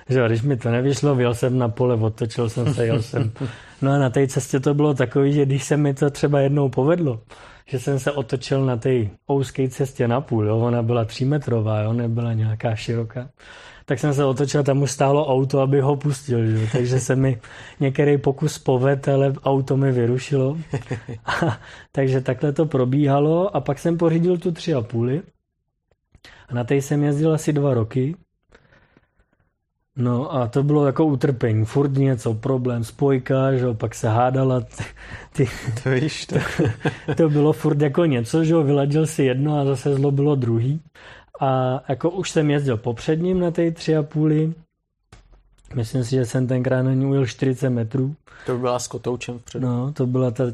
Že 0.09 0.27
když 0.27 0.43
mi 0.43 0.57
to 0.57 0.71
nevyšlo, 0.71 1.15
vyjel 1.15 1.35
jsem 1.35 1.59
na 1.59 1.69
pole, 1.69 1.95
otočil 1.95 2.49
jsem 2.49 2.75
se, 2.75 2.87
jel 2.87 3.03
jsem. 3.03 3.33
No 3.83 3.93
a 3.93 3.99
na 3.99 4.11
té 4.11 4.27
cestě 4.27 4.61
to 4.61 4.75
bylo 4.75 4.95
takový, 4.95 5.33
že 5.33 5.47
když 5.47 5.65
se 5.65 5.77
mi 5.77 5.95
to 5.95 6.11
třeba 6.11 6.41
jednou 6.41 6.69
povedlo, 6.69 7.21
že 7.67 7.79
jsem 7.79 7.99
se 7.99 8.13
otočil 8.13 8.65
na 8.65 8.77
té 8.77 8.91
ouské 9.31 9.69
cestě 9.69 10.09
na 10.09 10.21
půl, 10.21 10.47
jo. 10.47 10.59
ona 10.59 10.83
byla 10.83 11.05
třímetrová, 11.05 11.81
jo, 11.81 11.93
nebyla 11.93 12.33
nějaká 12.33 12.75
široká, 12.75 13.29
tak 13.85 13.99
jsem 13.99 14.15
se 14.15 14.25
otočil, 14.25 14.63
tam 14.63 14.83
už 14.83 14.91
stálo 14.91 15.27
auto, 15.27 15.61
aby 15.61 15.81
ho 15.81 15.97
pustil, 15.97 16.47
že? 16.47 16.69
takže 16.73 17.01
se 17.01 17.17
mi 17.17 17.41
některý 17.81 18.19
pokus 18.19 18.59
poved, 18.59 19.09
ale 19.09 19.33
auto 19.45 19.77
mi 19.77 19.93
vyrušilo. 19.93 20.59
A, 21.25 21.59
takže 21.93 22.21
takhle 22.21 22.53
to 22.53 22.67
probíhalo 22.67 23.57
a 23.57 23.61
pak 23.61 23.79
jsem 23.79 23.99
pořídil 23.99 24.39
tu 24.39 24.53
tři 24.53 24.75
a 24.75 24.81
půli 24.81 25.23
a 26.49 26.55
na 26.55 26.65
té 26.65 26.75
jsem 26.75 27.03
jezdil 27.03 27.35
asi 27.35 27.53
dva 27.53 27.75
roky. 27.75 28.17
No 29.97 30.35
a 30.35 30.49
to 30.49 30.63
bylo 30.63 30.87
jako 30.87 31.05
utrpení, 31.05 31.65
furt 31.65 31.93
něco, 31.93 32.35
problém, 32.35 32.85
spojka, 32.85 33.57
že 33.57 33.75
pak 33.75 33.95
se 33.95 34.09
hádala. 34.09 34.61
Ty, 35.33 35.49
to 35.83 35.91
víš, 35.91 36.27
to. 36.27 36.35
to. 36.35 37.15
to 37.15 37.29
bylo 37.29 37.53
furt 37.53 37.81
jako 37.81 38.05
něco, 38.05 38.45
že 38.45 38.55
vyladil 38.55 39.07
si 39.07 39.23
jedno 39.23 39.59
a 39.59 39.65
zase 39.65 39.95
zlo 39.95 40.11
bylo 40.11 40.35
druhý. 40.35 40.81
A 41.41 41.81
jako 41.89 42.11
už 42.11 42.31
jsem 42.31 42.51
jezdil 42.51 42.77
popředním 42.77 43.41
na 43.41 43.51
té 43.51 43.71
tři 43.71 43.97
a 43.97 44.03
půli. 44.03 44.53
Myslím 45.75 46.05
si, 46.05 46.11
že 46.11 46.27
jsem 46.27 46.47
tenkrát 46.47 46.83
na 46.83 46.95
ní 46.95 47.07
ujel 47.07 47.27
40 47.27 47.71
metrů. 47.71 48.15
To 48.47 48.53
by 48.53 48.59
byla 48.59 48.79
s 48.79 48.89
kotoučem 48.89 49.39
vpředu. 49.39 49.67
No, 49.67 49.93
to 49.93 50.07
byla 50.07 50.31
ta 50.31 50.45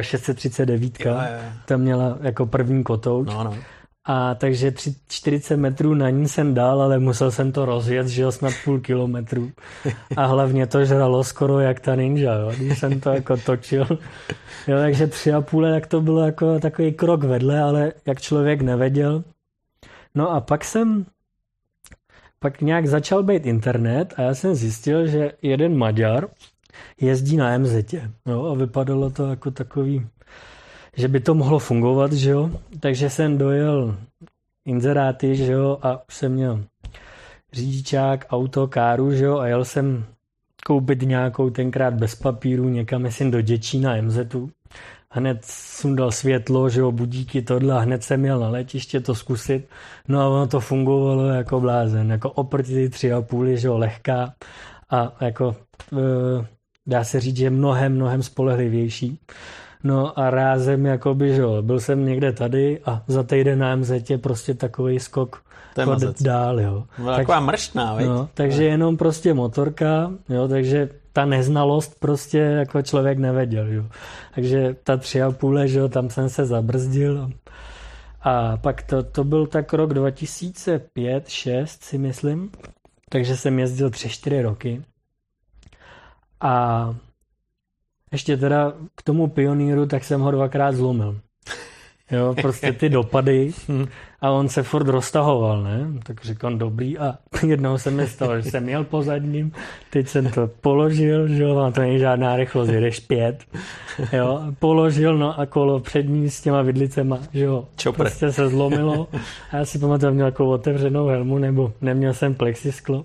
639. 0.00 1.00
Jo, 1.04 1.12
jo. 1.12 1.18
Ta 1.66 1.76
měla 1.76 2.18
jako 2.20 2.46
první 2.46 2.84
kotouč. 2.84 3.28
No, 3.28 3.44
no. 3.44 3.54
A 4.08 4.34
takže 4.34 4.72
40 5.08 5.56
metrů 5.56 5.94
na 5.94 6.10
ní 6.10 6.28
jsem 6.28 6.54
dal, 6.54 6.82
ale 6.82 6.98
musel 6.98 7.30
jsem 7.30 7.52
to 7.52 7.64
rozjet, 7.64 8.08
že 8.08 8.22
jo, 8.22 8.32
snad 8.32 8.52
půl 8.64 8.80
kilometru. 8.80 9.50
A 10.16 10.26
hlavně 10.26 10.66
to 10.66 10.84
žralo 10.84 11.24
skoro 11.24 11.60
jak 11.60 11.80
ta 11.80 11.94
ninja, 11.94 12.34
jo, 12.34 12.52
když 12.56 12.78
jsem 12.78 13.00
to 13.00 13.10
jako 13.10 13.36
točil. 13.36 13.86
Jo, 14.68 14.78
takže 14.78 15.06
tři 15.06 15.32
a 15.32 15.40
půl, 15.40 15.66
jak 15.66 15.86
to 15.86 16.00
bylo 16.00 16.24
jako 16.24 16.58
takový 16.58 16.92
krok 16.92 17.24
vedle, 17.24 17.60
ale 17.60 17.92
jak 18.06 18.20
člověk 18.20 18.62
nevěděl, 18.62 19.24
No 20.16 20.30
a 20.30 20.40
pak 20.40 20.64
jsem 20.64 21.06
pak 22.38 22.60
nějak 22.60 22.86
začal 22.86 23.22
být 23.22 23.46
internet 23.46 24.14
a 24.16 24.22
já 24.22 24.34
jsem 24.34 24.54
zjistil, 24.54 25.06
že 25.06 25.32
jeden 25.42 25.76
Maďar 25.78 26.28
jezdí 27.00 27.36
na 27.36 27.58
MZ. 27.58 27.94
Jo, 28.26 28.44
a 28.44 28.54
vypadalo 28.54 29.10
to 29.10 29.30
jako 29.30 29.50
takový, 29.50 30.06
že 30.96 31.08
by 31.08 31.20
to 31.20 31.34
mohlo 31.34 31.58
fungovat, 31.58 32.12
že 32.12 32.30
jo. 32.30 32.50
Takže 32.80 33.10
jsem 33.10 33.38
dojel 33.38 33.96
inzeráty, 34.64 35.36
že 35.36 35.52
jo, 35.52 35.78
a 35.82 36.08
už 36.08 36.14
jsem 36.14 36.32
měl 36.32 36.64
řidičák, 37.52 38.26
auto, 38.30 38.68
káru, 38.68 39.12
že 39.12 39.24
jo, 39.24 39.38
a 39.38 39.46
jel 39.46 39.64
jsem 39.64 40.04
koupit 40.66 41.02
nějakou 41.02 41.50
tenkrát 41.50 41.94
bez 41.94 42.14
papíru 42.14 42.68
někam, 42.68 43.02
myslím, 43.02 43.30
do 43.30 43.40
Děčína 43.40 44.02
MZu 44.02 44.50
hned 45.16 45.44
sundal 45.44 46.12
světlo, 46.12 46.68
že 46.68 46.80
jo, 46.80 46.92
budíky, 46.92 47.42
tohle 47.42 47.74
a 47.74 47.78
hned 47.78 48.02
jsem 48.02 48.20
měl 48.20 48.40
na 48.40 48.48
letiště 48.48 49.00
to 49.00 49.14
zkusit. 49.14 49.68
No 50.08 50.20
a 50.20 50.28
ono 50.28 50.46
to 50.46 50.60
fungovalo 50.60 51.26
jako 51.26 51.60
blázen, 51.60 52.10
jako 52.10 52.30
oproti 52.30 52.74
ty 52.74 52.88
tři 52.88 53.12
a 53.12 53.22
půl, 53.22 53.56
že 53.56 53.68
jo, 53.68 53.78
lehká 53.78 54.32
a 54.90 55.12
jako 55.20 55.56
e, 55.92 56.46
dá 56.86 57.04
se 57.04 57.20
říct, 57.20 57.36
že 57.36 57.50
mnohem, 57.50 57.94
mnohem 57.94 58.22
spolehlivější. 58.22 59.18
No 59.84 60.18
a 60.18 60.30
rázem, 60.30 60.86
jakoby, 60.86 61.34
že 61.34 61.40
jo, 61.40 61.62
byl 61.62 61.80
jsem 61.80 62.06
někde 62.06 62.32
tady 62.32 62.80
a 62.84 63.02
za 63.06 63.22
týden 63.22 63.58
na 63.58 63.76
MZ 63.76 64.10
je 64.10 64.18
prostě 64.18 64.54
takový 64.54 65.00
skok 65.00 65.42
dál, 66.20 66.60
jo. 66.60 66.84
Byla 66.98 67.16
taková 67.16 67.40
mrštná, 67.40 67.96
no, 68.06 68.28
takže 68.34 68.64
jenom 68.64 68.96
prostě 68.96 69.34
motorka, 69.34 70.12
jo, 70.28 70.48
takže 70.48 70.88
ta 71.16 71.24
neznalost 71.24 72.00
prostě 72.00 72.38
jako 72.38 72.82
člověk 72.82 73.18
nevěděl. 73.18 73.72
Jo. 73.72 73.84
Takže 74.34 74.76
ta 74.82 74.96
tři 74.96 75.22
a 75.22 75.30
půl, 75.30 75.66
že 75.66 75.78
jo, 75.78 75.88
tam 75.88 76.10
jsem 76.10 76.28
se 76.28 76.46
zabrzdil. 76.46 77.30
A 78.20 78.56
pak 78.56 78.82
to, 78.82 79.02
to 79.02 79.24
byl 79.24 79.46
tak 79.46 79.72
rok 79.72 79.94
2005, 79.94 81.28
6 81.28 81.82
si 81.82 81.98
myslím. 81.98 82.50
Takže 83.10 83.36
jsem 83.36 83.58
jezdil 83.58 83.90
tři, 83.90 84.08
čtyři 84.08 84.42
roky. 84.42 84.82
A 86.40 86.94
ještě 88.12 88.36
teda 88.36 88.72
k 88.94 89.02
tomu 89.02 89.28
pioníru, 89.28 89.86
tak 89.86 90.04
jsem 90.04 90.20
ho 90.20 90.30
dvakrát 90.30 90.74
zlomil. 90.74 91.20
Jo, 92.10 92.34
prostě 92.42 92.72
ty 92.72 92.88
dopady. 92.88 93.52
A 94.20 94.30
on 94.30 94.48
se 94.48 94.62
furt 94.62 94.88
roztahoval, 94.88 95.62
ne? 95.62 95.86
Tak 96.02 96.24
říkám, 96.24 96.58
dobrý 96.58 96.98
a 96.98 97.14
jednou 97.46 97.78
se 97.78 97.90
mi 97.90 98.06
stalo, 98.06 98.40
že 98.40 98.50
jsem 98.50 98.68
jel 98.68 98.84
po 98.84 99.02
zadním, 99.02 99.52
teď 99.90 100.08
jsem 100.08 100.30
to 100.30 100.46
položil, 100.60 101.28
že 101.28 101.42
jo, 101.42 101.58
a 101.58 101.70
to 101.70 101.80
není 101.80 101.98
žádná 101.98 102.36
rychlost, 102.36 102.68
jdeš 102.68 103.00
pět, 103.00 103.44
jo, 104.12 104.42
položil, 104.58 105.18
no 105.18 105.40
a 105.40 105.46
kolo 105.46 105.80
přední 105.80 106.30
s 106.30 106.40
těma 106.40 106.62
vidlicema, 106.62 107.18
že 107.34 107.44
jo, 107.44 107.68
Čopr. 107.76 107.96
prostě 107.96 108.32
se 108.32 108.48
zlomilo. 108.48 109.08
A 109.52 109.56
já 109.56 109.64
si 109.64 109.78
pamatuju, 109.78 110.12
měl 110.14 110.26
jako 110.26 110.50
otevřenou 110.50 111.06
helmu, 111.06 111.38
nebo 111.38 111.72
neměl 111.80 112.14
jsem 112.14 112.34
plexisklo. 112.34 113.04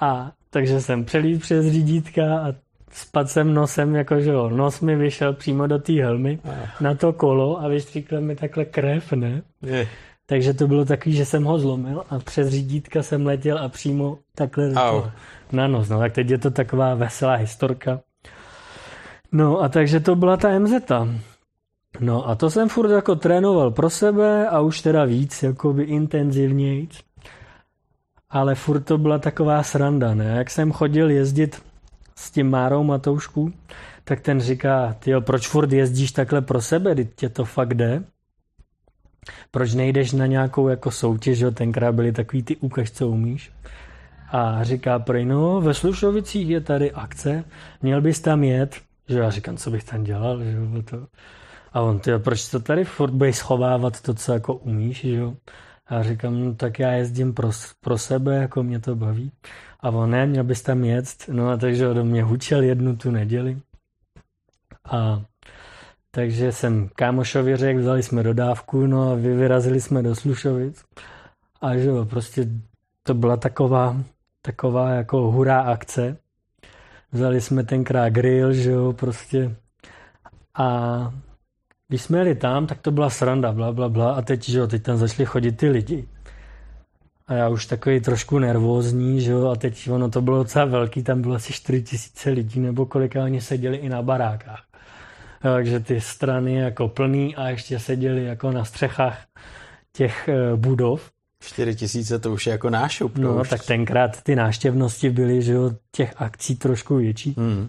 A 0.00 0.32
takže 0.50 0.80
jsem 0.80 1.04
přelít 1.04 1.40
přes 1.40 1.66
řídítka 1.72 2.38
a 2.38 2.52
spadl 2.96 3.28
jsem 3.28 3.54
nosem, 3.54 3.94
jakože 3.94 4.30
jo, 4.30 4.50
nos 4.50 4.80
mi 4.80 4.96
vyšel 4.96 5.32
přímo 5.32 5.66
do 5.66 5.78
té 5.78 5.92
helmy 5.92 6.38
ah. 6.44 6.50
na 6.80 6.94
to 6.94 7.12
kolo 7.12 7.60
a 7.60 7.68
vystříkl 7.68 8.20
mi 8.20 8.36
takhle 8.36 8.64
krev, 8.64 9.12
ne? 9.12 9.42
Je. 9.62 9.88
Takže 10.26 10.54
to 10.54 10.66
bylo 10.66 10.84
takový, 10.84 11.16
že 11.16 11.24
jsem 11.24 11.44
ho 11.44 11.58
zlomil 11.58 12.04
a 12.10 12.18
přes 12.18 12.48
řídítka 12.48 13.02
jsem 13.02 13.26
letěl 13.26 13.58
a 13.58 13.68
přímo 13.68 14.18
takhle 14.34 14.72
to, 14.72 15.10
na 15.52 15.66
nos. 15.66 15.88
No 15.88 15.98
tak 15.98 16.12
teď 16.12 16.30
je 16.30 16.38
to 16.38 16.50
taková 16.50 16.94
veselá 16.94 17.34
historka. 17.34 18.00
No 19.32 19.60
a 19.60 19.68
takže 19.68 20.00
to 20.00 20.16
byla 20.16 20.36
ta 20.36 20.58
MZ. 20.58 20.72
No 22.00 22.28
a 22.28 22.34
to 22.34 22.50
jsem 22.50 22.68
furt 22.68 22.90
jako 22.90 23.16
trénoval 23.16 23.70
pro 23.70 23.90
sebe 23.90 24.48
a 24.48 24.60
už 24.60 24.80
teda 24.80 25.04
víc, 25.04 25.42
jakoby 25.42 25.82
intenzivněji. 25.82 26.88
Ale 28.30 28.54
furt 28.54 28.80
to 28.80 28.98
byla 28.98 29.18
taková 29.18 29.62
sranda, 29.62 30.14
ne? 30.14 30.24
Jak 30.24 30.50
jsem 30.50 30.72
chodil 30.72 31.10
jezdit 31.10 31.62
s 32.18 32.30
tím 32.30 32.50
Márou 32.50 32.84
Matoušku, 32.84 33.52
tak 34.04 34.20
ten 34.20 34.40
říká, 34.40 34.96
ty 34.98 35.12
proč 35.20 35.48
furt 35.48 35.72
jezdíš 35.72 36.12
takhle 36.12 36.40
pro 36.42 36.62
sebe, 36.62 36.94
teď 36.94 37.08
tě 37.16 37.28
to 37.28 37.44
fakt 37.44 37.74
jde? 37.74 38.04
Proč 39.50 39.74
nejdeš 39.74 40.12
na 40.12 40.26
nějakou 40.26 40.68
jako 40.68 40.90
soutěž, 40.90 41.38
jo? 41.38 41.50
tenkrát 41.50 41.92
byly 41.92 42.12
takový 42.12 42.42
ty 42.42 42.56
ukaž, 42.56 42.90
co 42.90 43.08
umíš. 43.08 43.52
A 44.30 44.64
říká 44.64 44.98
prej, 44.98 45.24
no 45.24 45.60
ve 45.60 45.74
Slušovicích 45.74 46.48
je 46.48 46.60
tady 46.60 46.92
akce, 46.92 47.44
měl 47.82 48.00
bys 48.00 48.20
tam 48.20 48.44
jet. 48.44 48.76
Že 49.08 49.18
já 49.18 49.30
říkám, 49.30 49.56
co 49.56 49.70
bych 49.70 49.84
tam 49.84 50.04
dělal, 50.04 50.44
že 50.44 50.52
jo, 50.52 50.82
to. 50.82 51.06
A 51.72 51.80
on, 51.80 51.98
ty, 51.98 52.10
proč 52.18 52.48
to 52.48 52.60
tady 52.60 52.84
furt 52.84 53.10
budeš 53.10 53.36
schovávat 53.36 54.00
to, 54.00 54.14
co 54.14 54.32
jako 54.32 54.54
umíš, 54.54 55.00
že 55.00 55.16
jo. 55.16 55.34
A 55.88 56.02
říkám, 56.02 56.44
no 56.44 56.54
tak 56.54 56.78
já 56.78 56.92
jezdím 56.92 57.34
pro, 57.34 57.50
pro 57.80 57.98
sebe, 57.98 58.36
jako 58.36 58.62
mě 58.62 58.80
to 58.80 58.96
baví. 58.96 59.32
A 59.80 59.90
on, 59.90 60.10
ne, 60.10 60.26
měl 60.26 60.44
bys 60.44 60.62
tam 60.62 60.84
jet. 60.84 61.06
No 61.28 61.48
a 61.48 61.56
takže 61.56 61.94
do 61.94 62.04
mě 62.04 62.22
hučel 62.22 62.62
jednu 62.62 62.96
tu 62.96 63.10
neděli. 63.10 63.58
A 64.84 65.22
takže 66.10 66.52
jsem 66.52 66.88
kámošovi 66.94 67.56
řekl, 67.56 67.80
vzali 67.80 68.02
jsme 68.02 68.22
dodávku, 68.22 68.86
no 68.86 69.12
a 69.12 69.14
vyrazili 69.14 69.80
jsme 69.80 70.02
do 70.02 70.14
Slušovic. 70.14 70.84
A 71.60 71.76
že 71.76 71.88
jo, 71.88 72.04
prostě 72.04 72.48
to 73.02 73.14
byla 73.14 73.36
taková, 73.36 73.96
taková 74.42 74.90
jako 74.90 75.30
hurá 75.30 75.60
akce. 75.60 76.16
Vzali 77.12 77.40
jsme 77.40 77.64
tenkrát 77.64 78.08
grill, 78.08 78.52
že 78.52 78.70
jo, 78.70 78.92
prostě. 78.92 79.56
A 80.54 80.66
když 81.88 82.02
jsme 82.02 82.18
jeli 82.18 82.34
tam, 82.34 82.66
tak 82.66 82.80
to 82.80 82.90
byla 82.90 83.10
sranda, 83.10 83.52
bla, 83.52 83.72
bla, 83.72 83.88
bla. 83.88 84.12
A 84.12 84.22
teď, 84.22 84.48
že 84.48 84.58
jo, 84.58 84.66
teď 84.66 84.82
tam 84.82 84.96
začali 84.96 85.26
chodit 85.26 85.52
ty 85.52 85.68
lidi. 85.68 86.08
A 87.26 87.34
já 87.34 87.48
už 87.48 87.66
takový 87.66 88.00
trošku 88.00 88.38
nervózní, 88.38 89.20
že 89.20 89.30
jo, 89.30 89.48
a 89.48 89.56
teď 89.56 89.90
ono 89.90 90.10
to 90.10 90.20
bylo 90.20 90.36
docela 90.36 90.64
velký, 90.64 91.02
tam 91.02 91.22
bylo 91.22 91.34
asi 91.34 91.52
4 91.52 91.82
tisíce 91.82 92.30
lidí, 92.30 92.60
nebo 92.60 92.86
kolik 92.86 93.16
oni 93.16 93.40
seděli 93.40 93.76
i 93.76 93.88
na 93.88 94.02
barákách. 94.02 94.62
Takže 95.42 95.80
ty 95.80 96.00
strany 96.00 96.54
jako 96.54 96.88
plný 96.88 97.36
a 97.36 97.48
ještě 97.48 97.78
seděli 97.78 98.24
jako 98.24 98.52
na 98.52 98.64
střechách 98.64 99.18
těch 99.92 100.28
eh, 100.28 100.56
budov. 100.56 101.10
4 101.42 101.74
tisíce 101.74 102.18
to 102.18 102.32
už 102.32 102.46
je 102.46 102.50
jako 102.50 102.70
nášup. 102.70 103.18
No, 103.18 103.40
už... 103.40 103.48
tak 103.48 103.64
tenkrát 103.64 104.22
ty 104.22 104.36
náštěvnosti 104.36 105.10
byly, 105.10 105.42
že 105.42 105.52
jo, 105.52 105.70
těch 105.92 106.14
akcí 106.16 106.56
trošku 106.56 106.96
větší. 106.96 107.34
Hmm. 107.38 107.68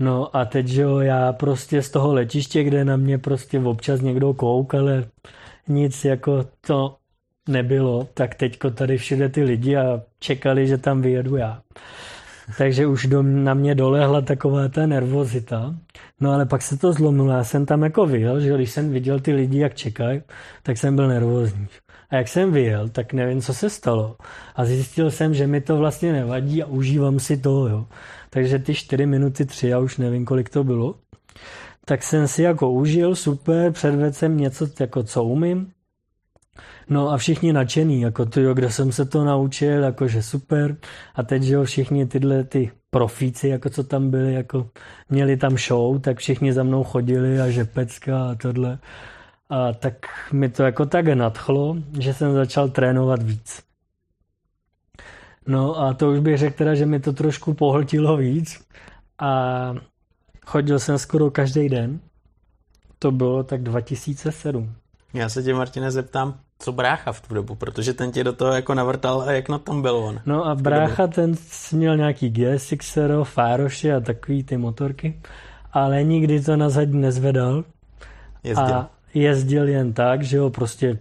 No 0.00 0.36
a 0.36 0.44
teď, 0.44 0.66
že 0.66 0.82
jo, 0.82 0.98
já 0.98 1.32
prostě 1.32 1.82
z 1.82 1.90
toho 1.90 2.14
letiště, 2.14 2.64
kde 2.64 2.84
na 2.84 2.96
mě 2.96 3.18
prostě 3.18 3.60
občas 3.60 4.00
někdo 4.00 4.34
kouk, 4.34 4.74
ale 4.74 5.04
nic 5.68 6.04
jako 6.04 6.46
to 6.60 6.96
nebylo, 7.48 8.08
tak 8.14 8.34
teďko 8.34 8.70
tady 8.70 8.98
všude 8.98 9.28
ty 9.28 9.42
lidi 9.42 9.76
a 9.76 10.02
čekali, 10.18 10.66
že 10.66 10.78
tam 10.78 11.02
vyjedu 11.02 11.36
já. 11.36 11.62
Takže 12.58 12.86
už 12.86 13.06
do, 13.06 13.22
na 13.22 13.54
mě 13.54 13.74
dolehla 13.74 14.20
taková 14.20 14.68
ta 14.68 14.86
nervozita. 14.86 15.74
No 16.20 16.32
ale 16.32 16.46
pak 16.46 16.62
se 16.62 16.76
to 16.78 16.92
zlomilo, 16.92 17.32
já 17.32 17.44
jsem 17.44 17.66
tam 17.66 17.82
jako 17.82 18.06
vyjel, 18.06 18.40
že 18.40 18.54
když 18.54 18.70
jsem 18.70 18.90
viděl 18.90 19.20
ty 19.20 19.32
lidi, 19.32 19.58
jak 19.58 19.74
čekají, 19.74 20.22
tak 20.62 20.78
jsem 20.78 20.96
byl 20.96 21.08
nervózní. 21.08 21.66
A 22.10 22.16
jak 22.16 22.28
jsem 22.28 22.52
vyjel, 22.52 22.88
tak 22.88 23.12
nevím, 23.12 23.40
co 23.40 23.54
se 23.54 23.70
stalo. 23.70 24.16
A 24.56 24.64
zjistil 24.64 25.10
jsem, 25.10 25.34
že 25.34 25.46
mi 25.46 25.60
to 25.60 25.76
vlastně 25.76 26.12
nevadí 26.12 26.62
a 26.62 26.66
užívám 26.66 27.20
si 27.20 27.36
to, 27.36 27.68
jo. 27.68 27.86
Takže 28.30 28.58
ty 28.58 28.74
čtyři 28.74 29.06
minuty, 29.06 29.46
tři, 29.46 29.68
já 29.68 29.78
už 29.78 29.96
nevím, 29.96 30.24
kolik 30.24 30.50
to 30.50 30.64
bylo, 30.64 30.94
tak 31.84 32.02
jsem 32.02 32.28
si 32.28 32.42
jako 32.42 32.70
užil, 32.70 33.14
super, 33.14 33.72
předvedl 33.72 34.12
jsem 34.12 34.36
něco, 34.36 34.66
jako 34.80 35.02
co 35.02 35.24
umím. 35.24 35.72
No 36.88 37.10
a 37.10 37.16
všichni 37.16 37.52
nadšený, 37.52 38.00
jako 38.00 38.26
to 38.26 38.40
jo, 38.40 38.54
kde 38.54 38.70
jsem 38.70 38.92
se 38.92 39.04
to 39.04 39.24
naučil, 39.24 39.82
jakože 39.82 40.22
super. 40.22 40.76
A 41.14 41.22
teď, 41.22 41.42
že 41.42 41.54
jo, 41.54 41.64
všichni 41.64 42.06
tyhle 42.06 42.44
ty 42.44 42.70
profíci, 42.90 43.48
jako 43.48 43.70
co 43.70 43.84
tam 43.84 44.10
byli, 44.10 44.34
jako 44.34 44.68
měli 45.08 45.36
tam 45.36 45.58
show, 45.58 46.00
tak 46.00 46.18
všichni 46.18 46.52
za 46.52 46.62
mnou 46.62 46.84
chodili 46.84 47.40
a 47.40 47.50
že 47.50 47.64
pecka 47.64 48.30
a 48.30 48.34
tohle. 48.34 48.78
A 49.48 49.72
tak 49.72 49.94
mi 50.32 50.48
to 50.48 50.62
jako 50.62 50.86
tak 50.86 51.06
nadchlo, 51.06 51.76
že 51.98 52.14
jsem 52.14 52.34
začal 52.34 52.68
trénovat 52.68 53.22
víc. 53.22 53.69
No 55.50 55.80
a 55.80 55.94
to 55.94 56.10
už 56.10 56.18
bych 56.18 56.38
řekl 56.38 56.56
teda, 56.56 56.74
že 56.74 56.86
mi 56.86 57.00
to 57.00 57.12
trošku 57.12 57.54
pohltilo 57.54 58.16
víc 58.16 58.64
a 59.18 59.74
chodil 60.46 60.78
jsem 60.78 60.98
skoro 60.98 61.30
každý 61.30 61.68
den. 61.68 62.00
To 62.98 63.10
bylo 63.10 63.42
tak 63.42 63.62
2007. 63.62 64.72
Já 65.14 65.28
se 65.28 65.42
tě, 65.42 65.54
Martine, 65.54 65.90
zeptám, 65.90 66.34
co 66.58 66.72
brácha 66.72 67.12
v 67.12 67.20
tu 67.20 67.34
dobu, 67.34 67.54
protože 67.54 67.94
ten 67.94 68.12
tě 68.12 68.24
do 68.24 68.32
toho 68.32 68.52
jako 68.52 68.74
navrtal 68.74 69.22
a 69.22 69.32
jak 69.32 69.48
na 69.48 69.58
tom 69.58 69.82
byl 69.82 69.96
on. 69.96 70.20
No 70.26 70.46
a 70.46 70.54
brácha 70.54 71.02
dobu. 71.02 71.14
ten 71.14 71.34
měl 71.72 71.96
nějaký 71.96 72.30
GSX, 72.30 72.98
Fároši 73.24 73.92
a 73.92 74.00
takový 74.00 74.44
ty 74.44 74.56
motorky, 74.56 75.20
ale 75.72 76.04
nikdy 76.04 76.40
to 76.40 76.56
na 76.56 76.68
zadní 76.68 77.00
nezvedal. 77.00 77.64
Jezdil. 78.44 78.74
A 78.74 78.90
jezdil 79.14 79.68
jen 79.68 79.92
tak, 79.92 80.22
že 80.22 80.36
jo, 80.36 80.50
prostě 80.50 80.98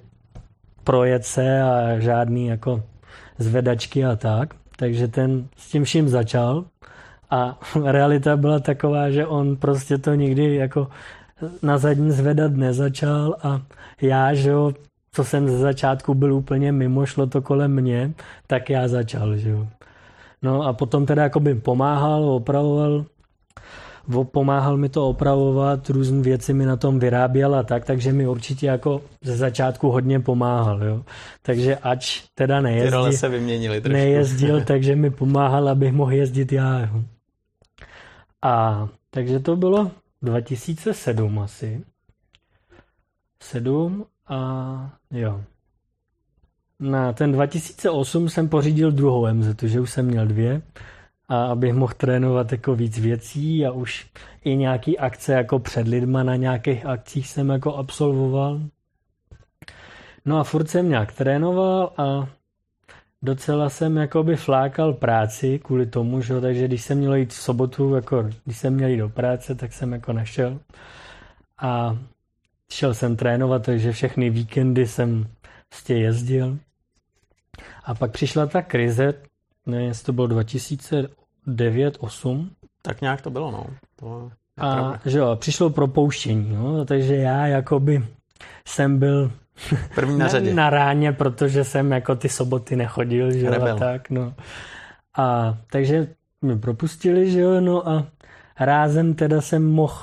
projet 0.84 1.26
se 1.26 1.62
a 1.62 2.00
žádný 2.00 2.48
jako 2.48 2.84
zvedačky 3.40 4.06
a 4.06 4.16
tak. 4.16 4.54
Takže 4.76 5.08
ten 5.08 5.48
s 5.58 5.72
tím 5.72 5.84
vším 5.84 6.10
začal 6.10 6.66
a 7.30 7.60
realita 7.86 8.38
byla 8.38 8.60
taková, 8.60 9.12
že 9.12 9.28
on 9.28 9.56
prostě 9.56 9.98
to 9.98 10.14
nikdy 10.14 10.56
jako 10.56 10.88
na 11.62 11.78
zadní 11.78 12.12
zvedat 12.12 12.52
nezačal 12.52 13.36
a 13.44 13.62
já, 14.02 14.34
že 14.34 14.50
jo, 14.50 14.74
co 15.12 15.24
jsem 15.24 15.50
ze 15.50 15.58
začátku 15.58 16.14
byl 16.14 16.34
úplně 16.34 16.72
mimo, 16.72 17.06
šlo 17.06 17.28
to 17.28 17.42
kolem 17.42 17.76
mě, 17.76 18.14
tak 18.48 18.70
já 18.70 18.88
začal, 18.88 19.38
že 19.38 19.50
jo. 19.50 19.68
No 20.42 20.64
a 20.64 20.74
potom 20.74 21.06
teda 21.06 21.24
jako 21.24 21.40
by 21.40 21.56
pomáhal, 21.56 22.24
opravoval, 22.24 23.06
pomáhal 24.32 24.78
mi 24.78 24.90
to 24.90 25.10
opravovat, 25.10 25.90
různé 25.90 26.22
věci 26.22 26.54
mi 26.54 26.66
na 26.66 26.78
tom 26.78 27.00
vyráběl 27.00 27.56
a 27.56 27.64
tak, 27.64 27.86
takže 27.86 28.14
mi 28.14 28.28
určitě 28.28 28.68
jako 28.68 29.02
ze 29.24 29.38
začátku 29.38 29.92
hodně 29.92 30.20
pomáhal, 30.20 30.84
jo. 30.84 31.04
Takže 31.42 31.78
ač 31.78 32.24
teda 32.36 32.62
nejezdil, 32.62 32.92
Ty 32.92 32.96
role 32.96 33.14
se 33.14 33.30
vyměnili 33.30 33.82
trošku. 33.82 33.94
nejezdil, 33.98 34.64
takže 34.66 34.96
mi 34.96 35.10
pomáhal, 35.12 35.70
abych 35.70 35.94
mohl 35.94 36.14
jezdit 36.14 36.52
já, 36.52 36.80
jo. 36.80 37.02
A 38.42 38.88
takže 39.10 39.40
to 39.40 39.56
bylo 39.56 39.92
2007 40.22 41.40
asi. 41.40 41.84
7 43.44 44.06
a 44.28 44.90
jo. 45.12 45.42
Na 46.80 47.14
ten 47.14 47.32
2008 47.32 48.30
jsem 48.30 48.50
pořídil 48.50 48.92
druhou 48.92 49.34
MZ, 49.34 49.64
že 49.64 49.80
už 49.80 49.90
jsem 49.92 50.06
měl 50.06 50.28
dvě 50.28 50.62
a 51.30 51.46
abych 51.46 51.74
mohl 51.74 51.94
trénovat 51.98 52.52
jako 52.52 52.76
víc 52.76 53.00
věcí 53.00 53.66
a 53.66 53.72
už 53.72 54.10
i 54.44 54.56
nějaký 54.56 55.00
akce 55.00 55.34
jako 55.34 55.60
před 55.60 55.88
lidma 55.88 56.24
na 56.24 56.36
nějakých 56.36 56.86
akcích 56.86 57.28
jsem 57.28 57.50
jako 57.50 57.76
absolvoval. 57.76 58.60
No 60.26 60.40
a 60.40 60.44
furt 60.44 60.70
jsem 60.70 60.90
nějak 60.90 61.12
trénoval 61.12 61.94
a 61.98 62.28
docela 63.22 63.70
jsem 63.70 63.98
jakoby 63.98 64.36
flákal 64.36 64.94
práci 64.94 65.60
kvůli 65.60 65.86
tomu, 65.86 66.22
že? 66.22 66.42
takže 66.42 66.68
když 66.68 66.82
jsem 66.82 66.98
měl 66.98 67.16
jít 67.16 67.34
v 67.34 67.42
sobotu, 67.42 67.96
jako 67.96 68.30
když 68.46 68.58
jsem 68.58 68.74
měl 68.74 68.90
jít 68.90 68.98
do 68.98 69.10
práce, 69.10 69.56
tak 69.56 69.74
jsem 69.74 69.94
jako 69.94 70.14
nešel. 70.14 70.60
A 71.58 71.98
šel 72.72 72.94
jsem 72.94 73.16
trénovat, 73.16 73.66
takže 73.66 73.92
všechny 73.92 74.30
víkendy 74.30 74.88
jsem 74.88 75.28
prostě 75.70 75.94
jezdil. 75.94 76.58
A 77.84 77.96
pak 77.96 78.12
přišla 78.12 78.46
ta 78.46 78.62
krize, 78.62 79.14
ne, 79.66 79.84
jestli 79.84 80.06
to 80.06 80.14
bylo 80.14 80.28
2009-2008. 81.56 82.48
Tak 82.82 83.02
nějak 83.02 83.22
to 83.22 83.30
bylo, 83.30 83.52
no. 83.52 83.66
To 83.96 84.32
a 84.62 85.00
že 85.06 85.18
jo, 85.20 85.36
přišlo 85.36 85.70
propouštění, 85.70 86.56
no, 86.56 86.86
takže 86.86 87.16
já 87.16 87.48
jakoby 87.48 88.06
jsem 88.66 89.00
byl 89.00 89.32
První 89.96 90.20
na, 90.20 90.28
řadě. 90.28 90.54
na 90.54 90.70
ráně, 90.70 91.12
protože 91.14 91.64
jsem 91.64 91.92
jako 91.92 92.16
ty 92.16 92.30
soboty 92.30 92.76
nechodil, 92.76 93.32
že 93.32 93.46
jo, 93.46 93.64
a 93.64 93.76
tak, 93.76 94.10
no. 94.10 94.34
A 95.18 95.58
takže 95.72 96.08
mi 96.42 96.60
propustili, 96.60 97.32
že 97.32 97.40
jo, 97.40 97.62
no 97.62 97.90
a 97.90 98.06
rázem 98.60 99.14
teda 99.14 99.42
jsem 99.42 99.66
mohl 99.66 100.00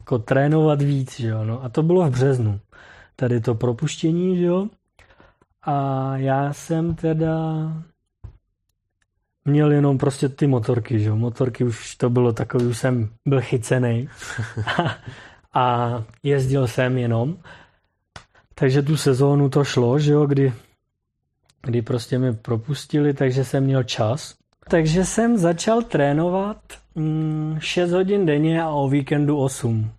jako 0.00 0.18
trénovat 0.18 0.82
víc, 0.82 1.20
že 1.20 1.28
jo, 1.28 1.44
no. 1.44 1.64
A 1.64 1.68
to 1.68 1.82
bylo 1.82 2.06
v 2.06 2.10
březnu. 2.10 2.60
Tady 3.16 3.40
to 3.40 3.54
propuštění, 3.54 4.36
že 4.38 4.44
jo. 4.44 4.66
A 5.62 6.12
já 6.16 6.52
jsem 6.52 6.94
teda 6.94 7.36
měl 9.44 9.72
jenom 9.72 9.98
prostě 9.98 10.28
ty 10.28 10.46
motorky, 10.46 11.00
že 11.00 11.08
jo. 11.08 11.16
Motorky 11.16 11.64
už 11.64 11.94
to 11.94 12.10
bylo 12.10 12.32
takový, 12.32 12.66
už 12.66 12.78
jsem 12.78 13.08
byl 13.26 13.40
chycený. 13.40 14.08
a 15.54 16.02
jezdil 16.22 16.66
jsem 16.66 16.98
jenom. 16.98 17.36
Takže 18.54 18.82
tu 18.82 18.96
sezónu 18.96 19.48
to 19.48 19.64
šlo, 19.64 19.98
že 19.98 20.12
jo, 20.12 20.26
kdy, 20.26 20.52
kdy 21.62 21.82
prostě 21.82 22.18
mi 22.18 22.34
propustili, 22.34 23.14
takže 23.14 23.44
jsem 23.44 23.64
měl 23.64 23.82
čas. 23.82 24.34
Takže 24.68 25.04
jsem 25.04 25.38
začal 25.38 25.82
trénovat 25.82 26.56
mm, 26.94 27.56
6 27.60 27.90
hodin 27.90 28.26
denně 28.26 28.62
a 28.62 28.68
o 28.68 28.88
víkendu 28.88 29.38
8. 29.38 29.90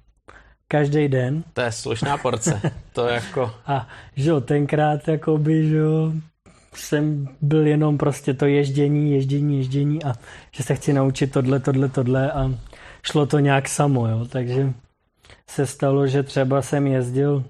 Každý 0.67 1.07
den. 1.07 1.43
To 1.53 1.61
je 1.61 1.71
slušná 1.71 2.17
porce. 2.17 2.61
To 2.93 3.07
jako... 3.07 3.51
A 3.65 3.87
že 4.15 4.29
jo, 4.29 4.41
tenkrát 4.41 5.07
jakoby, 5.07 5.69
že 5.69 5.75
jo, 5.75 6.11
jsem 6.77 7.27
byl 7.41 7.67
jenom 7.67 7.97
prostě 7.97 8.33
to 8.33 8.45
ježdění, 8.45 9.11
ježdění, 9.11 9.57
ježdění 9.57 10.03
a 10.03 10.13
že 10.51 10.63
se 10.63 10.75
chci 10.75 10.93
naučit 10.93 11.31
tohle, 11.31 11.59
tohle, 11.59 11.89
tohle 11.89 12.31
a 12.31 12.51
šlo 13.03 13.25
to 13.25 13.39
nějak 13.39 13.69
samo, 13.69 14.07
jo, 14.07 14.25
takže 14.25 14.73
se 15.49 15.65
stalo, 15.65 16.07
že 16.07 16.23
třeba 16.23 16.61
jsem 16.61 16.87
jezdil 16.87 17.43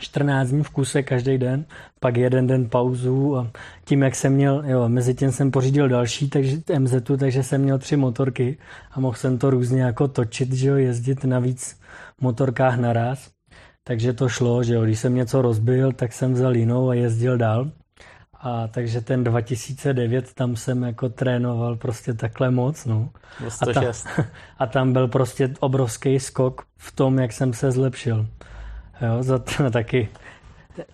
14 0.00 0.48
dní 0.48 0.62
v 0.62 0.70
kuse 0.70 1.02
každý 1.02 1.38
den, 1.38 1.64
pak 2.00 2.16
jeden 2.16 2.46
den 2.46 2.68
pauzu 2.68 3.36
a 3.36 3.50
tím, 3.84 4.02
jak 4.02 4.14
jsem 4.14 4.32
měl, 4.32 4.62
jo, 4.66 4.88
mezi 4.88 5.14
tím 5.14 5.32
jsem 5.32 5.50
pořídil 5.50 5.88
další 5.88 6.28
takže 6.28 6.56
MZ, 6.78 6.94
takže 7.18 7.42
jsem 7.42 7.60
měl 7.60 7.78
tři 7.78 7.96
motorky 7.96 8.58
a 8.90 9.00
mohl 9.00 9.16
jsem 9.16 9.38
to 9.38 9.50
různě 9.50 9.82
jako 9.82 10.08
točit, 10.08 10.52
že 10.52 10.68
jo, 10.68 10.76
jezdit 10.76 11.24
na 11.24 11.38
víc 11.38 11.80
motorkách 12.20 12.78
naraz. 12.78 13.30
Takže 13.84 14.12
to 14.12 14.28
šlo, 14.28 14.62
že 14.62 14.74
jo, 14.74 14.84
když 14.84 14.98
jsem 14.98 15.14
něco 15.14 15.42
rozbil, 15.42 15.92
tak 15.92 16.12
jsem 16.12 16.32
vzal 16.32 16.56
jinou 16.56 16.88
a 16.88 16.94
jezdil 16.94 17.36
dál. 17.36 17.70
A 18.42 18.68
takže 18.68 19.00
ten 19.00 19.24
2009 19.24 20.34
tam 20.34 20.56
jsem 20.56 20.82
jako 20.82 21.08
trénoval 21.08 21.76
prostě 21.76 22.14
takhle 22.14 22.50
moc, 22.50 22.84
no. 22.84 23.10
A, 23.60 23.66
ta, 23.66 23.82
a 24.58 24.66
tam 24.66 24.92
byl 24.92 25.08
prostě 25.08 25.50
obrovský 25.60 26.20
skok 26.20 26.62
v 26.76 26.92
tom, 26.92 27.18
jak 27.18 27.32
jsem 27.32 27.52
se 27.52 27.70
zlepšil. 27.70 28.26
Jo, 29.00 29.22
za 29.22 29.38
to 29.38 29.70
taky. 29.70 30.08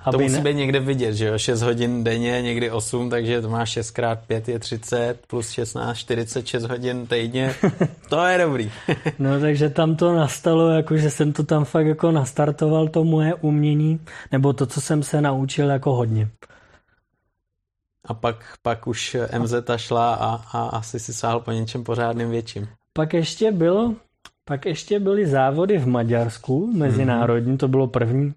Aby 0.00 0.16
to 0.16 0.22
musí 0.22 0.34
ne... 0.34 0.40
být 0.40 0.54
někde 0.54 0.80
vidět, 0.80 1.14
že 1.14 1.26
jo? 1.26 1.38
6 1.38 1.62
hodin 1.62 2.04
denně, 2.04 2.42
někdy 2.42 2.70
8, 2.70 3.10
takže 3.10 3.42
to 3.42 3.48
má 3.48 3.66
6 3.66 3.98
x 3.98 4.20
5 4.26 4.48
je 4.48 4.58
30, 4.58 5.18
plus 5.26 5.50
16, 5.50 5.96
46 5.96 6.64
hodin 6.64 7.06
týdně. 7.06 7.54
to 8.08 8.24
je 8.24 8.38
dobrý. 8.38 8.72
no 9.18 9.40
takže 9.40 9.70
tam 9.70 9.96
to 9.96 10.14
nastalo, 10.14 10.70
jako 10.70 10.96
že 10.96 11.10
jsem 11.10 11.32
to 11.32 11.42
tam 11.42 11.64
fakt 11.64 11.86
jako 11.86 12.10
nastartoval, 12.10 12.88
to 12.88 13.04
moje 13.04 13.34
umění, 13.34 14.00
nebo 14.32 14.52
to, 14.52 14.66
co 14.66 14.80
jsem 14.80 15.02
se 15.02 15.20
naučil 15.20 15.70
jako 15.70 15.94
hodně. 15.94 16.28
A 18.06 18.14
pak, 18.14 18.36
pak 18.62 18.86
už 18.86 19.16
MZ 19.38 19.54
šla 19.76 20.14
a, 20.14 20.58
a 20.58 20.68
asi 20.68 21.00
si 21.00 21.14
sáhl 21.14 21.40
po 21.40 21.52
něčem 21.52 21.84
pořádným 21.84 22.30
větším. 22.30 22.68
Pak 22.92 23.14
ještě 23.14 23.52
bylo, 23.52 23.94
pak 24.44 24.66
ještě 24.66 25.00
byly 25.00 25.26
závody 25.26 25.78
v 25.78 25.86
Maďarsku, 25.86 26.72
mezinárodní, 26.76 27.52
mm-hmm. 27.52 27.58
to 27.58 27.68
bylo 27.68 27.86
první, 27.86 28.34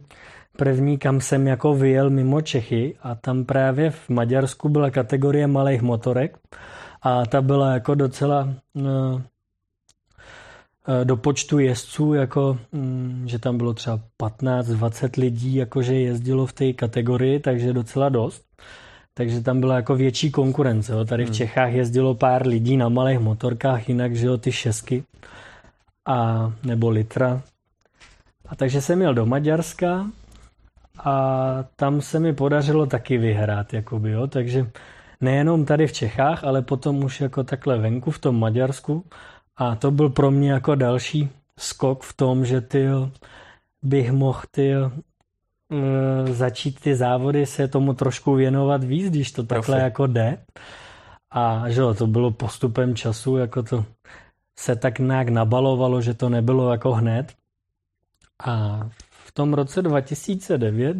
první, 0.57 0.97
kam 0.97 1.21
jsem 1.21 1.47
jako 1.47 1.73
vyjel 1.73 2.09
mimo 2.09 2.41
Čechy 2.41 2.95
a 3.03 3.15
tam 3.15 3.45
právě 3.45 3.91
v 3.91 4.09
Maďarsku 4.09 4.69
byla 4.69 4.89
kategorie 4.89 5.47
malých 5.47 5.81
motorek 5.81 6.37
a 7.01 7.25
ta 7.25 7.41
byla 7.41 7.73
jako 7.73 7.95
docela 7.95 8.49
no, 8.75 9.21
do 11.03 11.17
počtu 11.17 11.59
jezdců, 11.59 12.13
jako, 12.13 12.57
mm, 12.71 13.23
že 13.27 13.39
tam 13.39 13.57
bylo 13.57 13.73
třeba 13.73 13.99
15-20 14.21 15.21
lidí, 15.21 15.55
jakože 15.55 15.95
jezdilo 15.95 16.45
v 16.45 16.53
té 16.53 16.73
kategorii, 16.73 17.39
takže 17.39 17.73
docela 17.73 18.09
dost 18.09 18.43
takže 19.19 19.41
tam 19.41 19.59
byla 19.59 19.75
jako 19.75 19.95
větší 19.95 20.31
konkurence. 20.31 20.93
Jo. 20.93 21.05
Tady 21.05 21.23
v 21.23 21.27
hmm. 21.27 21.35
Čechách 21.35 21.73
jezdilo 21.73 22.15
pár 22.15 22.47
lidí 22.47 22.77
na 22.77 22.89
malých 22.89 23.19
motorkách, 23.19 23.89
jinak, 23.89 24.15
že 24.15 24.27
jo, 24.27 24.37
ty 24.37 24.51
šesky 24.51 25.03
a, 26.07 26.51
nebo 26.63 26.89
litra. 26.89 27.41
A 28.47 28.55
takže 28.55 28.81
jsem 28.81 29.01
jel 29.01 29.13
do 29.13 29.25
Maďarska 29.25 30.07
a 31.03 31.15
tam 31.75 32.01
se 32.01 32.19
mi 32.19 32.33
podařilo 32.33 32.85
taky 32.85 33.17
vyhrát, 33.17 33.73
jakoby, 33.73 34.11
jo. 34.11 34.27
takže 34.27 34.71
nejenom 35.21 35.65
tady 35.65 35.87
v 35.87 35.93
Čechách, 35.93 36.43
ale 36.43 36.61
potom 36.61 37.03
už 37.03 37.21
jako 37.21 37.43
takhle 37.43 37.77
venku 37.77 38.11
v 38.11 38.19
tom 38.19 38.39
Maďarsku 38.39 39.03
a 39.57 39.75
to 39.75 39.91
byl 39.91 40.09
pro 40.09 40.31
mě 40.31 40.51
jako 40.51 40.75
další 40.75 41.29
skok 41.57 42.03
v 42.03 42.13
tom, 42.13 42.45
že 42.45 42.61
ty 42.61 42.87
bych 43.83 44.11
mohl 44.11 44.41
ty 44.51 44.73
začít 46.25 46.79
ty 46.79 46.95
závody 46.95 47.45
se 47.45 47.67
tomu 47.67 47.93
trošku 47.93 48.33
věnovat 48.33 48.83
víc, 48.83 49.09
když 49.09 49.31
to 49.31 49.43
takhle 49.43 49.75
Profi. 49.75 49.83
jako 49.83 50.07
jde. 50.07 50.37
A 51.31 51.69
že 51.69 51.81
jo, 51.81 51.93
to 51.93 52.07
bylo 52.07 52.31
postupem 52.31 52.95
času, 52.95 53.37
jako 53.37 53.63
to 53.63 53.85
se 54.59 54.75
tak 54.75 54.99
nějak 54.99 55.29
nabalovalo, 55.29 56.01
že 56.01 56.13
to 56.13 56.29
nebylo 56.29 56.71
jako 56.71 56.93
hned. 56.93 57.33
A 58.45 58.79
v 59.09 59.31
tom 59.31 59.53
roce 59.53 59.81
2009 59.81 60.97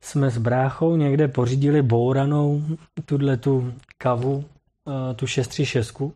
jsme 0.00 0.30
s 0.30 0.38
bráchou 0.38 0.96
někde 0.96 1.28
pořídili 1.28 1.82
bouranou 1.82 2.62
tuhle 3.04 3.36
tu 3.36 3.74
kavu, 3.98 4.44
eh, 4.88 5.14
tu 5.14 5.26
636 5.26 6.12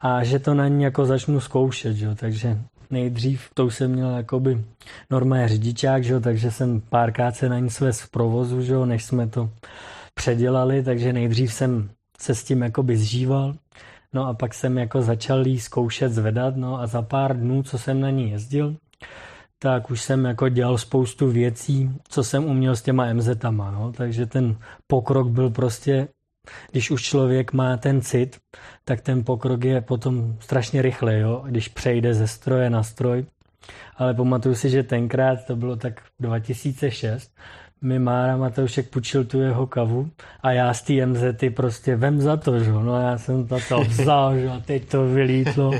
a 0.00 0.24
že 0.24 0.38
to 0.38 0.54
na 0.54 0.68
ní 0.68 0.82
jako 0.82 1.06
začnu 1.06 1.40
zkoušet, 1.40 1.96
že? 1.96 2.14
takže 2.14 2.58
nejdřív, 2.90 3.50
to 3.54 3.66
už 3.66 3.74
jsem 3.74 3.90
měl 3.90 4.10
jakoby 4.10 4.64
normální 5.10 5.48
řidičák, 5.48 6.04
že 6.04 6.12
jo, 6.12 6.20
takže 6.20 6.50
jsem 6.50 6.80
párkrát 6.80 7.36
se 7.36 7.48
na 7.48 7.58
ní 7.58 7.70
svést 7.70 8.00
v 8.00 8.10
provozu, 8.10 8.62
že 8.62 8.72
jo, 8.72 8.86
než 8.86 9.04
jsme 9.04 9.26
to 9.26 9.50
předělali, 10.14 10.82
takže 10.82 11.12
nejdřív 11.12 11.52
jsem 11.52 11.90
se 12.20 12.34
s 12.34 12.44
tím 12.44 12.62
jakoby 12.62 12.96
zžíval, 12.96 13.54
no 14.12 14.26
a 14.26 14.34
pak 14.34 14.54
jsem 14.54 14.78
jako 14.78 15.02
začal 15.02 15.46
jí 15.46 15.60
zkoušet 15.60 16.12
zvedat, 16.12 16.56
no 16.56 16.80
a 16.80 16.86
za 16.86 17.02
pár 17.02 17.36
dnů, 17.36 17.62
co 17.62 17.78
jsem 17.78 18.00
na 18.00 18.10
ní 18.10 18.30
jezdil, 18.30 18.76
tak 19.58 19.90
už 19.90 20.02
jsem 20.02 20.24
jako 20.24 20.48
dělal 20.48 20.78
spoustu 20.78 21.30
věcí, 21.30 21.90
co 22.08 22.24
jsem 22.24 22.44
uměl 22.44 22.76
s 22.76 22.82
těma 22.82 23.12
MZ-ama, 23.12 23.70
no, 23.70 23.92
takže 23.92 24.26
ten 24.26 24.56
pokrok 24.86 25.28
byl 25.28 25.50
prostě 25.50 26.08
když 26.70 26.90
už 26.90 27.02
člověk 27.02 27.52
má 27.52 27.76
ten 27.76 28.00
cit, 28.00 28.36
tak 28.84 29.00
ten 29.00 29.24
pokrok 29.24 29.64
je 29.64 29.80
potom 29.80 30.36
strašně 30.40 30.82
rychlý, 30.82 31.18
jo? 31.18 31.42
když 31.46 31.68
přejde 31.68 32.14
ze 32.14 32.28
stroje 32.28 32.70
na 32.70 32.82
stroj. 32.82 33.24
Ale 33.96 34.14
pamatuju 34.14 34.54
si, 34.54 34.70
že 34.70 34.82
tenkrát, 34.82 35.44
to 35.46 35.56
bylo 35.56 35.76
tak 35.76 36.02
2006, 36.20 37.30
mi 37.82 37.98
Mára 37.98 38.36
Matoušek 38.36 38.90
půjčil 38.90 39.24
tu 39.24 39.40
jeho 39.40 39.66
kavu 39.66 40.10
a 40.42 40.52
já 40.52 40.74
z 40.74 40.82
té 40.82 41.06
MZ 41.06 41.24
prostě 41.56 41.96
vem 41.96 42.20
za 42.20 42.36
to, 42.36 42.58
že? 42.58 42.72
no 42.72 43.00
já 43.00 43.18
jsem 43.18 43.46
to, 43.46 43.58
to 43.68 43.80
vzal, 43.80 44.38
že? 44.38 44.48
a 44.48 44.60
teď 44.60 44.88
to 44.88 45.06
vylítlo. 45.06 45.72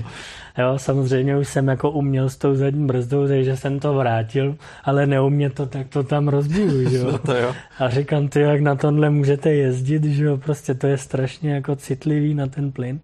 Jo, 0.59 0.79
samozřejmě 0.79 1.37
už 1.37 1.49
jsem 1.49 1.69
jako 1.69 1.91
uměl 1.91 2.29
s 2.29 2.37
tou 2.37 2.55
zadní 2.55 2.87
brzdou, 2.87 3.29
takže 3.29 3.57
jsem 3.57 3.81
to 3.81 3.95
vrátil, 3.95 4.57
ale 4.85 5.07
neumě 5.07 5.51
to, 5.51 5.67
tak 5.67 5.89
to 5.89 6.03
tam 6.03 6.29
rozbiju, 6.29 6.91
že 6.91 6.97
jo. 6.97 7.07
No 7.13 7.19
to 7.19 7.35
jo. 7.35 7.55
A 7.79 7.91
říkám, 7.91 8.29
ty 8.29 8.41
jak 8.41 8.61
na 8.61 8.75
tomhle 8.75 9.11
můžete 9.11 9.55
jezdit, 9.55 10.05
že 10.05 10.25
jo, 10.25 10.37
prostě 10.37 10.75
to 10.75 10.87
je 10.87 10.99
strašně 10.99 11.55
jako 11.55 11.77
citlivý 11.77 12.35
na 12.35 12.47
ten 12.47 12.73
plyn. 12.73 13.01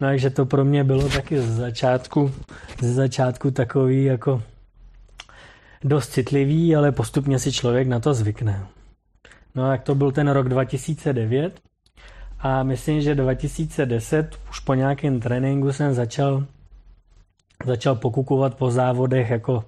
No 0.00 0.08
takže 0.08 0.30
to 0.30 0.46
pro 0.46 0.64
mě 0.64 0.84
bylo 0.84 1.08
taky 1.08 1.40
z 1.40 1.56
začátku, 1.56 2.32
ze 2.80 2.92
začátku 2.92 3.50
takový 3.50 4.04
jako 4.04 4.42
dost 5.84 6.08
citlivý, 6.08 6.76
ale 6.76 6.92
postupně 6.92 7.38
si 7.38 7.52
člověk 7.52 7.88
na 7.88 8.00
to 8.00 8.14
zvykne. 8.14 8.66
No 9.54 9.72
jak 9.72 9.82
to 9.82 9.94
byl 9.94 10.12
ten 10.12 10.28
rok 10.28 10.48
2009 10.48 11.60
a 12.40 12.62
myslím, 12.62 13.00
že 13.00 13.14
2010 13.14 14.38
už 14.50 14.60
po 14.60 14.74
nějakém 14.74 15.20
tréninku 15.20 15.72
jsem 15.72 15.94
začal 15.94 16.44
začal 17.66 17.94
pokukovat 17.94 18.54
po 18.54 18.70
závodech 18.70 19.30
jako 19.30 19.64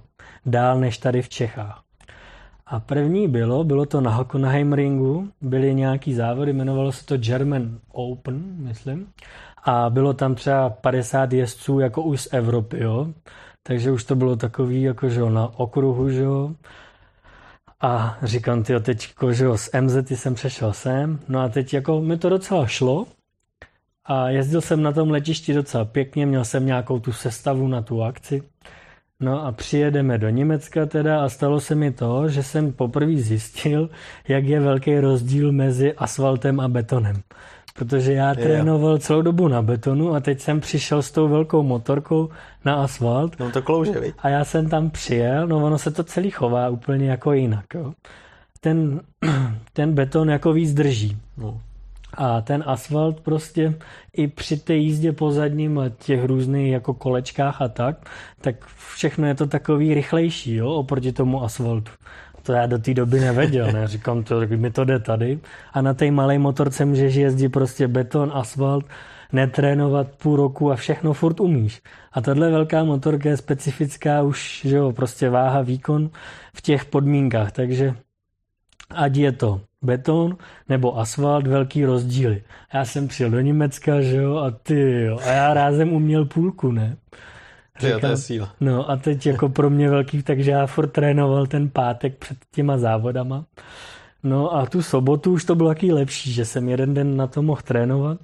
dál 0.46 0.80
než 0.80 0.98
tady 0.98 1.22
v 1.22 1.28
Čechách. 1.28 1.82
A 2.66 2.80
první 2.80 3.28
bylo, 3.28 3.64
bylo 3.64 3.86
to 3.86 4.00
na 4.00 4.10
Hockenheim 4.10 4.72
ringu, 4.72 5.28
byly 5.40 5.74
nějaký 5.74 6.14
závody, 6.14 6.52
jmenovalo 6.52 6.92
se 6.92 7.06
to 7.06 7.16
German 7.16 7.78
Open, 7.92 8.42
myslím. 8.56 9.06
A 9.64 9.90
bylo 9.90 10.14
tam 10.14 10.34
třeba 10.34 10.70
50 10.70 11.32
jezdců 11.32 11.80
jako 11.80 12.02
už 12.02 12.20
z 12.20 12.28
Evropy, 12.32 12.82
jo. 12.82 13.08
Takže 13.62 13.90
už 13.90 14.04
to 14.04 14.16
bylo 14.16 14.36
takový 14.36 14.82
jako, 14.82 15.08
že 15.08 15.20
na 15.20 15.58
okruhu, 15.58 16.10
že 16.10 16.22
jo. 16.22 16.50
A 17.80 18.18
říkám, 18.22 18.62
ty 18.62 18.80
teď, 18.80 19.14
že 19.30 19.44
jo, 19.44 19.58
z 19.58 19.70
MZ 19.80 20.10
jsem 20.10 20.34
přešel 20.34 20.72
sem, 20.72 21.18
no 21.28 21.40
a 21.40 21.48
teď 21.48 21.74
jako 21.74 22.00
mi 22.00 22.18
to 22.18 22.28
docela 22.28 22.66
šlo, 22.66 23.06
a 24.06 24.28
jezdil 24.28 24.60
jsem 24.60 24.82
na 24.82 24.92
tom 24.92 25.10
letišti 25.10 25.54
docela 25.54 25.84
pěkně, 25.84 26.26
měl 26.26 26.44
jsem 26.44 26.66
nějakou 26.66 26.98
tu 26.98 27.12
sestavu 27.12 27.68
na 27.68 27.82
tu 27.82 28.02
akci. 28.02 28.42
No 29.20 29.46
a 29.46 29.52
přijedeme 29.52 30.18
do 30.18 30.28
Německa 30.28 30.86
teda 30.86 31.24
a 31.24 31.28
stalo 31.28 31.60
se 31.60 31.74
mi 31.74 31.92
to, 31.92 32.28
že 32.28 32.42
jsem 32.42 32.72
poprvé 32.72 33.16
zjistil, 33.16 33.90
jak 34.28 34.44
je 34.44 34.60
velký 34.60 35.00
rozdíl 35.00 35.52
mezi 35.52 35.94
asfaltem 35.94 36.60
a 36.60 36.68
betonem. 36.68 37.16
Protože 37.74 38.12
já 38.12 38.34
trénoval 38.34 38.98
celou 38.98 39.22
dobu 39.22 39.48
na 39.48 39.62
betonu 39.62 40.14
a 40.14 40.20
teď 40.20 40.40
jsem 40.40 40.60
přišel 40.60 41.02
s 41.02 41.10
tou 41.10 41.28
velkou 41.28 41.62
motorkou 41.62 42.28
na 42.64 42.74
asfalt. 42.74 43.38
No 43.38 43.50
to 43.50 43.62
klouže, 43.62 44.00
viď? 44.00 44.14
A 44.18 44.28
já 44.28 44.44
jsem 44.44 44.68
tam 44.68 44.90
přijel, 44.90 45.46
no 45.46 45.64
ono 45.64 45.78
se 45.78 45.90
to 45.90 46.04
celý 46.04 46.30
chová 46.30 46.68
úplně 46.68 47.10
jako 47.10 47.32
jinak. 47.32 47.64
Jo. 47.74 47.92
Ten, 48.60 49.00
ten 49.72 49.94
beton 49.94 50.30
jako 50.30 50.52
víc 50.52 50.74
drží. 50.74 51.16
No. 51.36 51.60
A 52.14 52.40
ten 52.40 52.64
asfalt 52.66 53.20
prostě 53.20 53.74
i 54.12 54.28
při 54.28 54.56
té 54.56 54.74
jízdě 54.74 55.12
po 55.12 55.32
zadním 55.32 55.78
a 55.78 55.88
těch 55.88 56.24
různých 56.24 56.72
jako 56.72 56.94
kolečkách 56.94 57.62
a 57.62 57.68
tak, 57.68 58.10
tak 58.40 58.66
všechno 58.94 59.26
je 59.26 59.34
to 59.34 59.46
takový 59.46 59.94
rychlejší, 59.94 60.54
jo, 60.54 60.70
oproti 60.70 61.12
tomu 61.12 61.44
asfaltu. 61.44 61.90
To 62.42 62.52
já 62.52 62.66
do 62.66 62.78
té 62.78 62.94
doby 62.94 63.20
nevěděl, 63.20 63.72
ne? 63.72 63.88
Říkám, 63.88 64.24
to, 64.24 64.40
mi 64.56 64.70
to 64.70 64.84
jde 64.84 64.98
tady. 64.98 65.38
A 65.72 65.82
na 65.82 65.94
té 65.94 66.10
malé 66.10 66.38
motorce 66.38 66.84
můžeš 66.84 67.14
jezdit 67.14 67.48
prostě 67.48 67.88
beton, 67.88 68.30
asfalt, 68.34 68.84
netrénovat 69.32 70.06
půl 70.22 70.36
roku 70.36 70.72
a 70.72 70.76
všechno 70.76 71.12
furt 71.12 71.40
umíš. 71.40 71.82
A 72.12 72.20
tahle 72.20 72.50
velká 72.50 72.84
motorka 72.84 73.28
je 73.28 73.36
specifická 73.36 74.22
už, 74.22 74.60
že 74.64 74.76
jo, 74.76 74.92
prostě 74.92 75.30
váha, 75.30 75.62
výkon 75.62 76.10
v 76.54 76.62
těch 76.62 76.84
podmínkách, 76.84 77.52
takže 77.52 77.94
ať 78.90 79.16
je 79.16 79.32
to 79.32 79.60
beton 79.86 80.36
nebo 80.68 80.98
asfalt, 80.98 81.46
velký 81.46 81.84
rozdíly. 81.84 82.42
Já 82.74 82.84
jsem 82.84 83.08
přijel 83.08 83.30
do 83.30 83.40
Německa, 83.40 84.00
že 84.00 84.16
jo, 84.16 84.36
a 84.36 84.50
ty 84.50 85.04
jo, 85.04 85.18
a 85.18 85.28
já 85.28 85.54
rázem 85.54 85.92
uměl 85.92 86.24
půlku, 86.24 86.72
ne? 86.72 86.96
Říkám, 87.80 88.00
to 88.00 88.06
je 88.06 88.16
síla. 88.16 88.54
No 88.60 88.90
a 88.90 88.96
teď 88.96 89.26
jako 89.26 89.48
pro 89.48 89.70
mě 89.70 89.90
velký, 89.90 90.22
takže 90.22 90.50
já 90.50 90.66
furt 90.66 90.86
trénoval 90.86 91.46
ten 91.46 91.70
pátek 91.70 92.18
před 92.18 92.38
těma 92.50 92.78
závodama. 92.78 93.46
No 94.22 94.54
a 94.54 94.66
tu 94.66 94.82
sobotu 94.82 95.32
už 95.32 95.44
to 95.44 95.54
bylo 95.54 95.68
taky 95.68 95.92
lepší, 95.92 96.32
že 96.32 96.44
jsem 96.44 96.68
jeden 96.68 96.94
den 96.94 97.16
na 97.16 97.26
to 97.26 97.42
mohl 97.42 97.60
trénovat. 97.64 98.18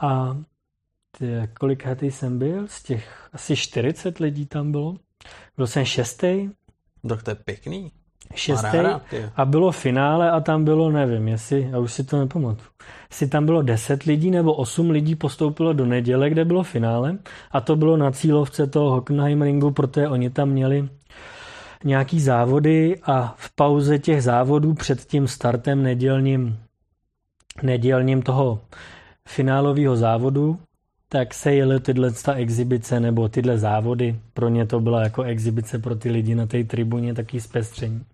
A 0.00 0.36
ty, 1.18 1.26
kolikátý 1.60 2.10
jsem 2.10 2.38
byl? 2.38 2.68
Z 2.68 2.82
těch 2.82 3.28
asi 3.32 3.56
40 3.56 4.18
lidí 4.18 4.46
tam 4.46 4.72
bylo. 4.72 4.96
Byl 5.56 5.66
jsem 5.66 5.84
šestý. 5.84 6.50
Tak 7.08 7.22
to 7.22 7.30
je 7.30 7.34
pěkný. 7.34 7.92
Šestý 8.34 8.78
a 9.36 9.44
bylo 9.44 9.72
finále 9.72 10.30
a 10.30 10.40
tam 10.40 10.64
bylo, 10.64 10.90
nevím, 10.90 11.28
jestli, 11.28 11.68
já 11.70 11.78
už 11.78 11.92
si 11.92 12.04
to 12.04 12.18
nepamatuju, 12.18 12.68
jestli 13.10 13.26
tam 13.26 13.46
bylo 13.46 13.62
10 13.62 14.02
lidí 14.02 14.30
nebo 14.30 14.54
8 14.54 14.90
lidí 14.90 15.14
postoupilo 15.16 15.72
do 15.72 15.86
neděle, 15.86 16.30
kde 16.30 16.44
bylo 16.44 16.62
finále 16.62 17.18
a 17.50 17.60
to 17.60 17.76
bylo 17.76 17.96
na 17.96 18.10
cílovce 18.10 18.66
toho 18.66 18.90
Hockenheim 18.90 19.42
ringu, 19.42 19.70
protože 19.70 20.08
oni 20.08 20.30
tam 20.30 20.48
měli 20.48 20.88
nějaký 21.84 22.20
závody 22.20 23.00
a 23.02 23.34
v 23.36 23.54
pauze 23.54 23.98
těch 23.98 24.22
závodů 24.22 24.74
před 24.74 25.04
tím 25.04 25.28
startem 25.28 25.82
nedělním, 25.82 26.58
nedělním 27.62 28.22
toho 28.22 28.60
finálového 29.28 29.96
závodu, 29.96 30.58
tak 31.12 31.34
se 31.34 31.54
jeli 31.54 31.80
tyhle 31.80 32.10
ta 32.12 32.34
exibice 32.34 33.00
nebo 33.00 33.28
tyhle 33.28 33.58
závody. 33.58 34.16
Pro 34.34 34.48
ně 34.48 34.66
to 34.66 34.80
byla 34.80 35.02
jako 35.02 35.22
exibice 35.22 35.78
pro 35.78 35.96
ty 35.96 36.10
lidi 36.10 36.34
na 36.34 36.46
té 36.46 36.64
tribuně, 36.64 37.14
taký 37.14 37.40
zpestření. 37.40 38.04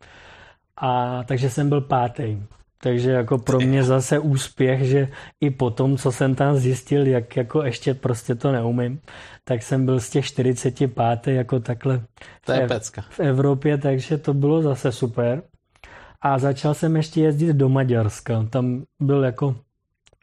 A 0.77 1.23
takže 1.25 1.51
jsem 1.51 1.69
byl 1.69 1.81
pátý. 1.81 2.39
Takže 2.81 3.11
jako 3.11 3.39
pro 3.39 3.61
mě 3.61 3.85
zase 3.85 4.19
úspěch, 4.19 4.85
že 4.85 5.09
i 5.41 5.51
po 5.51 5.71
tom, 5.71 5.97
co 5.97 6.13
jsem 6.13 6.35
tam 6.35 6.57
zjistil, 6.57 7.07
jak 7.07 7.37
jako 7.37 7.63
ještě 7.63 7.95
prostě 7.95 8.35
to 8.35 8.53
neumím, 8.53 9.01
tak 9.45 9.63
jsem 9.63 9.87
byl 9.87 10.01
z 10.01 10.11
těch 10.11 10.25
45 10.25 11.27
jako 11.27 11.61
takhle 11.61 12.03
to 12.45 12.53
je 12.53 12.67
v, 12.67 12.69
pecka. 12.69 13.05
v 13.11 13.21
Evropě, 13.21 13.79
takže 13.79 14.19
to 14.19 14.35
bylo 14.35 14.63
zase 14.63 14.93
super. 14.93 15.43
A 16.21 16.39
začal 16.39 16.75
jsem 16.75 16.97
ještě 16.97 17.21
jezdit 17.21 17.53
do 17.53 17.69
Maďarska. 17.69 18.47
Tam 18.51 18.83
byl 19.01 19.25
jako 19.25 19.57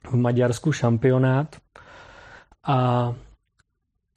v 0.03 0.13
Maďarsku 0.13 0.71
šampionát 0.71 1.55
a 2.67 3.13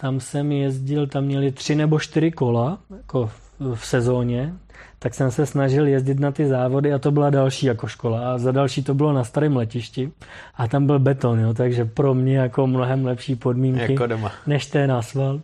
tam 0.01 0.21
jsem 0.21 0.53
jezdil, 0.53 1.07
tam 1.07 1.25
měli 1.25 1.53
tři 1.53 1.75
nebo 1.75 1.99
čtyři 1.99 2.31
kola 2.31 2.79
jako 2.97 3.31
v 3.75 3.87
sezóně, 3.87 4.55
tak 4.99 5.15
jsem 5.15 5.31
se 5.31 5.47
snažil 5.47 5.87
jezdit 5.87 6.21
na 6.21 6.33
ty 6.33 6.47
závody 6.47 6.93
a 6.93 6.99
to 6.99 7.11
byla 7.11 7.31
další 7.31 7.67
jako 7.67 7.87
škola. 7.87 8.33
A 8.33 8.39
za 8.39 8.53
další 8.53 8.83
to 8.83 8.95
bylo 8.95 9.13
na 9.13 9.25
starém 9.25 9.57
letišti 9.57 10.13
a 10.55 10.69
tam 10.69 10.87
byl 10.87 10.99
beton, 10.99 11.41
jo, 11.41 11.55
takže 11.55 11.85
pro 11.85 12.15
mě 12.15 12.39
jako 12.39 12.67
mnohem 12.67 13.05
lepší 13.05 13.37
podmínky 13.37 13.93
jako 13.93 14.07
doma. 14.07 14.33
než 14.47 14.67
ten 14.67 14.93
asfalt. 14.93 15.43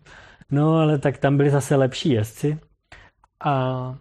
No 0.51 0.79
ale 0.79 0.99
tak 0.99 1.19
tam 1.19 1.37
byli 1.37 1.51
zase 1.51 1.77
lepší 1.77 2.11
jezdci 2.11 2.59
a 3.45 3.95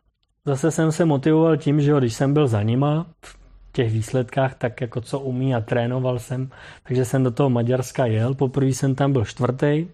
zase 0.45 0.71
jsem 0.71 0.91
se 0.91 1.05
motivoval 1.05 1.57
tím, 1.57 1.81
že 1.81 1.91
jo, 1.91 1.99
když 1.99 2.13
jsem 2.13 2.33
byl 2.33 2.47
za 2.47 2.63
nima 2.63 3.05
v 3.25 3.40
těch 3.71 3.91
výsledkách, 3.91 4.55
tak 4.55 4.81
jako 4.81 5.01
co 5.01 5.19
umí 5.19 5.55
a 5.55 5.61
trénoval 5.61 6.19
jsem, 6.19 6.49
takže 6.83 7.05
jsem 7.05 7.23
do 7.23 7.31
toho 7.31 7.49
Maďarska 7.49 8.05
jel. 8.05 8.35
Poprvé 8.35 8.67
jsem 8.67 8.95
tam 8.95 9.13
byl 9.13 9.25
čtvrtý, 9.25 9.87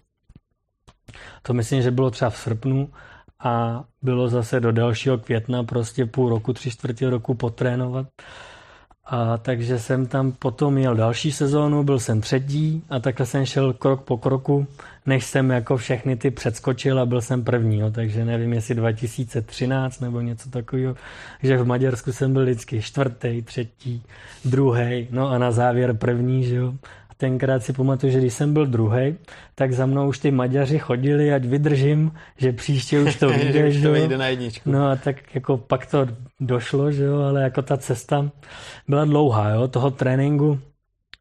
to 1.41 1.53
myslím, 1.53 1.81
že 1.81 1.91
bylo 1.91 2.11
třeba 2.11 2.29
v 2.29 2.37
srpnu 2.37 2.89
a 3.39 3.83
bylo 4.01 4.29
zase 4.29 4.59
do 4.59 4.71
dalšího 4.71 5.17
května 5.17 5.63
prostě 5.63 6.05
půl 6.05 6.29
roku, 6.29 6.53
tři 6.53 6.71
čtvrtě 6.71 7.09
roku 7.09 7.33
potrénovat. 7.33 8.07
A 9.09 9.37
takže 9.37 9.79
jsem 9.79 10.05
tam 10.05 10.31
potom 10.31 10.77
jel 10.77 10.95
další 10.95 11.31
sezónu, 11.31 11.83
byl 11.83 11.99
jsem 11.99 12.21
třetí 12.21 12.83
a 12.89 12.99
takhle 12.99 13.25
jsem 13.25 13.45
šel 13.45 13.73
krok 13.73 14.01
po 14.01 14.17
kroku, 14.17 14.67
než 15.05 15.25
jsem 15.25 15.49
jako 15.49 15.77
všechny 15.77 16.15
ty 16.15 16.31
předskočil 16.31 16.99
a 16.99 17.05
byl 17.05 17.21
jsem 17.21 17.43
první, 17.43 17.79
jo. 17.79 17.91
takže 17.91 18.25
nevím, 18.25 18.53
jestli 18.53 18.75
2013 18.75 19.99
nebo 19.99 20.21
něco 20.21 20.49
takového, 20.49 20.95
že 21.43 21.57
v 21.57 21.67
Maďarsku 21.67 22.11
jsem 22.11 22.33
byl 22.33 22.43
vždycky 22.43 22.81
čtvrtý, 22.81 23.41
třetí, 23.41 24.03
druhý, 24.45 25.07
no 25.11 25.29
a 25.29 25.37
na 25.37 25.51
závěr 25.51 25.97
první, 25.97 26.43
že 26.43 26.55
jo 26.55 26.73
tenkrát 27.17 27.63
si 27.63 27.73
pamatuju, 27.73 28.11
že 28.11 28.19
když 28.19 28.33
jsem 28.33 28.53
byl 28.53 28.65
druhý, 28.65 29.15
tak 29.55 29.73
za 29.73 29.85
mnou 29.85 30.07
už 30.07 30.19
ty 30.19 30.31
Maďaři 30.31 30.79
chodili, 30.79 31.33
ať 31.33 31.45
vydržím, 31.45 32.11
že 32.37 32.51
příště 32.53 32.99
už 32.99 33.15
to 33.15 33.29
vyjde. 33.29 33.71
že 33.71 33.81
to 33.81 33.91
vyjde 33.91 34.17
na 34.17 34.27
jedničku. 34.27 34.71
No 34.71 34.89
a 34.89 34.95
tak 34.95 35.35
jako 35.35 35.57
pak 35.57 35.85
to 35.85 36.07
došlo, 36.39 36.91
že 36.91 37.03
jo, 37.03 37.19
ale 37.19 37.41
jako 37.41 37.61
ta 37.61 37.77
cesta 37.77 38.29
byla 38.87 39.05
dlouhá, 39.05 39.49
jo, 39.49 39.67
toho 39.67 39.91
tréninku 39.91 40.59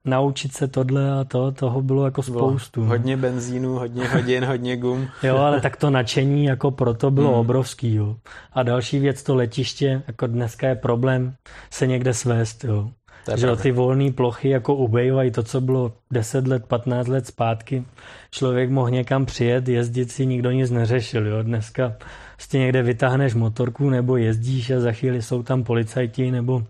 naučit 0.05 0.53
se 0.53 0.69
tohle 0.69 1.21
a 1.21 1.25
to, 1.25 1.53
toho 1.53 1.83
bylo 1.83 2.05
jako 2.05 2.23
spoustu. 2.23 2.81
Bylo 2.81 2.93
hodně 2.93 3.17
benzínu, 3.17 3.75
hodně 3.75 4.09
hodin, 4.09 4.45
hodně 4.47 4.77
gum. 4.77 5.09
jo, 5.23 5.37
ale 5.37 5.61
tak 5.61 5.77
to 5.77 5.91
nadšení 5.91 6.45
jako 6.45 6.71
proto 6.71 7.11
bylo 7.11 7.29
hmm. 7.29 7.39
obrovský, 7.39 7.95
jo. 7.95 8.17
A 8.53 8.63
další 8.63 8.99
věc, 8.99 9.23
to 9.23 9.35
letiště, 9.35 10.03
jako 10.07 10.27
dneska 10.27 10.69
je 10.69 10.75
problém 10.75 11.35
se 11.71 11.87
někde 11.87 12.15
svést, 12.15 12.65
jo 12.65 12.91
že 13.35 13.57
ty 13.57 13.73
volné 13.73 14.13
plochy 14.13 14.49
jako 14.49 14.75
ubejvají 14.75 15.31
to, 15.31 15.43
co 15.43 15.61
bylo 15.61 15.93
10 16.13 16.47
let, 16.47 16.67
15 16.67 17.09
let 17.09 17.27
zpátky. 17.27 17.85
Člověk 18.31 18.71
mohl 18.71 18.91
někam 18.91 19.27
přijet, 19.27 19.69
jezdit 19.69 20.11
si, 20.13 20.27
nikdo 20.27 20.51
nic 20.51 20.71
neřešil. 20.71 21.27
Jo. 21.27 21.43
Dneska 21.43 21.97
prostě 22.37 22.59
někde 22.59 22.83
vytáhneš 22.83 23.35
motorku 23.35 23.91
nebo 23.91 24.17
jezdíš 24.17 24.71
a 24.71 24.81
za 24.81 24.93
chvíli 24.93 25.23
jsou 25.23 25.43
tam 25.43 25.65
policajti 25.65 26.31
nebo 26.31 26.63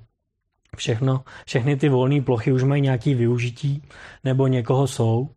všechno. 0.76 1.24
Všechny 1.46 1.76
ty 1.76 1.88
volné 1.88 2.22
plochy 2.22 2.52
už 2.52 2.62
mají 2.62 2.82
nějaký 2.82 3.14
využití 3.14 3.82
nebo 4.24 4.46
někoho 4.46 4.86
jsou. 4.86 5.28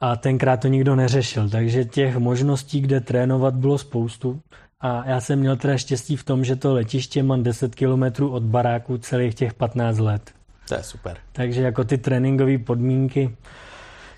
A 0.00 0.16
tenkrát 0.16 0.56
to 0.56 0.68
nikdo 0.68 0.96
neřešil, 0.96 1.48
takže 1.48 1.84
těch 1.84 2.16
možností, 2.16 2.80
kde 2.80 3.00
trénovat, 3.00 3.54
bylo 3.54 3.78
spoustu. 3.78 4.40
A 4.80 5.08
já 5.08 5.20
jsem 5.20 5.38
měl 5.38 5.56
teda 5.56 5.76
štěstí 5.76 6.16
v 6.16 6.24
tom, 6.24 6.44
že 6.44 6.56
to 6.56 6.74
letiště 6.74 7.22
mám 7.22 7.42
10 7.42 7.74
kilometrů 7.74 8.30
od 8.30 8.42
baráku 8.42 8.98
celých 8.98 9.34
těch 9.34 9.54
15 9.54 9.98
let. 9.98 10.39
To 10.70 10.76
je 10.76 10.82
super. 10.82 11.16
Takže 11.32 11.62
jako 11.62 11.84
ty 11.84 11.98
tréninkové 11.98 12.58
podmínky, 12.58 13.36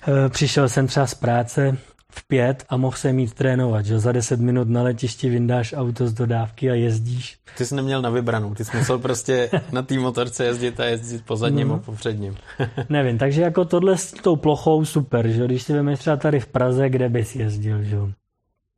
eh, 0.08 0.28
přišel 0.28 0.68
jsem 0.68 0.86
třeba 0.86 1.06
z 1.06 1.14
práce 1.14 1.76
v 2.10 2.28
pět 2.28 2.64
a 2.68 2.76
mohl 2.76 2.96
jsem 2.96 3.16
mít 3.16 3.34
trénovat, 3.34 3.86
že 3.86 3.98
za 3.98 4.12
deset 4.12 4.40
minut 4.40 4.68
na 4.68 4.82
letišti 4.82 5.28
vyndáš 5.28 5.74
auto 5.76 6.08
z 6.08 6.12
dodávky 6.12 6.70
a 6.70 6.74
jezdíš. 6.74 7.38
Ty 7.56 7.66
jsi 7.66 7.74
neměl 7.74 8.02
na 8.02 8.10
vybranou, 8.10 8.54
ty 8.54 8.64
jsi 8.64 8.76
musel 8.76 8.98
prostě 8.98 9.50
na 9.72 9.82
té 9.82 9.98
motorce 9.98 10.44
jezdit 10.44 10.80
a 10.80 10.84
jezdit 10.84 11.24
po 11.24 11.36
zadním 11.36 11.68
no. 11.68 11.74
a 11.74 11.78
po 11.78 11.92
předním. 11.92 12.36
Nevím, 12.88 13.18
takže 13.18 13.42
jako 13.42 13.64
tohle 13.64 13.98
s 13.98 14.12
tou 14.12 14.36
plochou 14.36 14.84
super, 14.84 15.28
že 15.28 15.44
když 15.44 15.62
si 15.62 15.72
vemeš 15.72 15.98
třeba 15.98 16.16
tady 16.16 16.40
v 16.40 16.46
Praze, 16.46 16.88
kde 16.88 17.08
bys 17.08 17.36
jezdil, 17.36 17.82
že 17.82 17.96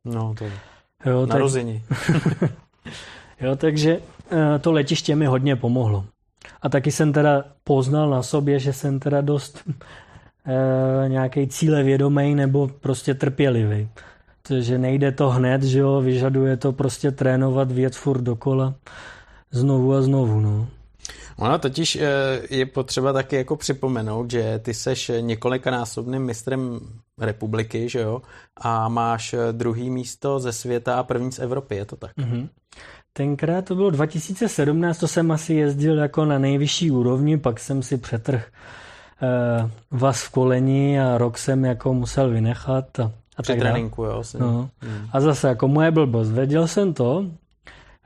No, 0.05 0.35
to 0.37 0.45
jo, 1.09 1.25
na 1.25 1.37
rození. 1.37 1.83
jo, 3.41 3.55
takže 3.55 3.99
eh, 4.31 4.59
to 4.59 4.71
letiště 4.71 5.15
mi 5.15 5.25
hodně 5.25 5.55
pomohlo. 5.55 6.05
A 6.65 6.69
taky 6.69 6.91
jsem 6.91 7.13
teda 7.13 7.43
poznal 7.63 8.09
na 8.09 8.23
sobě, 8.23 8.59
že 8.59 8.73
jsem 8.73 8.99
teda 8.99 9.21
dost 9.21 9.63
e, 10.45 11.09
nějaký 11.09 11.47
cíle 11.47 11.83
vědomý 11.83 12.35
nebo 12.35 12.67
prostě 12.67 13.13
trpělivý. 13.13 13.89
Takže 14.47 14.77
nejde 14.77 15.11
to 15.11 15.29
hned, 15.29 15.63
že 15.63 15.79
jo, 15.79 16.01
vyžaduje 16.01 16.57
to 16.57 16.73
prostě 16.73 17.11
trénovat 17.11 17.71
věc 17.71 17.95
furt 17.95 18.21
dokola 18.21 18.73
znovu 19.51 19.93
a 19.93 20.01
znovu, 20.01 20.39
no. 20.39 20.67
Ono 21.37 21.59
totiž 21.59 21.95
eh, 21.95 22.05
je 22.49 22.65
potřeba 22.65 23.13
taky 23.13 23.35
jako 23.35 23.55
připomenout, 23.55 24.31
že 24.31 24.59
ty 24.59 24.73
seš 24.73 25.11
několikanásobným 25.19 26.21
mistrem 26.21 26.79
republiky, 27.19 27.89
že 27.89 27.99
jo, 27.99 28.21
a 28.57 28.89
máš 28.89 29.33
eh, 29.33 29.53
druhý 29.53 29.89
místo 29.89 30.39
ze 30.39 30.53
světa 30.53 30.99
a 30.99 31.03
první 31.03 31.31
z 31.31 31.39
Evropy, 31.39 31.75
je 31.75 31.85
to 31.85 31.95
tak? 31.95 32.17
Mm-hmm. 32.17 32.49
Tenkrát 33.17 33.65
to 33.65 33.75
bylo 33.75 33.89
2017, 33.89 34.97
to 34.97 35.07
jsem 35.07 35.31
asi 35.31 35.53
jezdil 35.53 35.97
jako 35.97 36.25
na 36.25 36.39
nejvyšší 36.39 36.91
úrovni, 36.91 37.37
pak 37.37 37.59
jsem 37.59 37.83
si 37.83 37.97
přetrh 37.97 38.47
eh, 39.21 39.69
vás 39.91 40.23
v 40.23 40.29
koleni 40.29 41.01
a 41.01 41.17
rok 41.17 41.37
jsem 41.37 41.65
jako 41.65 41.93
musel 41.93 42.29
vynechat. 42.29 42.99
A, 42.99 43.11
a 43.37 43.41
Při 43.41 43.55
tréninku, 43.55 44.03
jo. 44.03 44.23
No. 44.39 44.69
Hmm. 44.81 45.07
A 45.11 45.19
zase 45.19 45.47
jako 45.47 45.67
moje 45.67 45.91
blbost, 45.91 46.31
věděl 46.31 46.67
jsem 46.67 46.93
to, 46.93 47.25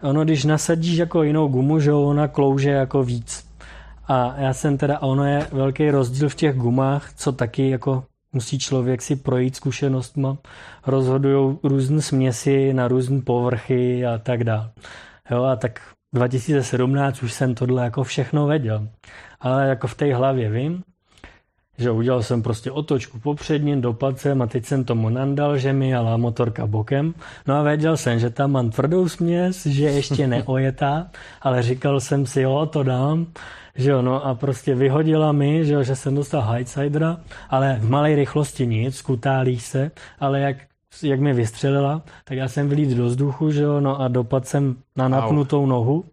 ono 0.01 0.23
když 0.23 0.45
nasadíš 0.45 0.97
jako 0.97 1.23
jinou 1.23 1.47
gumu, 1.47 1.79
že 1.79 1.93
ona 1.93 2.27
klouže 2.27 2.69
jako 2.69 3.03
víc. 3.03 3.45
A 4.07 4.35
já 4.37 4.53
jsem 4.53 4.77
teda, 4.77 4.99
ono 4.99 5.25
je 5.25 5.47
velký 5.51 5.91
rozdíl 5.91 6.29
v 6.29 6.35
těch 6.35 6.55
gumách, 6.55 7.13
co 7.13 7.31
taky 7.31 7.69
jako 7.69 8.03
musí 8.33 8.59
člověk 8.59 9.01
si 9.01 9.15
projít 9.15 9.55
zkušenostma, 9.55 10.37
rozhodují 10.87 11.57
různé 11.63 12.01
směsi 12.01 12.73
na 12.73 12.87
různé 12.87 13.21
povrchy 13.21 14.05
a 14.05 14.17
tak 14.17 14.43
dále. 14.43 14.71
Jo, 15.31 15.43
a 15.43 15.55
tak 15.55 15.79
2017 16.13 17.23
už 17.23 17.33
jsem 17.33 17.55
tohle 17.55 17.83
jako 17.83 18.03
všechno 18.03 18.47
věděl. 18.47 18.87
Ale 19.39 19.67
jako 19.67 19.87
v 19.87 19.95
té 19.95 20.15
hlavě 20.15 20.49
vím, 20.49 20.83
že 21.79 21.91
udělal 21.91 22.23
jsem 22.23 22.41
prostě 22.41 22.71
otočku 22.71 23.19
popředním, 23.19 23.81
dopad 23.81 24.19
jsem 24.19 24.41
a 24.41 24.47
teď 24.47 24.65
jsem 24.65 24.83
tomu 24.83 25.09
nandal, 25.09 25.57
že 25.57 25.73
mi 25.73 25.89
jela 25.89 26.17
motorka 26.17 26.67
bokem. 26.67 27.13
No 27.47 27.55
a 27.55 27.63
věděl 27.63 27.97
jsem, 27.97 28.19
že 28.19 28.29
tam 28.29 28.51
mám 28.51 28.69
tvrdou 28.69 29.09
směs, 29.09 29.65
že 29.65 29.85
ještě 29.85 30.27
neojetá, 30.27 31.07
ale 31.41 31.63
říkal 31.63 31.99
jsem 31.99 32.25
si, 32.25 32.41
jo, 32.41 32.65
to 32.65 32.83
dám. 32.83 33.27
Že 33.75 33.91
jo, 33.91 34.01
no 34.01 34.25
a 34.25 34.35
prostě 34.35 34.75
vyhodila 34.75 35.31
mi, 35.31 35.65
že, 35.65 35.73
jo, 35.73 35.83
že 35.83 35.95
jsem 35.95 36.15
dostal 36.15 36.51
highsidera, 36.51 37.17
ale 37.49 37.77
v 37.79 37.89
malé 37.89 38.15
rychlosti 38.15 38.67
nic, 38.67 39.01
kutálí 39.01 39.59
se, 39.59 39.91
ale 40.19 40.39
jak 40.39 40.57
jak 41.03 41.19
mi 41.19 41.33
vystřelila, 41.33 42.01
tak 42.23 42.37
já 42.37 42.47
jsem 42.47 42.69
vylít 42.69 42.97
do 42.97 43.05
vzduchu, 43.05 43.51
že 43.51 43.63
jo, 43.63 43.79
no 43.79 44.01
a 44.01 44.07
dopad 44.07 44.47
jsem 44.47 44.75
na 44.95 45.07
napnutou 45.07 45.65
nohu. 45.65 46.05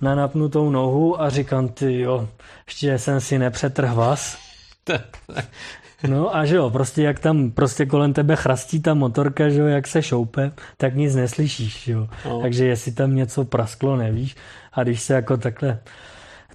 Na 0.00 0.14
napnutou 0.14 0.70
nohu 0.70 1.22
a 1.22 1.30
říkám, 1.30 1.68
ty 1.68 2.00
jo, 2.00 2.28
ještě 2.66 2.98
jsem 2.98 3.20
si 3.20 3.38
nepřetrh 3.38 3.92
vás. 3.92 4.41
No 6.08 6.36
a 6.36 6.44
že 6.44 6.56
jo, 6.56 6.70
prostě 6.70 7.02
jak 7.02 7.18
tam 7.18 7.50
prostě 7.50 7.86
kolem 7.86 8.12
tebe 8.12 8.36
chrastí 8.36 8.80
ta 8.80 8.94
motorka, 8.94 9.48
že 9.48 9.60
jo, 9.60 9.66
jak 9.66 9.86
se 9.86 10.02
šoupe, 10.02 10.52
tak 10.76 10.94
nic 10.94 11.14
neslyšíš, 11.14 11.84
že 11.84 11.92
jo. 11.92 12.08
No. 12.24 12.40
Takže 12.40 12.66
jestli 12.66 12.92
tam 12.92 13.16
něco 13.16 13.44
prasklo, 13.44 13.96
nevíš. 13.96 14.36
A 14.72 14.82
když 14.82 15.02
se 15.02 15.14
jako 15.14 15.36
takhle 15.36 15.78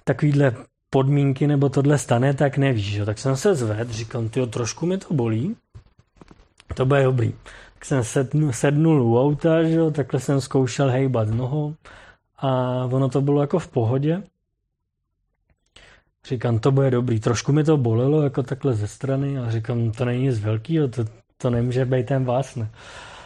takovýhle 0.04 0.54
podmínky 0.90 1.46
nebo 1.46 1.68
tohle 1.68 1.98
stane, 1.98 2.34
tak 2.34 2.58
nevíš, 2.58 2.94
jo. 2.94 3.06
Tak 3.06 3.18
jsem 3.18 3.36
se 3.36 3.54
zvedl, 3.54 3.92
říkám, 3.92 4.28
ty 4.28 4.46
trošku 4.46 4.86
mi 4.86 4.98
to 4.98 5.14
bolí, 5.14 5.56
to 6.74 6.86
bude 6.86 7.02
dobrý. 7.02 7.32
Tak 7.74 7.84
jsem 7.84 8.04
sednul, 8.04 8.52
sednul 8.52 9.02
u 9.02 9.20
auta, 9.20 9.62
že 9.62 9.74
jo, 9.74 9.90
takhle 9.90 10.20
jsem 10.20 10.40
zkoušel 10.40 10.90
hejbat 10.90 11.28
nohou 11.28 11.74
a 12.38 12.48
ono 12.92 13.08
to 13.08 13.20
bylo 13.20 13.40
jako 13.40 13.58
v 13.58 13.68
pohodě. 13.68 14.22
Říkám, 16.28 16.58
to 16.58 16.72
bude 16.72 16.90
dobrý. 16.90 17.20
Trošku 17.20 17.52
mi 17.52 17.64
to 17.64 17.76
bolelo 17.76 18.22
jako 18.22 18.42
takhle 18.42 18.74
ze 18.74 18.88
strany 18.88 19.38
a 19.38 19.50
říkám, 19.50 19.90
to 19.90 20.04
není 20.04 20.22
nic 20.22 20.38
velkého, 20.38 20.88
to, 20.88 21.04
to 21.36 21.50
nemůže 21.50 21.84
být 21.84 22.06
ten 22.06 22.24
vás, 22.24 22.56
ne. 22.56 22.70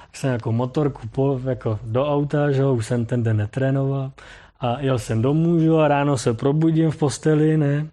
Tak 0.07 0.17
jsem 0.17 0.33
jako 0.33 0.53
motorku 0.53 1.09
po, 1.09 1.41
jako 1.45 1.79
do 1.83 2.07
auta, 2.07 2.51
že 2.51 2.63
jo, 2.63 2.75
už 2.75 2.87
jsem 2.87 3.07
ten 3.07 3.23
den 3.23 3.37
netrénoval 3.37 4.13
a 4.61 4.81
jel 4.81 4.99
jsem 4.99 5.23
domů, 5.23 5.61
že 5.61 5.67
jo, 5.67 5.77
a 5.77 5.89
ráno 5.89 6.19
se 6.19 6.35
probudím 6.35 6.91
v 6.91 6.97
posteli, 6.97 7.57
ne, 7.57 7.87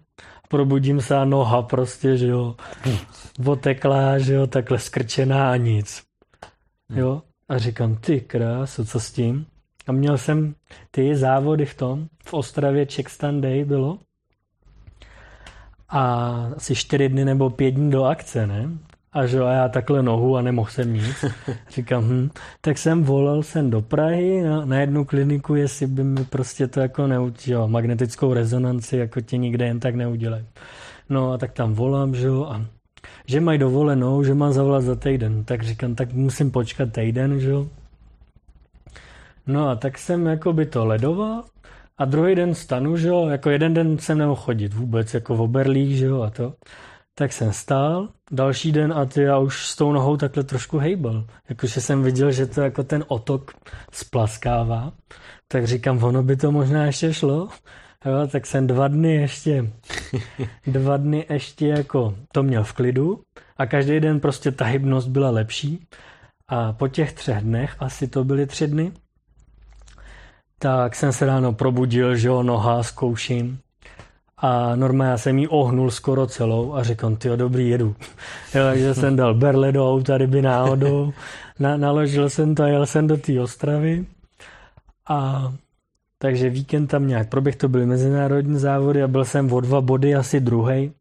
probudím 0.48 1.00
se 1.00 1.16
a 1.16 1.24
noha 1.24 1.62
prostě, 1.62 2.16
že 2.16 2.26
jo, 2.26 2.56
oteklá, 3.46 4.18
že 4.18 4.34
jo, 4.34 4.46
takhle 4.46 4.78
skrčená 4.78 5.50
a 5.50 5.56
nic. 5.56 6.02
Jo, 6.94 7.22
a 7.48 7.58
říkám, 7.58 7.96
ty 7.96 8.20
krásu, 8.20 8.84
co 8.84 9.00
s 9.00 9.12
tím? 9.12 9.46
A 9.86 9.92
měl 9.92 10.18
jsem 10.18 10.54
ty 10.90 11.16
závody 11.16 11.66
v 11.66 11.74
tom, 11.74 12.06
v 12.24 12.34
Ostravě 12.34 12.86
Czech 12.86 13.08
Stand 13.08 13.42
Day 13.42 13.64
bylo, 13.64 13.98
a 15.90 16.24
asi 16.56 16.74
čtyři 16.74 17.08
dny 17.08 17.24
nebo 17.24 17.50
pět 17.50 17.70
dní 17.70 17.90
do 17.90 18.04
akce, 18.04 18.46
ne? 18.46 18.68
A 19.12 19.26
že 19.26 19.40
a 19.40 19.52
já 19.52 19.68
takhle 19.68 20.02
nohu 20.02 20.36
a 20.36 20.42
nemohl 20.42 20.70
jsem 20.70 20.92
nic. 20.92 21.24
Říkám, 21.70 22.04
hm. 22.04 22.30
tak 22.60 22.78
jsem 22.78 23.04
volal 23.04 23.42
jsem 23.42 23.70
do 23.70 23.82
Prahy 23.82 24.42
na, 24.42 24.64
na 24.64 24.80
jednu 24.80 25.04
kliniku, 25.04 25.54
jestli 25.54 25.86
by 25.86 26.04
mi 26.04 26.24
prostě 26.24 26.66
to 26.66 26.80
jako 26.80 27.06
neudělal, 27.06 27.68
magnetickou 27.68 28.34
rezonanci, 28.34 28.96
jako 28.96 29.20
tě 29.20 29.36
nikde 29.36 29.66
jen 29.66 29.80
tak 29.80 29.94
neudělají. 29.94 30.44
No 31.08 31.32
a 31.32 31.38
tak 31.38 31.52
tam 31.52 31.74
volám, 31.74 32.14
že 32.14 32.26
jo, 32.26 32.44
a 32.44 32.64
že 33.26 33.40
mají 33.40 33.58
dovolenou, 33.58 34.24
že 34.24 34.34
mám 34.34 34.52
zavolat 34.52 34.82
za 34.82 34.94
týden. 34.94 35.44
Tak 35.44 35.62
říkám, 35.62 35.94
tak 35.94 36.12
musím 36.12 36.50
počkat 36.50 36.92
týden, 36.92 37.40
že 37.40 37.50
jo. 37.50 37.66
No 39.46 39.68
a 39.68 39.76
tak 39.76 39.98
jsem 39.98 40.26
jako 40.26 40.52
by 40.52 40.66
to 40.66 40.84
ledoval 40.84 41.44
a 42.00 42.04
druhý 42.04 42.34
den 42.34 42.54
stanu, 42.54 42.96
že 42.96 43.08
jo, 43.08 43.28
jako 43.28 43.50
jeden 43.50 43.74
den 43.74 43.98
jsem 43.98 44.18
nemohl 44.18 44.40
chodit 44.40 44.74
vůbec, 44.74 45.14
jako 45.14 45.36
v 45.36 45.40
oberlích, 45.40 45.98
že 45.98 46.06
jo, 46.06 46.22
a 46.22 46.30
to. 46.30 46.54
Tak 47.14 47.32
jsem 47.32 47.52
stál, 47.52 48.08
další 48.30 48.72
den 48.72 48.92
a 48.92 49.04
ty 49.04 49.22
já 49.22 49.38
už 49.38 49.66
s 49.66 49.76
tou 49.76 49.92
nohou 49.92 50.16
takhle 50.16 50.44
trošku 50.44 50.78
hejbal. 50.78 51.24
Jakože 51.48 51.80
jsem 51.80 52.02
viděl, 52.02 52.32
že 52.32 52.46
to 52.46 52.60
jako 52.60 52.82
ten 52.82 53.04
otok 53.08 53.52
splaskává. 53.92 54.92
Tak 55.48 55.66
říkám, 55.66 56.04
ono 56.04 56.22
by 56.22 56.36
to 56.36 56.52
možná 56.52 56.86
ještě 56.86 57.14
šlo. 57.14 57.48
Jo, 58.06 58.26
tak 58.32 58.46
jsem 58.46 58.66
dva 58.66 58.88
dny 58.88 59.14
ještě, 59.14 59.72
dva 60.66 60.96
dny 60.96 61.26
ještě 61.30 61.68
jako 61.68 62.14
to 62.32 62.42
měl 62.42 62.64
v 62.64 62.72
klidu 62.72 63.20
a 63.56 63.66
každý 63.66 64.00
den 64.00 64.20
prostě 64.20 64.50
ta 64.50 64.64
hybnost 64.64 65.08
byla 65.08 65.30
lepší. 65.30 65.86
A 66.48 66.72
po 66.72 66.88
těch 66.88 67.12
třech 67.12 67.40
dnech, 67.40 67.76
asi 67.78 68.08
to 68.08 68.24
byly 68.24 68.46
tři 68.46 68.66
dny, 68.66 68.92
tak 70.62 70.94
jsem 70.94 71.12
se 71.12 71.26
ráno 71.26 71.52
probudil, 71.52 72.16
že 72.16 72.28
jo, 72.28 72.42
noha 72.42 72.82
zkouším. 72.82 73.58
A 74.38 74.76
normálně 74.76 75.18
jsem 75.18 75.38
jí 75.38 75.48
ohnul 75.48 75.90
skoro 75.90 76.26
celou 76.26 76.74
a 76.74 76.82
řekl, 76.82 77.16
ty 77.16 77.28
dobrý, 77.36 77.68
jedu. 77.68 77.96
jo, 78.54 78.64
takže 78.64 78.94
jsem 78.94 79.16
dal 79.16 79.34
berle 79.34 79.72
do 79.72 79.92
auta, 79.92 80.18
ryby 80.18 80.42
náhodou, 80.42 81.12
na, 81.58 81.76
naložil 81.76 82.30
jsem 82.30 82.54
to 82.54 82.62
a 82.62 82.68
jel 82.68 82.86
jsem 82.86 83.06
do 83.06 83.16
té 83.16 83.40
Ostravy. 83.40 84.06
A 85.08 85.52
takže 86.18 86.50
víkend 86.50 86.86
tam 86.86 87.08
nějak 87.08 87.28
proběh, 87.28 87.56
to 87.56 87.68
byly 87.68 87.86
mezinárodní 87.86 88.58
závody 88.58 89.02
a 89.02 89.08
byl 89.08 89.24
jsem 89.24 89.52
o 89.52 89.60
dva 89.60 89.80
body 89.80 90.14
asi 90.14 90.40
druhý. 90.40 90.92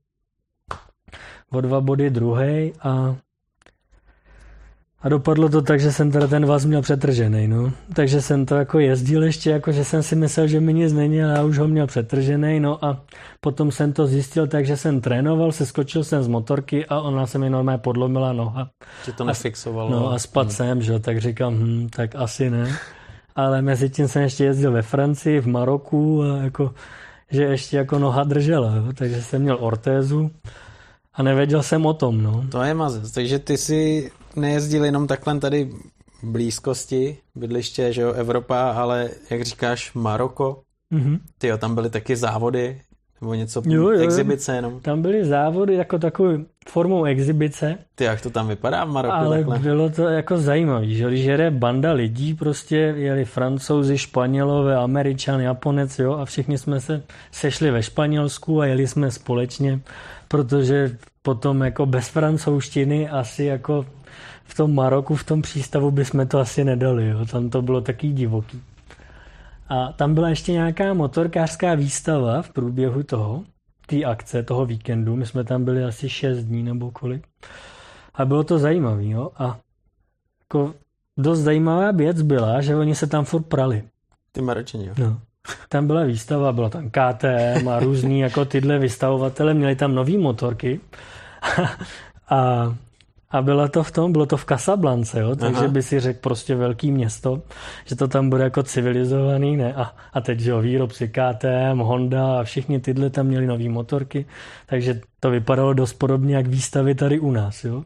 O 1.51 1.61
dva 1.61 1.81
body 1.81 2.09
druhý 2.09 2.73
a 2.81 3.15
a 5.01 5.09
dopadlo 5.09 5.49
to 5.49 5.61
tak, 5.61 5.79
že 5.79 5.91
jsem 5.91 6.11
teda 6.11 6.27
ten 6.27 6.45
vaz 6.45 6.65
měl 6.65 6.81
přetržený, 6.81 7.47
no. 7.47 7.71
Takže 7.93 8.21
jsem 8.21 8.45
to 8.45 8.55
jako 8.55 8.79
jezdil 8.79 9.23
ještě, 9.23 9.49
jako 9.49 9.71
že 9.71 9.83
jsem 9.83 10.03
si 10.03 10.15
myslel, 10.15 10.47
že 10.47 10.59
mi 10.59 10.73
nic 10.73 10.93
není, 10.93 11.23
ale 11.23 11.33
já 11.33 11.43
už 11.43 11.57
ho 11.57 11.67
měl 11.67 11.87
přetržený, 11.87 12.59
no 12.59 12.85
a 12.85 13.01
potom 13.41 13.71
jsem 13.71 13.93
to 13.93 14.07
zjistil 14.07 14.47
tak, 14.47 14.65
že 14.65 14.77
jsem 14.77 15.01
trénoval, 15.01 15.51
se 15.51 15.65
skočil 15.65 16.03
jsem 16.03 16.23
z 16.23 16.27
motorky 16.27 16.85
a 16.85 17.01
ona 17.01 17.27
se 17.27 17.37
mi 17.37 17.49
normálně 17.49 17.77
podlomila 17.77 18.33
noha. 18.33 18.69
Že 19.05 19.13
to 19.13 19.23
nefixovalo. 19.23 19.89
No 19.89 20.11
a 20.11 20.19
spadl 20.19 20.49
hmm. 20.49 20.55
jsem, 20.55 20.81
že 20.81 20.99
tak 20.99 21.21
říkám, 21.21 21.53
hm, 21.53 21.89
tak 21.95 22.15
asi 22.15 22.49
ne. 22.49 22.75
Ale 23.35 23.61
mezi 23.61 23.89
tím 23.89 24.07
jsem 24.07 24.21
ještě 24.21 24.43
jezdil 24.43 24.71
ve 24.71 24.81
Francii, 24.81 25.39
v 25.39 25.47
Maroku 25.47 26.23
a 26.23 26.37
jako, 26.37 26.73
že 27.31 27.43
ještě 27.43 27.77
jako 27.77 27.99
noha 27.99 28.23
držela, 28.23 28.75
jo. 28.75 28.93
takže 28.95 29.21
jsem 29.21 29.41
měl 29.41 29.57
ortézu 29.59 30.31
a 31.13 31.23
nevěděl 31.23 31.63
jsem 31.63 31.85
o 31.85 31.93
tom, 31.93 32.23
no. 32.23 32.45
To 32.51 32.61
je 32.61 32.73
mazec, 32.73 33.11
takže 33.11 33.39
ty 33.39 33.57
si 33.57 34.11
nejezdil 34.39 34.85
jenom 34.85 35.07
takhle 35.07 35.39
tady 35.39 35.69
blízkosti, 36.23 37.17
bydliště, 37.35 37.93
že 37.93 38.01
jo, 38.01 38.13
Evropa, 38.13 38.71
ale 38.71 39.09
jak 39.29 39.41
říkáš, 39.41 39.93
Maroko, 39.93 40.61
mm-hmm. 40.93 41.19
ty 41.37 41.47
jo, 41.47 41.57
tam 41.57 41.75
byly 41.75 41.89
taky 41.89 42.15
závody, 42.15 42.81
nebo 43.21 43.33
něco, 43.33 43.61
jo, 43.65 43.89
jo, 43.89 43.99
exibice 43.99 44.55
jenom. 44.55 44.79
Tam 44.79 45.01
byly 45.01 45.25
závody 45.25 45.75
jako 45.75 45.99
takovou 45.99 46.37
formou 46.69 47.05
exibice. 47.05 47.77
Ty, 47.95 48.03
jak 48.03 48.21
to 48.21 48.29
tam 48.29 48.47
vypadá 48.47 48.85
v 48.85 48.89
Maroku 48.89 49.15
Ale 49.15 49.37
takhle? 49.37 49.59
bylo 49.59 49.89
to 49.89 50.03
jako 50.03 50.37
zajímavé, 50.37 50.87
že 50.87 51.07
když 51.07 51.25
jede 51.25 51.51
banda 51.51 51.91
lidí, 51.91 52.33
prostě 52.33 52.75
jeli 52.75 53.25
francouzi, 53.25 53.97
španělové, 53.97 54.75
američan, 54.75 55.39
japonec, 55.41 55.99
jo, 55.99 56.13
a 56.13 56.25
všichni 56.25 56.57
jsme 56.57 56.79
se 56.79 57.03
sešli 57.31 57.71
ve 57.71 57.83
Španělsku 57.83 58.61
a 58.61 58.65
jeli 58.65 58.87
jsme 58.87 59.11
společně, 59.11 59.79
protože 60.27 60.97
potom 61.21 61.61
jako 61.61 61.85
bez 61.85 62.07
francouzštiny 62.07 63.09
asi 63.09 63.43
jako 63.43 63.85
v 64.49 64.55
tom 64.55 64.75
Maroku, 64.75 65.15
v 65.15 65.23
tom 65.23 65.41
přístavu 65.41 65.91
bychom 65.91 66.27
to 66.27 66.39
asi 66.39 66.63
nedali, 66.63 67.07
jo. 67.07 67.25
tam 67.25 67.49
to 67.49 67.61
bylo 67.61 67.81
taky 67.81 68.09
divoký. 68.09 68.61
A 69.69 69.91
tam 69.91 70.13
byla 70.13 70.29
ještě 70.29 70.51
nějaká 70.51 70.93
motorkářská 70.93 71.75
výstava 71.75 72.41
v 72.41 72.49
průběhu 72.49 73.03
toho, 73.03 73.43
té 73.85 74.03
akce, 74.03 74.43
toho 74.43 74.65
víkendu. 74.65 75.15
My 75.15 75.25
jsme 75.25 75.43
tam 75.43 75.65
byli 75.65 75.83
asi 75.83 76.09
6 76.09 76.43
dní 76.43 76.63
nebo 76.63 76.91
kolik. 76.91 77.27
A 78.13 78.25
bylo 78.25 78.43
to 78.43 78.59
zajímavé, 78.59 79.05
jo. 79.05 79.31
A 79.37 79.57
jako 80.41 80.73
dost 81.17 81.39
zajímavá 81.39 81.91
věc 81.91 82.21
byla, 82.21 82.61
že 82.61 82.75
oni 82.75 82.95
se 82.95 83.07
tam 83.07 83.25
furt 83.25 83.43
prali. 83.43 83.83
Ty 84.31 84.41
Maročani, 84.41 84.85
jo. 84.85 84.93
No. 84.97 85.19
Tam 85.69 85.87
byla 85.87 86.03
výstava, 86.03 86.51
byla 86.51 86.69
tam 86.69 86.89
KTM 86.89 87.67
a 87.69 87.79
různý 87.79 88.19
jako 88.19 88.45
tyhle 88.45 88.79
vystavovatele, 88.79 89.53
měli 89.53 89.75
tam 89.75 89.95
nové 89.95 90.17
motorky 90.17 90.79
a 92.29 92.65
a 92.69 92.73
bylo 93.41 93.67
to 93.67 93.83
v 93.83 93.91
tom, 93.91 94.11
bylo 94.11 94.25
to 94.25 94.37
v 94.37 94.45
Casablance, 94.45 95.19
jo? 95.19 95.35
takže 95.35 95.59
Aha. 95.59 95.67
by 95.67 95.83
si 95.83 95.99
řekl 95.99 96.19
prostě 96.21 96.55
velký 96.55 96.91
město, 96.91 97.41
že 97.85 97.95
to 97.95 98.07
tam 98.07 98.29
bude 98.29 98.43
jako 98.43 98.63
civilizovaný, 98.63 99.57
ne? 99.57 99.73
A, 99.73 99.95
a 100.13 100.21
teď, 100.21 100.39
že 100.39 100.51
jo, 100.51 100.61
výrobci 100.61 101.07
KTM, 101.07 101.79
Honda 101.79 102.39
a 102.39 102.43
všichni 102.43 102.79
tyhle 102.79 103.09
tam 103.09 103.27
měli 103.27 103.47
nové 103.47 103.69
motorky, 103.69 104.25
takže 104.65 105.01
to 105.19 105.29
vypadalo 105.31 105.73
dost 105.73 105.93
podobně 105.93 106.35
jak 106.35 106.47
výstavy 106.47 106.95
tady 106.95 107.19
u 107.19 107.31
nás, 107.31 107.63
jo. 107.63 107.83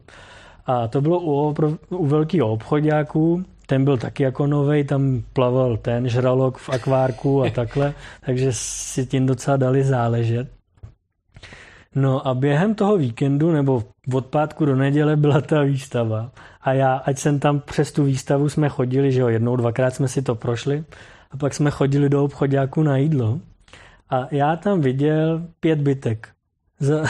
A 0.66 0.88
to 0.88 1.00
bylo 1.00 1.20
u, 1.20 1.54
u 1.88 2.06
velkého 2.06 2.52
obchodňáků, 2.52 3.44
ten 3.66 3.84
byl 3.84 3.98
taky 3.98 4.22
jako 4.22 4.46
novej, 4.46 4.84
tam 4.84 5.22
plaval 5.32 5.76
ten 5.76 6.08
žralok 6.08 6.58
v 6.58 6.68
akvárku 6.68 7.42
a 7.42 7.50
takhle, 7.54 7.94
takže 8.26 8.48
si 8.52 9.06
tím 9.06 9.26
docela 9.26 9.56
dali 9.56 9.84
záležet. 9.84 10.53
No 11.94 12.28
a 12.28 12.34
během 12.34 12.74
toho 12.74 12.96
víkendu 12.96 13.52
nebo 13.52 13.84
od 14.12 14.26
pátku 14.26 14.64
do 14.64 14.76
neděle 14.76 15.16
byla 15.16 15.40
ta 15.40 15.62
výstava. 15.62 16.30
A 16.62 16.72
já, 16.72 16.94
ať 16.94 17.18
jsem 17.18 17.38
tam 17.38 17.60
přes 17.60 17.92
tu 17.92 18.04
výstavu 18.04 18.48
jsme 18.48 18.68
chodili, 18.68 19.12
že 19.12 19.20
jo, 19.20 19.28
jednou, 19.28 19.56
dvakrát 19.56 19.94
jsme 19.94 20.08
si 20.08 20.22
to 20.22 20.34
prošli 20.34 20.84
a 21.30 21.36
pak 21.36 21.54
jsme 21.54 21.70
chodili 21.70 22.08
do 22.08 22.24
obchodáku 22.24 22.82
na 22.82 22.96
jídlo. 22.96 23.40
A 24.10 24.28
já 24.30 24.56
tam 24.56 24.80
viděl 24.80 25.46
pět 25.60 25.80
bytek. 25.80 26.28
Za, 26.80 27.04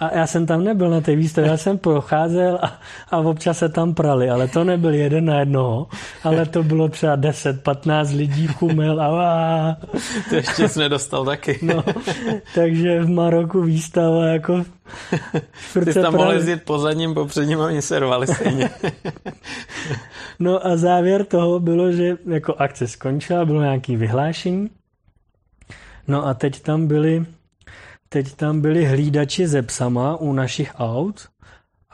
A 0.00 0.14
já 0.14 0.26
jsem 0.26 0.46
tam 0.46 0.64
nebyl 0.64 0.90
na 0.90 1.00
té 1.00 1.16
výstavě, 1.16 1.50
já 1.50 1.56
jsem 1.56 1.78
procházel 1.78 2.58
a, 2.62 2.80
a 3.10 3.18
občas 3.18 3.58
se 3.58 3.68
tam 3.68 3.94
prali, 3.94 4.30
ale 4.30 4.48
to 4.48 4.64
nebyl 4.64 4.94
jeden 4.94 5.24
na 5.24 5.40
jednoho, 5.40 5.86
ale 6.24 6.46
to 6.46 6.62
bylo 6.62 6.88
třeba 6.88 7.16
10-15 7.16 8.16
lidí 8.16 8.46
chumel 8.46 9.00
a, 9.00 9.06
a 9.06 9.76
To 10.28 10.34
ještě 10.34 10.68
jsi 10.68 10.78
nedostal 10.78 11.24
taky. 11.24 11.58
No, 11.62 11.84
takže 12.54 13.00
v 13.00 13.10
Maroku 13.10 13.62
výstava 13.62 14.26
jako... 14.26 14.64
Ty 15.84 15.94
tam 15.94 16.14
mohl 16.16 16.32
jezdit 16.32 16.62
po 16.62 16.78
zadním, 16.78 17.14
po 17.14 17.26
předním 17.26 17.60
a 17.60 17.64
oni 17.64 17.82
se 17.82 17.98
rvali 17.98 18.26
stejně. 18.26 18.70
no 20.38 20.66
a 20.66 20.76
závěr 20.76 21.24
toho 21.24 21.60
bylo, 21.60 21.92
že 21.92 22.16
jako 22.26 22.54
akce 22.58 22.88
skončila, 22.88 23.44
bylo 23.44 23.62
nějaký 23.62 23.96
vyhlášení. 23.96 24.70
No 26.08 26.26
a 26.26 26.34
teď 26.34 26.60
tam 26.60 26.86
byli 26.86 27.26
teď 28.08 28.34
tam 28.34 28.60
byli 28.60 28.84
hlídači 28.84 29.46
ze 29.46 29.62
psama 29.62 30.16
u 30.16 30.32
našich 30.32 30.72
aut. 30.78 31.28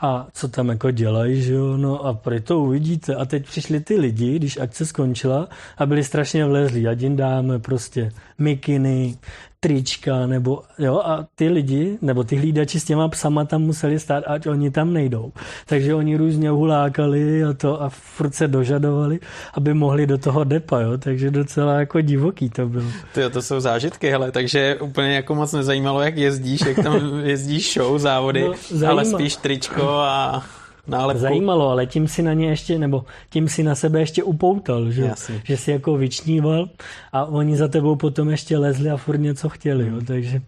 A 0.01 0.27
co 0.33 0.47
tam 0.47 0.69
jako 0.69 0.91
dělají, 0.91 1.41
že 1.41 1.53
jo, 1.53 1.77
no 1.77 2.05
a 2.05 2.19
to 2.43 2.59
uvidíte. 2.59 3.15
A 3.15 3.25
teď 3.25 3.45
přišli 3.45 3.79
ty 3.79 3.95
lidi, 3.95 4.35
když 4.35 4.57
akce 4.57 4.85
skončila 4.85 5.47
a 5.77 5.85
byli 5.85 6.03
strašně 6.03 6.45
vlezlí, 6.45 6.87
ať 6.87 7.01
jim 7.01 7.15
dáme 7.15 7.59
prostě 7.59 8.11
mikiny, 8.37 9.17
trička, 9.63 10.27
nebo 10.27 10.61
jo, 10.79 11.01
a 11.05 11.25
ty 11.35 11.49
lidi, 11.49 11.97
nebo 12.01 12.23
ty 12.23 12.35
hlídači 12.35 12.79
s 12.79 12.83
těma 12.83 13.07
psama 13.07 13.45
tam 13.45 13.61
museli 13.61 13.99
stát, 13.99 14.23
ať 14.27 14.47
oni 14.47 14.71
tam 14.71 14.93
nejdou. 14.93 15.31
Takže 15.65 15.95
oni 15.95 16.15
různě 16.15 16.49
hulákali 16.49 17.43
a 17.43 17.53
to 17.53 17.81
a 17.81 17.89
furt 17.89 18.35
se 18.35 18.47
dožadovali, 18.47 19.19
aby 19.53 19.73
mohli 19.73 20.07
do 20.07 20.17
toho 20.17 20.43
depa, 20.43 20.79
jo, 20.79 20.97
takže 20.97 21.31
docela 21.31 21.73
jako 21.79 22.01
divoký 22.01 22.49
to 22.49 22.67
bylo. 22.67 22.85
Ty, 23.13 23.21
to 23.29 23.41
jsou 23.41 23.59
zážitky, 23.59 24.09
hele, 24.09 24.31
takže 24.31 24.75
úplně 24.81 25.15
jako 25.15 25.35
moc 25.35 25.53
nezajímalo, 25.53 26.01
jak 26.01 26.17
jezdíš, 26.17 26.61
jak 26.67 26.83
tam 26.83 27.19
jezdíš 27.23 27.73
show, 27.73 27.99
závody, 27.99 28.41
no, 28.79 28.87
ale 28.87 29.05
spíš 29.05 29.35
tričko 29.35 29.89
a 29.89 30.43
nálepku. 30.87 31.21
Zajímalo, 31.21 31.69
ale 31.69 31.85
tím 31.85 32.07
si 32.07 32.23
na 32.23 32.33
ně 32.33 32.49
ještě, 32.49 32.79
nebo 32.79 33.05
tím 33.29 33.49
si 33.49 33.63
na 33.63 33.75
sebe 33.75 33.99
ještě 33.99 34.23
upoutal, 34.23 34.91
že, 34.91 35.11
že 35.43 35.57
si 35.57 35.71
jako 35.71 35.97
vyčníval 35.97 36.69
a 37.11 37.25
oni 37.25 37.57
za 37.57 37.67
tebou 37.67 37.95
potom 37.95 38.29
ještě 38.29 38.57
lezli 38.57 38.89
a 38.89 38.97
furt 38.97 39.17
něco 39.17 39.49
chtěli, 39.49 39.87
jo, 39.87 40.01
takže 40.07 40.41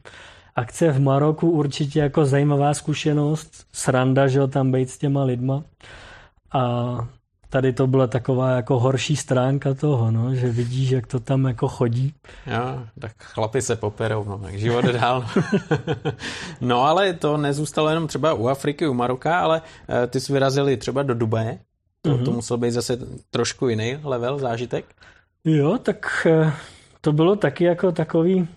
akce 0.56 0.92
v 0.92 1.00
Maroku 1.00 1.50
určitě 1.50 2.00
jako 2.00 2.26
zajímavá 2.26 2.74
zkušenost, 2.74 3.68
sranda, 3.72 4.28
že 4.28 4.40
jo, 4.40 4.48
tam 4.48 4.72
být 4.72 4.90
s 4.90 4.98
těma 4.98 5.24
lidma. 5.24 5.64
A 6.52 6.98
tady 7.50 7.74
to 7.74 7.88
byla 7.88 8.08
taková 8.08 8.52
jako 8.52 8.80
horší 8.80 9.16
stránka 9.16 9.74
toho, 9.74 10.12
no, 10.12 10.36
že 10.36 10.50
vidíš, 10.50 10.90
jak 10.90 11.08
to 11.08 11.20
tam 11.20 11.46
jako 11.46 11.68
chodí. 11.68 12.14
Jo, 12.48 12.84
tak 13.00 13.12
chlapi 13.20 13.62
se 13.62 13.76
poperou, 13.76 14.24
no, 14.24 14.38
tak 14.38 14.60
život 14.60 14.86
dál. 14.86 15.26
no 16.62 16.84
ale 16.84 17.14
to 17.14 17.38
nezůstalo 17.38 17.90
jenom 17.90 18.08
třeba 18.08 18.34
u 18.34 18.48
Afriky, 18.48 18.88
u 18.88 18.94
Maroka, 18.94 19.40
ale 19.40 19.62
eh, 19.90 20.08
ty 20.08 20.20
jsi 20.20 20.34
vyrazili 20.34 20.78
třeba 20.78 21.04
do 21.04 21.14
Dubaje, 21.14 21.60
to, 22.02 22.10
mm-hmm. 22.10 22.26
to 22.26 22.32
musel 22.32 22.58
být 22.58 22.72
zase 22.72 22.98
trošku 23.30 23.70
jiný 23.70 23.98
level, 24.04 24.40
zážitek. 24.40 24.86
Jo, 25.46 25.78
tak 25.78 26.28
eh, 26.30 26.54
to 27.02 27.14
bylo 27.14 27.36
taky 27.36 27.64
jako 27.64 27.92
takový 27.92 28.48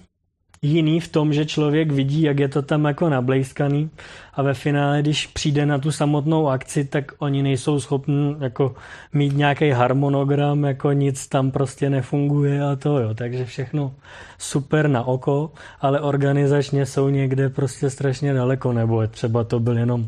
jiný 0.62 1.00
v 1.00 1.08
tom, 1.08 1.32
že 1.32 1.46
člověk 1.46 1.92
vidí, 1.92 2.22
jak 2.22 2.38
je 2.38 2.48
to 2.48 2.62
tam 2.62 2.84
jako 2.84 3.08
nablejskaný 3.08 3.90
a 4.34 4.42
ve 4.42 4.54
finále, 4.54 5.02
když 5.02 5.26
přijde 5.26 5.66
na 5.66 5.78
tu 5.78 5.92
samotnou 5.92 6.48
akci, 6.48 6.84
tak 6.84 7.12
oni 7.18 7.42
nejsou 7.42 7.80
schopni 7.80 8.36
jako 8.40 8.74
mít 9.12 9.36
nějaký 9.36 9.70
harmonogram, 9.70 10.64
jako 10.64 10.92
nic 10.92 11.28
tam 11.28 11.50
prostě 11.50 11.90
nefunguje 11.90 12.62
a 12.62 12.76
to 12.76 12.98
jo, 12.98 13.14
takže 13.14 13.44
všechno 13.44 13.94
super 14.38 14.88
na 14.88 15.02
oko, 15.02 15.52
ale 15.80 16.00
organizačně 16.00 16.86
jsou 16.86 17.08
někde 17.08 17.48
prostě 17.48 17.90
strašně 17.90 18.34
daleko, 18.34 18.72
nebo 18.72 19.06
třeba 19.06 19.44
to 19.44 19.60
byl 19.60 19.78
jenom 19.78 20.06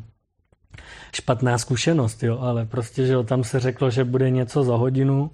špatná 1.15 1.59
zkušenost, 1.59 2.23
jo, 2.23 2.39
ale 2.41 2.67
prostě, 2.67 3.07
že 3.07 3.13
jo, 3.13 3.23
tam 3.23 3.45
se 3.45 3.61
řeklo, 3.61 3.91
že 3.91 4.05
bude 4.05 4.31
něco 4.31 4.65
za 4.65 4.77
hodinu 4.77 5.31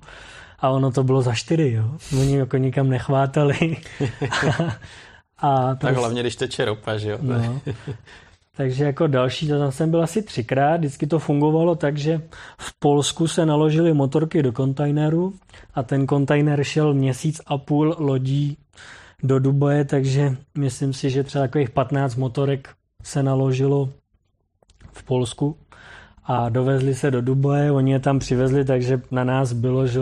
a 0.58 0.68
ono 0.68 0.90
to 0.90 1.04
bylo 1.04 1.22
za 1.22 1.34
čtyři, 1.34 1.72
jo. 1.72 1.90
Oni 2.20 2.36
jako 2.36 2.56
nikam 2.56 2.88
nechvátali. 2.88 3.56
A 5.38 5.68
tak 5.68 5.78
tak 5.78 5.96
hlavně, 5.96 6.20
když 6.20 6.36
teče 6.36 6.64
ropa, 6.64 6.96
že 6.96 7.10
jo? 7.10 7.18
No. 7.20 7.60
Takže 8.56 8.84
jako 8.84 9.06
další, 9.06 9.48
to 9.48 9.58
tam 9.58 9.72
jsem 9.72 9.90
byl 9.90 10.02
asi 10.02 10.22
třikrát, 10.22 10.76
vždycky 10.76 11.06
to 11.06 11.18
fungovalo 11.18 11.74
tak, 11.74 11.98
že 11.98 12.22
v 12.58 12.78
Polsku 12.78 13.28
se 13.28 13.46
naložily 13.46 13.94
motorky 13.94 14.42
do 14.42 14.52
kontajneru 14.52 15.34
a 15.74 15.82
ten 15.82 16.06
kontajner 16.06 16.64
šel 16.64 16.94
měsíc 16.94 17.40
a 17.46 17.58
půl 17.58 17.96
lodí 17.98 18.58
do 19.22 19.38
Dubaje, 19.38 19.84
takže 19.84 20.36
myslím 20.58 20.92
si, 20.92 21.10
že 21.10 21.24
třeba 21.24 21.44
takových 21.44 21.70
15 21.70 22.14
motorek 22.14 22.68
se 23.02 23.22
naložilo 23.22 23.88
v 24.92 25.02
Polsku 25.02 25.56
a 26.24 26.48
dovezli 26.48 26.94
se 26.94 27.10
do 27.10 27.22
Dubaje, 27.22 27.72
oni 27.72 27.92
je 27.92 28.00
tam 28.00 28.18
přivezli, 28.18 28.64
takže 28.64 29.00
na 29.10 29.24
nás 29.24 29.52
bylo, 29.52 29.86
že 29.86 30.00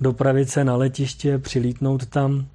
dopravit 0.00 0.50
se 0.50 0.64
na 0.64 0.76
letiště, 0.76 1.38
přilítnout 1.38 2.06
tam 2.06 2.46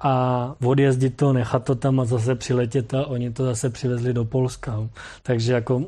a 0.00 0.54
odjezdit 0.64 1.16
to, 1.16 1.32
nechat 1.32 1.64
to 1.64 1.74
tam 1.74 2.00
a 2.00 2.04
zase 2.04 2.34
přiletět 2.34 2.94
a 2.94 3.06
oni 3.06 3.30
to 3.30 3.44
zase 3.44 3.70
přivezli 3.70 4.12
do 4.12 4.24
Polska. 4.24 4.88
Takže 5.22 5.52
jako 5.52 5.82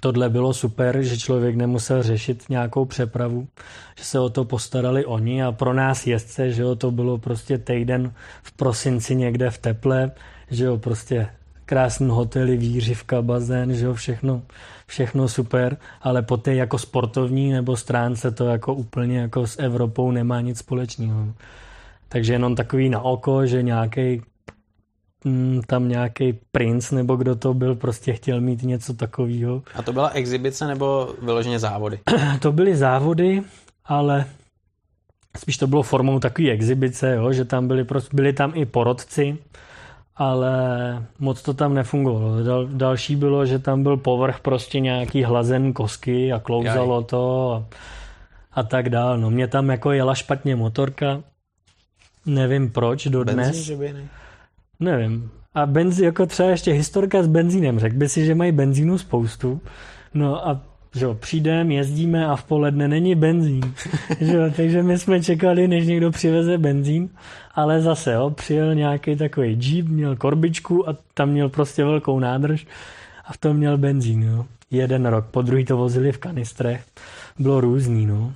tohle 0.00 0.28
bylo 0.30 0.54
super, 0.54 1.02
že 1.02 1.18
člověk 1.18 1.56
nemusel 1.56 2.02
řešit 2.02 2.44
nějakou 2.48 2.84
přepravu, 2.84 3.48
že 3.98 4.04
se 4.04 4.20
o 4.20 4.28
to 4.28 4.44
postarali 4.44 5.04
oni 5.04 5.42
a 5.42 5.52
pro 5.52 5.72
nás 5.72 6.06
jezdce, 6.06 6.52
že 6.52 6.62
jo, 6.62 6.74
to 6.74 6.90
bylo 6.90 7.18
prostě 7.18 7.58
týden 7.58 8.12
v 8.42 8.52
prosinci 8.52 9.16
někde 9.16 9.50
v 9.50 9.58
teple, 9.58 10.10
že 10.50 10.64
jo, 10.64 10.78
prostě 10.78 11.28
krásný 11.64 12.08
hotely, 12.08 12.56
výřivka, 12.56 13.22
bazén, 13.22 13.74
že 13.74 13.86
jo, 13.86 13.94
všechno, 13.94 14.42
všechno 14.86 15.28
super, 15.28 15.76
ale 16.02 16.22
po 16.22 16.36
té 16.36 16.54
jako 16.54 16.78
sportovní 16.78 17.52
nebo 17.52 17.76
stránce 17.76 18.30
to 18.30 18.44
jako 18.44 18.74
úplně 18.74 19.18
jako 19.18 19.46
s 19.46 19.58
Evropou 19.58 20.10
nemá 20.10 20.40
nic 20.40 20.58
společného. 20.58 21.26
Takže 22.08 22.32
jenom 22.32 22.54
takový 22.54 22.88
na 22.88 23.00
oko, 23.00 23.46
že 23.46 23.62
nějaký 23.62 24.22
mm, 25.24 25.60
tam 25.66 25.88
nějaký 25.88 26.38
princ 26.52 26.90
nebo 26.90 27.16
kdo 27.16 27.36
to 27.36 27.54
byl, 27.54 27.74
prostě 27.74 28.12
chtěl 28.12 28.40
mít 28.40 28.62
něco 28.62 28.94
takového. 28.94 29.62
A 29.74 29.82
to 29.82 29.92
byla 29.92 30.08
exibice 30.08 30.66
nebo 30.66 31.14
vyloženě 31.22 31.58
závody? 31.58 31.98
to 32.40 32.52
byly 32.52 32.76
závody, 32.76 33.42
ale 33.84 34.24
spíš 35.36 35.56
to 35.56 35.66
bylo 35.66 35.82
formou 35.82 36.20
takové 36.20 36.50
exibice, 36.50 37.14
jo, 37.14 37.32
že 37.32 37.44
tam 37.44 37.68
byli, 37.68 37.84
prostě, 37.84 38.16
byli 38.16 38.32
tam 38.32 38.52
i 38.54 38.66
porodci, 38.66 39.38
ale 40.16 40.52
moc 41.18 41.42
to 41.42 41.54
tam 41.54 41.74
nefungovalo. 41.74 42.42
Dal, 42.42 42.66
další 42.66 43.16
bylo, 43.16 43.46
že 43.46 43.58
tam 43.58 43.82
byl 43.82 43.96
povrch 43.96 44.40
prostě 44.40 44.80
nějaký 44.80 45.22
hlazen 45.22 45.72
kosky 45.72 46.32
a 46.32 46.38
klouzalo 46.38 47.02
to 47.02 47.52
a, 47.52 47.64
a 48.52 48.62
tak 48.62 48.88
dál. 48.88 49.18
No 49.18 49.30
mě 49.30 49.48
tam 49.48 49.70
jako 49.70 49.92
jela 49.92 50.14
špatně 50.14 50.56
motorka, 50.56 51.22
Nevím 52.28 52.70
proč 52.70 53.06
dodnes. 53.06 53.36
Benzín, 53.36 53.62
že 53.62 53.76
by 53.76 53.92
ne? 53.92 54.08
Nevím. 54.80 55.30
A 55.54 55.66
benzín, 55.66 56.04
jako 56.04 56.26
třeba 56.26 56.48
ještě 56.48 56.72
historka 56.72 57.22
s 57.22 57.26
benzínem. 57.26 57.78
Řekl 57.78 57.96
by 57.96 58.08
si, 58.08 58.26
že 58.26 58.34
mají 58.34 58.52
benzínu 58.52 58.98
spoustu. 58.98 59.60
No 60.14 60.48
a 60.48 60.60
že 60.94 61.04
jo, 61.04 61.14
přijdeme, 61.14 61.74
jezdíme 61.74 62.26
a 62.26 62.36
v 62.36 62.44
poledne 62.44 62.88
není 62.88 63.14
benzín. 63.14 63.74
že 64.20 64.36
jo, 64.36 64.50
takže 64.56 64.82
my 64.82 64.98
jsme 64.98 65.22
čekali, 65.22 65.68
než 65.68 65.86
někdo 65.86 66.10
přiveze 66.10 66.58
benzín, 66.58 67.08
ale 67.54 67.82
zase 67.82 68.12
jo, 68.12 68.30
přijel 68.30 68.74
nějaký 68.74 69.16
takový 69.16 69.58
jeep, 69.60 69.88
měl 69.88 70.16
korbičku 70.16 70.88
a 70.88 70.96
tam 71.14 71.28
měl 71.28 71.48
prostě 71.48 71.84
velkou 71.84 72.18
nádrž 72.18 72.66
a 73.24 73.32
v 73.32 73.36
tom 73.36 73.56
měl 73.56 73.78
benzín. 73.78 74.22
Jo. 74.22 74.46
Jeden 74.70 75.06
rok, 75.06 75.26
po 75.30 75.42
druhý 75.42 75.64
to 75.64 75.76
vozili 75.76 76.12
v 76.12 76.18
kanistrech. 76.18 76.84
Bylo 77.38 77.60
různý, 77.60 78.06
no. 78.06 78.32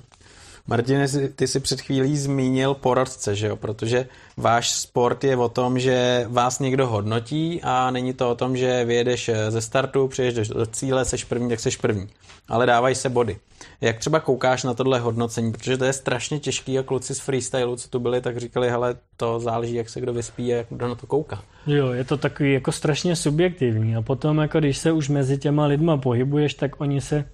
Martine, 0.67 1.07
ty 1.35 1.47
jsi 1.47 1.59
před 1.59 1.81
chvílí 1.81 2.17
zmínil 2.17 2.73
poradce, 2.73 3.35
že 3.35 3.47
jo? 3.47 3.55
Protože 3.55 4.07
váš 4.37 4.71
sport 4.71 5.23
je 5.23 5.37
o 5.37 5.49
tom, 5.49 5.79
že 5.79 6.25
vás 6.29 6.59
někdo 6.59 6.87
hodnotí 6.87 7.59
a 7.63 7.91
není 7.91 8.13
to 8.13 8.29
o 8.29 8.35
tom, 8.35 8.57
že 8.57 8.85
vyjedeš 8.85 9.31
ze 9.49 9.61
startu, 9.61 10.07
přijedeš 10.07 10.47
do 10.47 10.65
cíle, 10.65 11.05
seš 11.05 11.23
první, 11.23 11.49
tak 11.49 11.59
seš 11.59 11.77
první. 11.77 12.07
Ale 12.47 12.65
dávají 12.65 12.95
se 12.95 13.09
body. 13.09 13.37
Jak 13.81 13.99
třeba 13.99 14.19
koukáš 14.19 14.63
na 14.63 14.73
tohle 14.73 14.99
hodnocení, 14.99 15.51
protože 15.51 15.77
to 15.77 15.85
je 15.85 15.93
strašně 15.93 16.39
těžký 16.39 16.79
a 16.79 16.83
kluci 16.83 17.15
z 17.15 17.19
freestylu, 17.19 17.75
co 17.75 17.89
tu 17.89 17.99
byli, 17.99 18.21
tak 18.21 18.37
říkali, 18.37 18.69
hele, 18.69 18.95
to 19.17 19.39
záleží, 19.39 19.73
jak 19.73 19.89
se 19.89 20.01
kdo 20.01 20.13
vyspí 20.13 20.53
a 20.53 20.57
jak 20.57 20.67
kdo 20.69 20.87
na 20.87 20.95
to 20.95 21.07
kouká. 21.07 21.43
Jo, 21.67 21.91
je 21.91 22.03
to 22.03 22.17
takový 22.17 22.53
jako 22.53 22.71
strašně 22.71 23.15
subjektivní 23.15 23.95
a 23.95 24.01
potom 24.01 24.37
jako 24.37 24.59
když 24.59 24.77
se 24.77 24.91
už 24.91 25.09
mezi 25.09 25.37
těma 25.37 25.65
lidma 25.65 25.97
pohybuješ, 25.97 26.53
tak 26.53 26.81
oni 26.81 27.01
se 27.01 27.25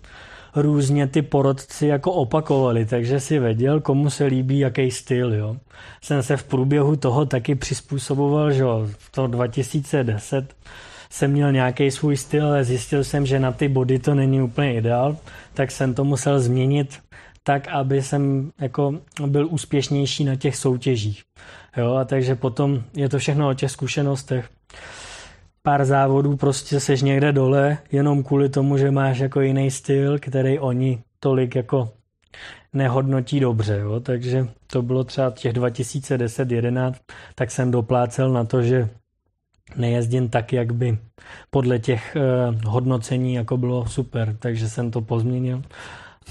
různě 0.56 1.08
ty 1.08 1.22
porodci 1.22 1.88
jako 1.88 2.12
opakovali, 2.12 2.86
takže 2.86 3.20
si 3.20 3.40
věděl, 3.40 3.82
komu 3.82 4.10
se 4.10 4.26
líbí 4.26 4.60
jaký 4.60 4.92
styl. 4.92 5.34
Jo. 5.34 5.56
Jsem 6.02 6.24
se 6.24 6.38
v 6.38 6.44
průběhu 6.44 6.96
toho 6.96 7.26
taky 7.26 7.56
přizpůsoboval, 7.56 8.52
že 8.52 8.64
v 8.98 9.12
to 9.12 9.28
2010 9.28 10.56
jsem 11.10 11.32
měl 11.32 11.52
nějaký 11.52 11.92
svůj 11.92 12.18
styl, 12.18 12.48
ale 12.48 12.64
zjistil 12.64 13.04
jsem, 13.04 13.26
že 13.26 13.40
na 13.40 13.52
ty 13.52 13.68
body 13.68 14.00
to 14.00 14.16
není 14.16 14.42
úplně 14.42 14.74
ideál, 14.74 15.18
tak 15.54 15.72
jsem 15.72 15.94
to 15.94 16.04
musel 16.04 16.40
změnit 16.40 17.00
tak, 17.44 17.68
aby 17.68 18.02
jsem 18.02 18.52
jako 18.60 18.94
byl 19.26 19.48
úspěšnější 19.52 20.24
na 20.24 20.36
těch 20.36 20.56
soutěžích. 20.56 21.24
Jo, 21.78 21.94
a 21.96 22.06
takže 22.06 22.36
potom 22.36 22.84
je 22.96 23.10
to 23.10 23.20
všechno 23.20 23.50
o 23.50 23.54
těch 23.54 23.72
zkušenostech. 23.72 24.50
Pár 25.64 25.86
závodů 25.86 26.38
prostě 26.38 26.80
seš 26.80 27.02
někde 27.02 27.32
dole, 27.32 27.78
jenom 27.92 28.24
kvůli 28.24 28.50
tomu, 28.50 28.78
že 28.78 28.92
máš 28.92 29.20
jako 29.20 29.42
jiný 29.42 29.72
styl, 29.72 30.20
který 30.20 30.60
oni 30.60 31.04
tolik 31.20 31.56
jako 31.56 31.90
nehodnotí 32.74 33.40
dobře, 33.40 33.80
jo? 33.80 34.00
takže 34.00 34.48
to 34.68 34.82
bylo 34.82 35.04
třeba 35.04 35.32
těch 35.32 35.54
2010-11, 35.54 36.94
tak 37.36 37.52
jsem 37.52 37.72
doplácel 37.72 38.32
na 38.32 38.44
to, 38.44 38.62
že 38.62 38.90
nejezdím 39.76 40.30
tak, 40.30 40.54
jak 40.54 40.74
by 40.74 40.98
podle 41.50 41.80
těch 41.80 42.18
uh, 42.50 42.56
hodnocení 42.66 43.34
jako 43.34 43.58
bylo 43.58 43.86
super, 43.86 44.36
takže 44.40 44.70
jsem 44.70 44.92
to 44.92 45.02
pozměnil 45.02 45.62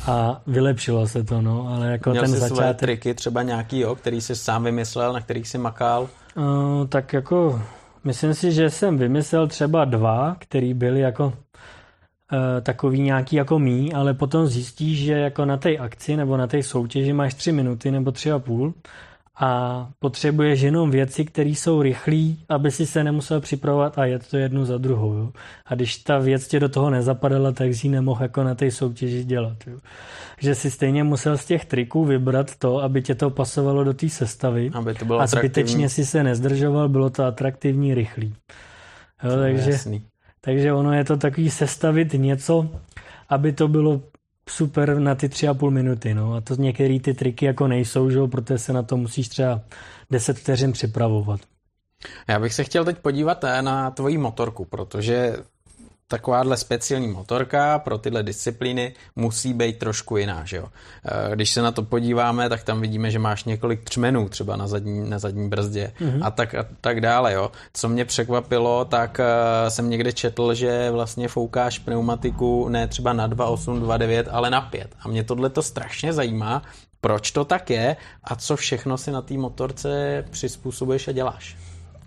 a 0.07 0.43
vylepšilo 0.47 1.09
se 1.09 1.25
to, 1.25 1.43
no, 1.43 1.69
ale 1.69 1.91
jako 1.91 2.11
Měl 2.11 2.23
ten 2.23 2.33
jsi 2.33 2.39
začátek... 2.39 2.57
své 2.57 2.75
triky 2.75 3.15
třeba 3.15 3.43
nějaký, 3.43 3.79
jo, 3.79 3.95
který 3.95 4.21
jsi 4.21 4.37
sám 4.37 4.65
vymyslel, 4.65 5.13
na 5.13 5.21
kterých 5.21 5.49
jsi 5.49 5.59
makal? 5.59 6.09
Uh, 6.37 6.87
tak 6.89 7.13
jako, 7.13 7.63
myslím 8.05 8.35
si, 8.35 8.53
že 8.53 8.71
jsem 8.71 8.99
vymyslel 8.99 9.49
třeba 9.49 9.85
dva, 9.85 10.37
který 10.39 10.75
byly 10.75 11.01
jako 11.01 11.27
uh, 11.27 11.33
takový 12.63 13.01
nějaký 13.01 13.37
jako 13.37 13.59
mý, 13.59 13.95
ale 13.95 14.15
potom 14.15 14.47
zjistíš, 14.47 14.99
že 14.99 15.13
jako 15.13 15.45
na 15.45 15.57
té 15.57 15.77
akci 15.77 16.17
nebo 16.17 16.37
na 16.37 16.47
té 16.47 16.63
soutěži 16.63 17.13
máš 17.13 17.35
tři 17.35 17.53
minuty 17.53 17.91
nebo 17.91 18.13
tři 18.13 18.33
a 18.33 18.39
půl 18.39 18.75
a 19.41 19.89
potřebuješ 19.99 20.61
jenom 20.61 20.91
věci, 20.91 21.25
které 21.25 21.51
jsou 21.51 21.83
rychlé, 21.83 22.35
aby 22.49 22.71
si 22.71 22.87
se 22.87 23.05
nemusel 23.05 23.41
připravovat 23.41 23.99
a 23.99 24.05
jet 24.05 24.27
to 24.31 24.37
jednu 24.37 24.65
za 24.65 24.79
druhou. 24.79 25.15
Jo. 25.15 25.31
A 25.67 25.75
když 25.75 25.97
ta 25.97 26.19
věc 26.19 26.49
tě 26.49 26.61
do 26.61 26.69
toho 26.69 26.91
nezapadala, 26.91 27.53
tak 27.53 27.75
si 27.75 27.87
ji 27.87 27.91
nemohl 27.91 28.23
jako 28.23 28.43
na 28.45 28.55
té 28.55 28.71
soutěži 28.71 29.25
dělat. 29.25 29.57
Jo. 29.67 29.79
Že 30.39 30.55
si 30.55 30.71
stejně 30.71 31.05
musel 31.05 31.39
z 31.39 31.47
těch 31.47 31.65
triků 31.65 32.05
vybrat 32.05 32.57
to, 32.57 32.83
aby 32.83 33.03
tě 33.03 33.15
to 33.15 33.31
pasovalo 33.31 33.85
do 33.85 33.95
té 33.95 34.09
sestavy. 34.09 34.71
Aby 34.75 34.95
to 34.95 35.05
bylo 35.05 35.21
a 35.21 35.25
atraktivní. 35.25 35.49
zbytečně 35.49 35.89
si 35.89 36.07
se 36.07 36.23
nezdržoval, 36.23 36.89
bylo 36.89 37.11
to 37.11 37.25
atraktivní, 37.25 37.95
rychlý. 37.95 38.35
Jo, 39.25 39.31
To 39.31 39.37
takže, 39.37 39.79
takže 40.41 40.73
ono 40.73 40.93
je 40.93 41.05
to 41.05 41.17
takový 41.17 41.51
sestavit 41.51 42.13
něco, 42.13 42.69
aby 43.29 43.53
to 43.53 43.69
bylo 43.69 44.01
super 44.51 44.99
na 44.99 45.15
ty 45.15 45.29
tři 45.29 45.49
a 45.49 45.55
půl 45.55 45.71
minuty, 45.71 46.15
no. 46.15 46.35
A 46.35 46.41
to 46.41 46.55
některé 46.55 47.01
ty 47.01 47.15
triky 47.15 47.47
jako 47.47 47.69
nejsou, 47.69 48.11
že 48.11 48.19
protože 48.27 48.59
se 48.59 48.73
na 48.73 48.83
to 48.83 48.97
musíš 48.97 49.29
třeba 49.29 49.61
10 50.11 50.39
vteřin 50.39 50.73
připravovat. 50.73 51.41
Já 52.29 52.41
bych 52.41 52.55
se 52.55 52.65
chtěl 52.65 52.85
teď 52.85 52.99
podívat 52.99 53.45
eh, 53.45 53.63
na 53.63 53.91
tvoji 53.91 54.19
motorku, 54.19 54.65
protože 54.65 55.37
takováhle 56.09 56.57
speciální 56.57 57.09
motorka 57.09 57.79
pro 57.79 57.99
tyhle 57.99 58.23
disciplíny 58.23 58.95
musí 59.17 59.55
být 59.55 59.79
trošku 59.79 60.17
jiná, 60.17 60.45
že 60.45 60.57
jo. 60.57 60.69
Eh, 61.05 61.35
Když 61.35 61.51
se 61.51 61.63
na 61.63 61.73
to 61.73 61.83
podíváme, 61.83 62.49
tak 62.49 62.63
tam 62.63 62.81
vidíme, 62.81 63.11
že 63.11 63.19
máš 63.19 63.45
několik 63.45 63.85
třmenů 63.85 64.29
třeba 64.29 64.57
na 64.57 64.67
zadní, 64.67 65.11
na 65.11 65.19
zadní 65.19 65.49
brzdě 65.49 65.93
mm-hmm. 66.01 66.21
a, 66.23 66.31
tak, 66.31 66.55
a 66.55 66.67
tak 66.81 67.01
dále, 67.01 67.33
jo. 67.33 67.51
Co 67.73 67.89
mě 67.89 68.05
překvapilo, 68.05 68.85
tak 68.85 69.21
uh, 69.21 69.69
jsem 69.69 69.91
někde 69.91 70.13
četl, 70.13 70.55
že 70.55 70.91
vlastně 70.91 71.29
foukáš 71.29 71.79
pneumatiku 71.79 72.69
ne 72.69 72.89
třeba 72.89 73.13
na 73.13 73.29
2.8, 73.29 73.81
2.9, 73.81 74.25
ale 74.31 74.51
na 74.51 74.61
5. 74.61 74.95
A 75.01 75.09
mě 75.09 75.25
tohle 75.25 75.51
to 75.51 75.63
strašně 75.63 76.13
zajímá, 76.13 76.63
proč 77.01 77.31
to 77.31 77.45
tak 77.45 77.71
je 77.71 77.97
a 78.25 78.37
co 78.37 78.57
všechno 78.57 78.99
si 78.99 79.11
na 79.11 79.23
té 79.23 79.35
motorce 79.35 80.25
přizpůsobuješ 80.31 81.09
a 81.09 81.13
děláš. 81.13 81.57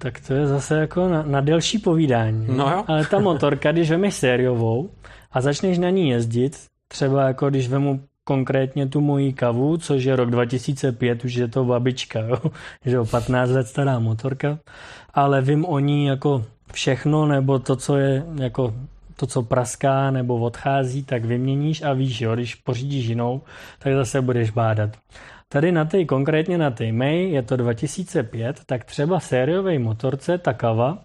Tak 0.01 0.19
to 0.27 0.33
je 0.33 0.47
zase 0.47 0.75
jako 0.75 1.07
na, 1.07 1.23
na 1.23 1.41
delší 1.41 1.79
povídání. 1.79 2.47
No 2.49 2.69
jo. 2.69 2.83
Ale 2.87 3.05
ta 3.05 3.19
motorka, 3.19 3.71
když 3.71 3.91
vemeš 3.91 4.13
sériovou 4.13 4.89
a 5.31 5.41
začneš 5.41 5.77
na 5.77 5.89
ní 5.89 6.09
jezdit, 6.09 6.57
třeba 6.87 7.27
jako 7.27 7.49
když 7.49 7.69
vemu 7.69 8.01
konkrétně 8.23 8.87
tu 8.87 9.01
moji 9.01 9.33
kavu, 9.33 9.77
což 9.77 10.03
je 10.03 10.15
rok 10.15 10.31
2005, 10.31 11.25
už 11.25 11.33
je 11.33 11.47
to 11.47 11.65
babička, 11.65 12.19
jo? 12.19 12.37
že 12.85 12.95
jo, 12.95 13.05
15 13.05 13.49
let 13.49 13.67
stará 13.67 13.99
motorka, 13.99 14.59
ale 15.13 15.41
vím 15.41 15.65
o 15.65 15.79
ní 15.79 16.05
jako 16.05 16.45
všechno, 16.73 17.25
nebo 17.25 17.59
to, 17.59 17.75
co 17.75 17.97
je 17.97 18.25
jako 18.41 18.73
to, 19.15 19.27
co 19.27 19.43
praská 19.43 20.11
nebo 20.11 20.39
odchází, 20.39 21.03
tak 21.03 21.25
vyměníš 21.25 21.81
a 21.81 21.93
víš, 21.93 22.21
jo, 22.21 22.35
když 22.35 22.55
pořídíš 22.55 23.05
jinou, 23.05 23.41
tak 23.79 23.93
zase 23.93 24.21
budeš 24.21 24.51
bádat. 24.51 24.89
Tady 25.51 25.71
na 25.71 25.85
té, 25.85 26.05
konkrétně 26.05 26.57
na 26.57 26.71
té 26.71 26.91
May, 26.91 27.29
je 27.29 27.41
to 27.41 27.57
2005, 27.57 28.61
tak 28.65 28.85
třeba 28.85 29.19
sériové 29.19 29.79
motorce, 29.79 30.37
ta 30.37 30.53
kava, 30.53 30.97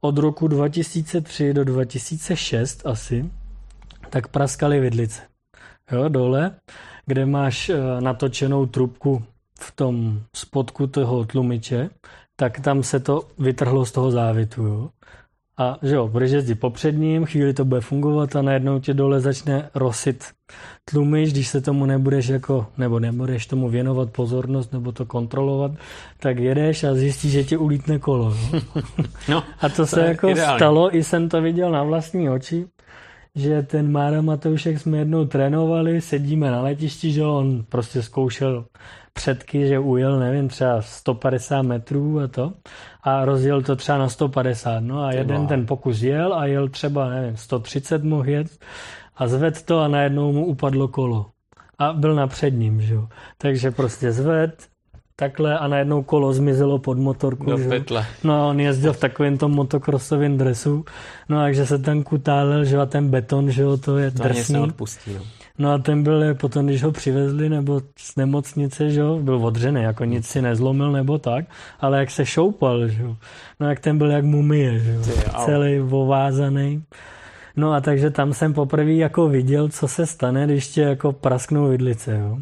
od 0.00 0.18
roku 0.18 0.48
2003 0.48 1.54
do 1.54 1.64
2006 1.64 2.86
asi, 2.86 3.30
tak 4.10 4.28
praskaly 4.28 4.80
vidlice. 4.80 5.22
Jo, 5.92 6.08
dole, 6.08 6.54
kde 7.06 7.26
máš 7.26 7.68
eh, 7.68 7.76
natočenou 8.00 8.66
trubku 8.66 9.22
v 9.60 9.72
tom 9.72 10.20
spodku 10.34 10.86
toho 10.86 11.24
tlumiče, 11.24 11.90
tak 12.36 12.60
tam 12.60 12.82
se 12.82 13.00
to 13.00 13.28
vytrhlo 13.38 13.86
z 13.86 13.92
toho 13.92 14.10
závitu. 14.10 14.66
Jo. 14.66 14.90
A 15.58 15.78
že 15.82 15.94
jo, 15.94 16.08
budeš 16.08 16.30
jezdit 16.30 16.54
po 16.54 16.70
předním, 16.70 17.24
chvíli 17.24 17.54
to 17.54 17.64
bude 17.64 17.80
fungovat 17.80 18.36
a 18.36 18.42
najednou 18.42 18.80
tě 18.80 18.94
dole 18.94 19.20
začne 19.20 19.70
rosit 19.74 20.24
tlumič, 20.84 21.30
když 21.32 21.48
se 21.48 21.60
tomu 21.60 21.86
nebudeš 21.86 22.28
jako, 22.28 22.66
nebo 22.78 23.00
nebudeš 23.00 23.46
tomu 23.46 23.68
věnovat 23.68 24.10
pozornost 24.10 24.72
nebo 24.72 24.92
to 24.92 25.06
kontrolovat, 25.06 25.70
tak 26.20 26.38
jedeš 26.38 26.84
a 26.84 26.94
zjistíš, 26.94 27.32
že 27.32 27.44
ti 27.44 27.56
ulítne 27.56 27.98
kolo. 27.98 28.34
No? 28.52 28.60
No, 29.28 29.44
A 29.60 29.68
to, 29.68 29.76
to 29.76 29.86
se 29.86 30.00
jako 30.06 30.28
ideální. 30.28 30.58
stalo, 30.58 30.96
i 30.96 31.04
jsem 31.04 31.28
to 31.28 31.42
viděl 31.42 31.70
na 31.70 31.82
vlastní 31.82 32.30
oči, 32.30 32.66
že 33.34 33.62
ten 33.62 33.92
Mára 33.92 34.20
Matoušek 34.20 34.80
jsme 34.80 34.98
jednou 34.98 35.24
trénovali, 35.24 36.00
sedíme 36.00 36.50
na 36.50 36.62
letišti, 36.62 37.12
že 37.12 37.24
on 37.24 37.64
prostě 37.68 38.02
zkoušel 38.02 38.64
předky, 39.12 39.68
že 39.68 39.78
ujel, 39.78 40.18
nevím, 40.18 40.48
třeba 40.48 40.82
150 40.82 41.62
metrů 41.62 42.20
a 42.20 42.28
to 42.28 42.52
a 43.02 43.24
rozjel 43.24 43.62
to 43.62 43.76
třeba 43.76 43.98
na 43.98 44.08
150, 44.08 44.80
no 44.80 45.02
a 45.02 45.12
jeden 45.12 45.46
ten 45.46 45.66
pokus 45.66 46.02
jel 46.02 46.34
a 46.34 46.46
jel 46.46 46.68
třeba, 46.68 47.08
nevím, 47.08 47.36
130 47.36 48.04
mohl 48.04 48.28
jet 48.28 48.58
a 49.16 49.28
zved 49.28 49.62
to 49.62 49.80
a 49.80 49.88
najednou 49.88 50.32
mu 50.32 50.46
upadlo 50.46 50.88
kolo. 50.88 51.26
A 51.78 51.92
byl 51.92 52.14
na 52.14 52.26
předním, 52.26 52.80
že 52.80 52.94
jo. 52.94 53.08
Takže 53.38 53.70
prostě 53.70 54.12
zved, 54.12 54.68
takhle 55.22 55.58
a 55.58 55.68
najednou 55.68 56.02
kolo 56.02 56.32
zmizelo 56.32 56.78
pod 56.78 56.98
motorku. 56.98 57.44
do 57.50 57.58
pytle. 57.58 58.06
No 58.24 58.34
a 58.34 58.46
on 58.46 58.60
jezdil 58.60 58.92
v 58.92 59.00
takovém 59.00 59.38
tom 59.38 59.50
motokrosovém 59.52 60.38
dresu, 60.38 60.84
no 61.28 61.38
a 61.38 61.42
takže 61.42 61.66
se 61.66 61.78
tam 61.78 62.02
kutálel, 62.02 62.64
že 62.64 62.78
a 62.78 62.86
ten 62.86 63.08
beton, 63.08 63.50
že 63.50 63.62
jo, 63.62 63.76
to 63.76 63.98
je 63.98 64.10
To 64.10 64.22
drsný. 64.22 64.52
neodpustí. 64.54 65.14
No. 65.14 65.20
No 65.58 65.72
a 65.72 65.78
ten 65.78 66.02
byl 66.02 66.22
je 66.22 66.34
potom, 66.34 66.66
když 66.66 66.82
ho 66.82 66.92
přivezli 66.92 67.48
nebo 67.48 67.80
z 67.96 68.16
nemocnice, 68.16 68.90
že 68.90 69.00
jo, 69.00 69.18
byl 69.22 69.46
odřený, 69.46 69.82
jako 69.82 70.04
nic 70.04 70.26
si 70.26 70.42
nezlomil 70.42 70.92
nebo 70.92 71.18
tak, 71.18 71.44
ale 71.80 71.98
jak 71.98 72.10
se 72.10 72.26
šoupal, 72.26 72.88
že 72.88 73.02
jo. 73.02 73.16
No 73.60 73.68
jak 73.68 73.80
ten 73.80 73.98
byl 73.98 74.10
jak 74.10 74.24
mumie, 74.24 74.78
že 74.78 74.92
jo, 74.92 75.02
celý 75.44 75.80
ovázaný. 75.80 76.82
No 77.56 77.72
a 77.72 77.80
takže 77.80 78.10
tam 78.10 78.32
jsem 78.32 78.54
poprvé 78.54 78.92
jako 78.92 79.28
viděl, 79.28 79.68
co 79.68 79.88
se 79.88 80.06
stane, 80.06 80.46
když 80.46 80.68
tě 80.68 80.80
jako 80.82 81.12
prasknou 81.12 81.68
vidlice, 81.68 82.18
jo. 82.18 82.38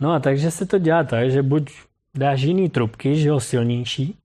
No 0.00 0.12
a 0.12 0.20
takže 0.20 0.50
se 0.50 0.66
to 0.66 0.78
dělá 0.78 1.04
tak, 1.04 1.30
že 1.30 1.42
buď 1.42 1.70
dáš 2.14 2.42
jiný 2.42 2.68
trubky, 2.68 3.16
že 3.16 3.28
jo, 3.28 3.40
silnější, 3.40 4.16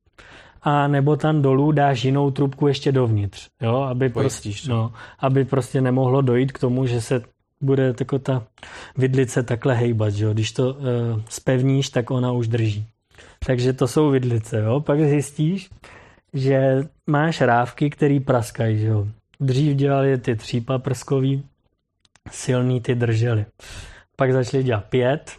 a 0.62 0.88
nebo 0.88 1.16
tam 1.16 1.42
dolů 1.42 1.72
dáš 1.72 2.04
jinou 2.04 2.32
trubku 2.32 2.68
ještě 2.68 2.92
dovnitř, 2.92 3.48
jo, 3.62 3.76
aby, 3.76 4.10
Pojistíš 4.10 4.56
prostě, 4.56 4.68
to. 4.68 4.74
no, 4.74 4.94
aby 5.20 5.46
prostě 5.46 5.82
nemohlo 5.82 6.22
dojít 6.22 6.52
k 6.52 6.60
tomu, 6.60 6.86
že 6.86 7.02
se 7.02 7.22
bude 7.62 7.94
tako 7.94 8.20
ta 8.20 8.44
vidlice 8.98 9.44
takhle 9.44 9.76
hejbat, 9.76 10.14
že 10.14 10.26
jo. 10.26 10.34
Když 10.34 10.52
to 10.52 10.74
uh, 10.74 10.80
spevníš, 11.30 11.90
tak 11.90 12.12
ona 12.12 12.32
už 12.32 12.48
drží. 12.48 12.86
Takže 13.46 13.74
to 13.74 13.88
jsou 13.88 14.10
vidlice, 14.10 14.60
jo. 14.60 14.80
Pak 14.80 15.00
zjistíš, 15.00 15.70
že 16.34 16.84
máš 17.08 17.42
rávky, 17.42 17.90
které 17.90 18.20
praskají, 18.20 18.80
že 18.80 18.88
jo. 18.88 19.08
Dřív 19.40 19.76
dělali 19.76 20.18
ty 20.18 20.36
třípaprskový, 20.36 21.44
silný 22.32 22.82
ty 22.82 22.96
držely. 22.96 23.46
Pak 24.16 24.34
začali 24.34 24.64
dělat 24.64 24.86
pět 24.90 25.32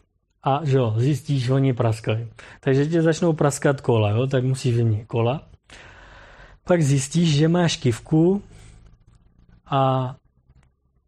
a 0.44 0.60
že 0.64 0.76
jo, 0.76 0.94
zjistíš, 0.96 1.44
že 1.44 1.52
oni 1.52 1.72
praskají. 1.72 2.28
Takže 2.60 2.86
tě 2.86 3.02
začnou 3.02 3.32
praskat 3.32 3.80
kola, 3.80 4.10
jo, 4.10 4.26
tak 4.26 4.44
musíš 4.44 4.76
vyměnit 4.76 5.06
kola. 5.06 5.48
Pak 6.64 6.82
zjistíš, 6.82 7.36
že 7.36 7.48
máš 7.48 7.76
kivku 7.76 8.42
a 9.66 10.14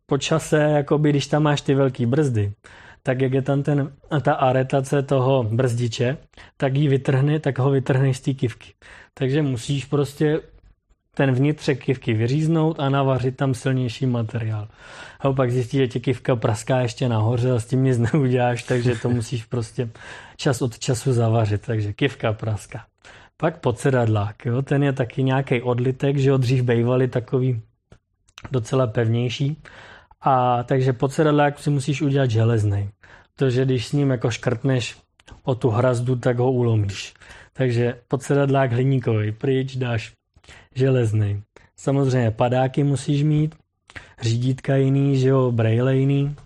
po 0.06 0.18
čase, 0.18 0.56
jakoby, 0.56 1.10
když 1.10 1.26
tam 1.26 1.42
máš 1.42 1.60
ty 1.60 1.74
velké 1.74 2.06
brzdy, 2.06 2.52
tak 3.02 3.20
jak 3.20 3.32
je 3.32 3.42
tam 3.42 3.62
ten, 3.62 3.92
ta 4.22 4.32
aretace 4.32 5.02
toho 5.02 5.42
brzdiče, 5.42 6.16
tak 6.56 6.74
ji 6.74 6.88
vytrhne, 6.88 7.40
tak 7.40 7.58
ho 7.58 7.70
vytrhneš 7.70 8.16
z 8.16 8.20
té 8.20 8.34
kivky. 8.34 8.72
Takže 9.14 9.42
musíš 9.42 9.84
prostě 9.84 10.40
ten 11.16 11.32
vnitřek 11.32 11.84
kivky 11.84 12.14
vyříznout 12.14 12.80
a 12.80 12.88
navařit 12.88 13.36
tam 13.36 13.54
silnější 13.54 14.06
materiál. 14.06 14.68
A 15.20 15.32
pak 15.32 15.50
zjistíš, 15.50 15.80
že 15.80 15.88
tě 15.88 16.00
kivka 16.00 16.36
praská 16.36 16.80
ještě 16.80 17.08
nahoře 17.08 17.50
a 17.50 17.60
s 17.60 17.66
tím 17.66 17.84
nic 17.84 17.98
neuděláš, 18.12 18.62
takže 18.62 18.96
to 18.96 19.10
musíš 19.10 19.44
prostě 19.44 19.88
čas 20.36 20.62
od 20.62 20.78
času 20.78 21.12
zavařit. 21.12 21.62
Takže 21.66 21.92
kivka 21.92 22.32
praská. 22.32 22.84
Pak 23.36 23.60
podsedadlák, 23.60 24.46
jo, 24.46 24.62
ten 24.62 24.82
je 24.82 24.92
taky 24.92 25.22
nějaký 25.22 25.62
odlitek, 25.62 26.16
že 26.16 26.30
jo, 26.30 26.36
dřív 26.36 26.62
bejvali 26.62 27.08
takový 27.08 27.62
docela 28.50 28.86
pevnější. 28.86 29.56
A 30.20 30.62
takže 30.62 30.92
podsedadlák 30.92 31.58
si 31.58 31.70
musíš 31.70 32.02
udělat 32.02 32.30
železný. 32.30 32.88
Protože 33.36 33.64
když 33.64 33.86
s 33.86 33.92
ním 33.92 34.10
jako 34.10 34.30
škrtneš 34.30 34.96
o 35.44 35.54
tu 35.54 35.70
hrazdu, 35.70 36.16
tak 36.16 36.38
ho 36.38 36.52
ulomíš. 36.52 37.14
Takže 37.52 37.98
podsedadlák 38.08 38.72
hliníkový 38.72 39.32
pryč, 39.32 39.76
dáš 39.76 40.12
železný. 40.76 41.42
Samozřejmě 41.76 42.30
padáky 42.30 42.84
musíš 42.84 43.22
mít, 43.22 43.54
řídítka 44.20 44.76
jiný, 44.76 45.18
že 45.18 45.28
jo, 45.28 45.52
braille 45.52 45.96
jiný. 45.96 46.36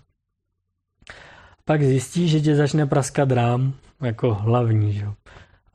Pak 1.65 1.83
zjistíš, 1.83 2.31
že 2.31 2.41
tě 2.41 2.55
začne 2.55 2.85
praskat 2.85 3.31
rám, 3.31 3.73
jako 4.01 4.33
hlavní, 4.33 4.93
že 4.93 5.03
jo. 5.03 5.13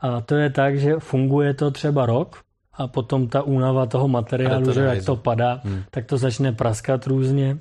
A 0.00 0.20
to 0.20 0.34
je 0.34 0.50
tak, 0.50 0.78
že 0.78 0.94
funguje 0.98 1.54
to 1.54 1.70
třeba 1.70 2.06
rok 2.06 2.42
a 2.72 2.86
potom 2.86 3.28
ta 3.28 3.42
únava 3.42 3.86
toho 3.86 4.08
materiálu, 4.08 4.64
to 4.64 4.72
že 4.72 4.80
jak 4.80 5.04
to 5.04 5.16
padá, 5.16 5.60
hmm. 5.64 5.82
tak 5.90 6.06
to 6.06 6.18
začne 6.18 6.52
praskat 6.52 7.06
různě 7.06 7.58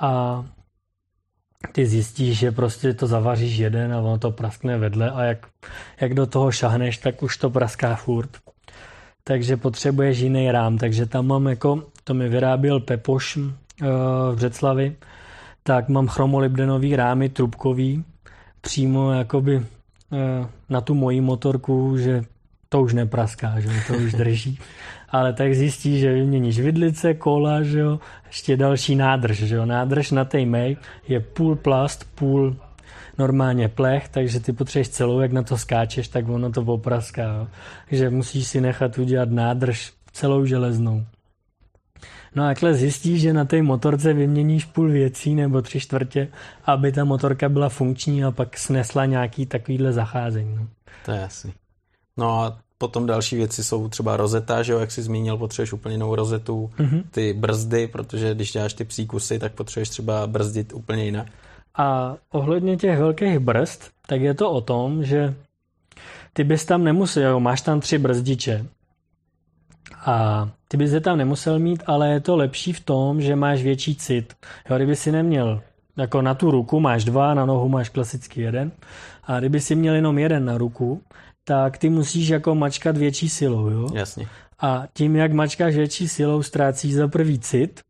a 0.00 0.44
ty 1.72 1.86
zjistíš, 1.86 2.38
že 2.38 2.52
prostě 2.52 2.94
to 2.94 3.06
zavaříš 3.06 3.56
jeden 3.56 3.92
a 3.92 3.98
ono 3.98 4.18
to 4.18 4.30
praskne 4.30 4.78
vedle 4.78 5.10
a 5.10 5.22
jak, 5.22 5.46
jak 6.00 6.14
do 6.14 6.26
toho 6.26 6.52
šahneš, 6.52 6.98
tak 6.98 7.22
už 7.22 7.36
to 7.36 7.50
praská 7.50 7.94
furt. 7.94 8.30
Takže 9.28 9.56
potřebuješ 9.56 10.18
jiný 10.18 10.50
rám, 10.50 10.78
takže 10.78 11.06
tam 11.06 11.26
mám 11.26 11.46
jako, 11.46 11.82
to 12.04 12.14
mi 12.14 12.28
vyráběl 12.28 12.80
Pepoš 12.80 13.36
uh, 13.36 13.46
v 14.32 14.34
Břeclavi, 14.36 14.96
tak 15.62 15.88
mám 15.88 16.08
chromolibdenový 16.08 16.96
rámy 16.96 17.28
trubkový, 17.28 18.04
přímo 18.60 19.12
jakoby 19.12 19.56
uh, 19.56 19.66
na 20.68 20.80
tu 20.80 20.94
moji 20.94 21.20
motorku, 21.20 21.96
že 21.98 22.24
to 22.68 22.82
už 22.82 22.94
nepraská, 22.94 23.60
že 23.60 23.68
to 23.86 23.94
už 23.94 24.12
drží. 24.12 24.58
Ale 25.08 25.32
tak 25.32 25.54
zjistíš, 25.54 26.00
že 26.00 26.12
vyměníš 26.14 26.60
vidlice, 26.60 27.14
kola, 27.14 27.62
že 27.62 27.78
jo, 27.78 28.00
ještě 28.26 28.56
další 28.56 28.96
nádrž, 28.96 29.38
že 29.38 29.54
jo. 29.56 29.66
Nádrž 29.66 30.10
na 30.10 30.24
té 30.24 30.46
May 30.46 30.76
je 31.08 31.20
půl 31.20 31.56
plast, 31.56 32.08
půl 32.14 32.56
normálně 33.18 33.68
plech, 33.68 34.08
takže 34.08 34.40
ty 34.40 34.52
potřebuješ 34.52 34.88
celou, 34.88 35.20
jak 35.20 35.32
na 35.32 35.42
to 35.42 35.58
skáčeš, 35.58 36.08
tak 36.08 36.28
ono 36.28 36.52
to 36.52 36.64
popraská. 36.64 37.22
Jo. 37.22 37.48
Takže 37.88 38.10
musíš 38.10 38.46
si 38.46 38.60
nechat 38.60 38.98
udělat 38.98 39.30
nádrž 39.30 39.92
celou 40.12 40.44
železnou. 40.44 41.04
No 42.34 42.44
a 42.44 42.46
takhle 42.46 42.74
zjistíš, 42.74 43.20
že 43.20 43.32
na 43.32 43.44
té 43.44 43.62
motorce 43.62 44.12
vyměníš 44.12 44.64
půl 44.64 44.90
věcí 44.90 45.34
nebo 45.34 45.62
tři 45.62 45.80
čtvrtě, 45.80 46.28
aby 46.64 46.92
ta 46.92 47.04
motorka 47.04 47.48
byla 47.48 47.68
funkční 47.68 48.24
a 48.24 48.30
pak 48.30 48.58
snesla 48.58 49.04
nějaký 49.04 49.46
takovýhle 49.46 49.92
zacházení. 49.92 50.56
No. 50.56 50.66
To 51.04 51.12
je 51.12 51.20
jasný. 51.20 51.52
No 52.16 52.40
a 52.40 52.58
potom 52.78 53.06
další 53.06 53.36
věci 53.36 53.64
jsou 53.64 53.88
třeba 53.88 54.16
rozeta, 54.16 54.62
že 54.62 54.72
jo, 54.72 54.78
jak 54.78 54.90
jsi 54.90 55.02
zmínil, 55.02 55.36
potřebuješ 55.36 55.72
úplně 55.72 55.94
jinou 55.94 56.14
rozetu, 56.14 56.70
mm-hmm. 56.78 57.02
ty 57.10 57.32
brzdy, 57.32 57.86
protože 57.86 58.34
když 58.34 58.52
děláš 58.52 58.74
ty 58.74 58.84
příkusy, 58.84 59.38
tak 59.38 59.52
potřebuješ 59.52 59.88
třeba 59.88 60.26
brzdit 60.26 60.72
úplně 60.72 61.04
jinak. 61.04 61.26
A 61.78 62.16
ohledně 62.30 62.76
těch 62.76 62.98
velkých 62.98 63.38
brzd, 63.38 63.90
tak 64.06 64.20
je 64.20 64.34
to 64.34 64.50
o 64.50 64.60
tom, 64.60 65.04
že 65.04 65.34
ty 66.32 66.44
bys 66.44 66.64
tam 66.64 66.84
nemusel, 66.84 67.30
jo, 67.30 67.40
máš 67.40 67.60
tam 67.60 67.80
tři 67.80 67.98
brzdiče. 67.98 68.66
A 70.06 70.48
ty 70.68 70.76
bys 70.76 70.92
je 70.92 71.00
tam 71.00 71.18
nemusel 71.18 71.58
mít, 71.58 71.82
ale 71.86 72.08
je 72.08 72.20
to 72.20 72.36
lepší 72.36 72.72
v 72.72 72.80
tom, 72.80 73.20
že 73.20 73.36
máš 73.36 73.62
větší 73.62 73.96
cit. 73.96 74.34
Jo, 74.70 74.76
kdyby 74.76 74.96
si 74.96 75.12
neměl, 75.12 75.60
jako 75.96 76.22
na 76.22 76.34
tu 76.34 76.50
ruku 76.50 76.80
máš 76.80 77.04
dva, 77.04 77.34
na 77.34 77.46
nohu 77.46 77.68
máš 77.68 77.88
klasický 77.88 78.40
jeden. 78.40 78.72
A 79.24 79.38
kdyby 79.38 79.60
si 79.60 79.74
měl 79.74 79.94
jenom 79.94 80.18
jeden 80.18 80.44
na 80.44 80.58
ruku, 80.58 81.02
tak 81.44 81.78
ty 81.78 81.90
musíš 81.90 82.28
jako 82.28 82.54
mačkat 82.54 82.96
větší 82.96 83.28
silou, 83.28 83.68
jo? 83.68 83.88
Jasně. 83.94 84.28
A 84.60 84.84
tím, 84.92 85.16
jak 85.16 85.32
mačkáš 85.32 85.74
větší 85.74 86.08
silou, 86.08 86.42
ztrácíš 86.42 86.94
za 86.94 87.08
prvý 87.08 87.38
cit 87.38 87.80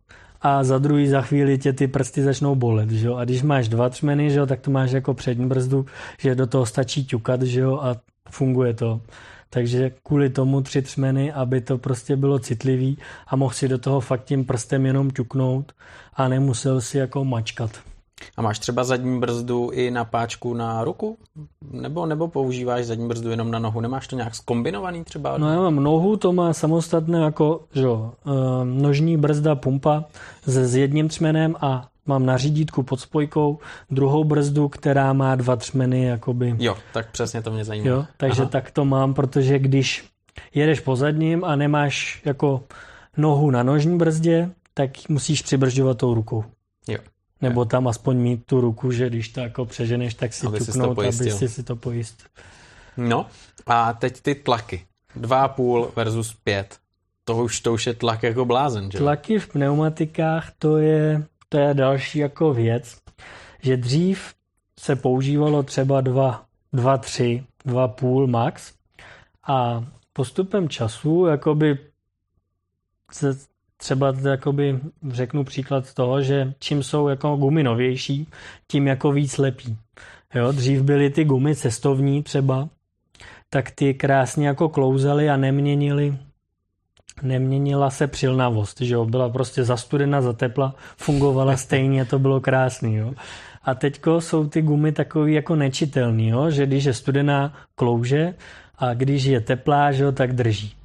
a 0.42 0.64
za 0.64 0.78
druhý 0.78 1.08
za 1.08 1.22
chvíli 1.22 1.58
tě 1.58 1.72
ty 1.72 1.88
prsty 1.88 2.22
začnou 2.22 2.54
bolet, 2.54 2.90
že 2.90 3.06
jo? 3.06 3.14
A 3.14 3.24
když 3.24 3.42
máš 3.42 3.68
dva 3.68 3.88
třmeny, 3.88 4.30
že 4.30 4.38
jo, 4.38 4.46
tak 4.46 4.60
to 4.60 4.70
máš 4.70 4.90
jako 4.90 5.14
přední 5.14 5.46
brzdu, 5.46 5.86
že 6.18 6.34
do 6.34 6.46
toho 6.46 6.66
stačí 6.66 7.04
ťukat, 7.04 7.42
že 7.42 7.60
jo, 7.60 7.78
a 7.82 7.96
funguje 8.30 8.74
to. 8.74 9.00
Takže 9.50 9.90
kvůli 10.02 10.30
tomu 10.30 10.60
tři 10.60 10.82
třmeny, 10.82 11.32
aby 11.32 11.60
to 11.60 11.78
prostě 11.78 12.16
bylo 12.16 12.38
citlivý 12.38 12.98
a 13.26 13.36
mohl 13.36 13.54
si 13.54 13.68
do 13.68 13.78
toho 13.78 14.00
fakt 14.00 14.24
tím 14.24 14.44
prstem 14.44 14.86
jenom 14.86 15.10
ťuknout 15.10 15.72
a 16.14 16.28
nemusel 16.28 16.80
si 16.80 16.98
jako 16.98 17.24
mačkat. 17.24 17.70
A 18.36 18.42
máš 18.42 18.58
třeba 18.58 18.84
zadní 18.84 19.20
brzdu 19.20 19.70
i 19.70 19.90
na 19.90 20.04
páčku 20.04 20.54
na 20.54 20.84
ruku? 20.84 21.18
Nebo, 21.72 22.06
nebo 22.06 22.28
používáš 22.28 22.84
zadní 22.84 23.08
brzdu 23.08 23.30
jenom 23.30 23.50
na 23.50 23.58
nohu? 23.58 23.80
Nemáš 23.80 24.08
to 24.08 24.16
nějak 24.16 24.34
skombinovaný 24.34 25.04
třeba? 25.04 25.38
No 25.38 25.52
já 25.52 25.60
mám 25.60 25.76
nohu, 25.76 26.16
to 26.16 26.32
má 26.32 26.52
samostatné 26.52 27.18
jako 27.18 27.60
že, 27.72 27.86
uh, 27.86 28.04
nožní 28.64 29.16
brzda 29.16 29.54
pumpa 29.54 30.04
s, 30.44 30.56
s 30.56 30.76
jedním 30.76 31.08
třmenem 31.08 31.56
a 31.60 31.88
mám 32.06 32.26
na 32.26 32.36
řídítku 32.36 32.82
pod 32.82 33.00
spojkou 33.00 33.58
druhou 33.90 34.24
brzdu, 34.24 34.68
která 34.68 35.12
má 35.12 35.34
dva 35.34 35.56
třmeny 35.56 36.04
jakoby. 36.04 36.54
Jo, 36.58 36.76
tak 36.92 37.10
přesně 37.10 37.42
to 37.42 37.50
mě 37.50 37.64
zajímá. 37.64 37.88
Jo, 37.88 38.04
takže 38.16 38.42
Aha. 38.42 38.50
tak 38.50 38.70
to 38.70 38.84
mám, 38.84 39.14
protože 39.14 39.58
když 39.58 40.04
jedeš 40.54 40.80
po 40.80 40.96
zadním 40.96 41.44
a 41.44 41.56
nemáš 41.56 42.22
jako 42.24 42.62
nohu 43.16 43.50
na 43.50 43.62
nožní 43.62 43.98
brzdě, 43.98 44.50
tak 44.74 44.90
musíš 45.08 45.42
přibržďovat 45.42 45.98
tou 45.98 46.14
rukou. 46.14 46.44
Jo. 46.88 46.98
Nebo 47.42 47.64
tam 47.64 47.88
aspoň 47.88 48.16
mít 48.16 48.46
tu 48.46 48.60
ruku, 48.60 48.92
že 48.92 49.08
když 49.10 49.28
to 49.28 49.40
jako 49.40 49.64
přeženeš, 49.64 50.14
tak 50.14 50.32
si 50.32 50.46
aby 50.46 50.58
ťuknout, 50.58 50.98
aby 50.98 51.12
si, 51.12 51.48
si 51.48 51.62
to 51.62 51.76
pojistil. 51.76 52.26
No 52.96 53.26
a 53.66 53.92
teď 53.92 54.20
ty 54.20 54.34
tlaky. 54.34 54.84
2,5 55.20 55.90
versus 55.96 56.36
5. 56.44 56.78
To 57.24 57.36
už, 57.36 57.60
to 57.60 57.72
už 57.72 57.86
je 57.86 57.94
tlak 57.94 58.22
jako 58.22 58.44
blázen, 58.44 58.90
že? 58.90 58.98
Tlaky 58.98 59.38
v 59.38 59.48
pneumatikách, 59.48 60.52
to 60.58 60.76
je, 60.76 61.26
to 61.48 61.58
je 61.58 61.74
další 61.74 62.18
jako 62.18 62.54
věc, 62.54 62.96
že 63.62 63.76
dřív 63.76 64.34
se 64.80 64.96
používalo 64.96 65.62
třeba 65.62 66.00
2, 66.00 66.44
2 66.72 66.98
3, 66.98 67.44
2,5 67.66 68.26
max 68.26 68.72
a 69.48 69.84
postupem 70.12 70.68
času 70.68 71.26
jakoby 71.26 71.78
se 73.12 73.38
třeba 73.80 74.14
jakoby 74.28 74.80
řeknu 75.10 75.44
příklad 75.44 75.94
toho, 75.94 76.22
že 76.22 76.52
čím 76.58 76.82
jsou 76.82 77.08
jako 77.08 77.36
gumy 77.36 77.62
novější, 77.62 78.28
tím 78.68 78.86
jako 78.86 79.12
víc 79.12 79.38
lepí. 79.38 79.76
Jo, 80.34 80.52
dřív 80.52 80.82
byly 80.82 81.10
ty 81.10 81.24
gumy 81.24 81.56
cestovní 81.56 82.22
třeba, 82.22 82.68
tak 83.50 83.70
ty 83.70 83.94
krásně 83.94 84.46
jako 84.46 84.68
klouzaly 84.68 85.30
a 85.30 85.36
neměnily 85.36 86.18
neměnila 87.22 87.90
se 87.90 88.06
přilnavost, 88.06 88.80
že 88.80 88.94
jo, 88.94 89.04
byla 89.04 89.28
prostě 89.28 89.64
zastudena, 89.64 90.22
zatepla, 90.22 90.74
fungovala 90.96 91.56
stejně, 91.56 92.04
to 92.04 92.18
bylo 92.18 92.40
krásný, 92.40 92.94
jo. 92.94 93.14
A 93.62 93.74
teďko 93.74 94.20
jsou 94.20 94.48
ty 94.48 94.62
gumy 94.62 94.92
takový 94.92 95.34
jako 95.34 95.56
nečitelný, 95.56 96.28
jo, 96.28 96.50
že 96.50 96.66
když 96.66 96.84
je 96.84 96.94
studená, 96.94 97.54
klouže 97.74 98.34
a 98.78 98.94
když 98.94 99.24
je 99.24 99.40
teplá, 99.40 99.92
že 99.92 100.04
jo, 100.04 100.12
tak 100.12 100.32
drží. 100.32 100.77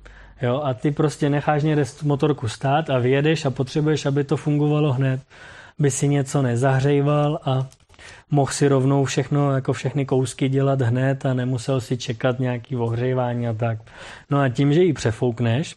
Jo, 0.43 0.61
a 0.63 0.73
ty 0.73 0.91
prostě 0.91 1.29
necháš 1.29 1.63
někde 1.63 1.83
motorku 2.03 2.47
stát 2.47 2.89
a 2.89 2.99
vyjedeš 2.99 3.45
a 3.45 3.51
potřebuješ, 3.51 4.05
aby 4.05 4.23
to 4.23 4.37
fungovalo 4.37 4.93
hned. 4.93 5.21
By 5.79 5.91
si 5.91 6.07
něco 6.07 6.41
nezahřejval 6.41 7.39
a 7.45 7.67
mohl 8.31 8.51
si 8.51 8.67
rovnou 8.67 9.05
všechno, 9.05 9.51
jako 9.51 9.73
všechny 9.73 10.05
kousky 10.05 10.49
dělat 10.49 10.81
hned 10.81 11.25
a 11.25 11.33
nemusel 11.33 11.81
si 11.81 11.97
čekat 11.97 12.39
nějaký 12.39 12.75
ohřejvání 12.75 13.47
a 13.47 13.53
tak. 13.53 13.77
No 14.29 14.39
a 14.39 14.49
tím, 14.49 14.73
že 14.73 14.83
ji 14.83 14.93
přefoukneš, 14.93 15.75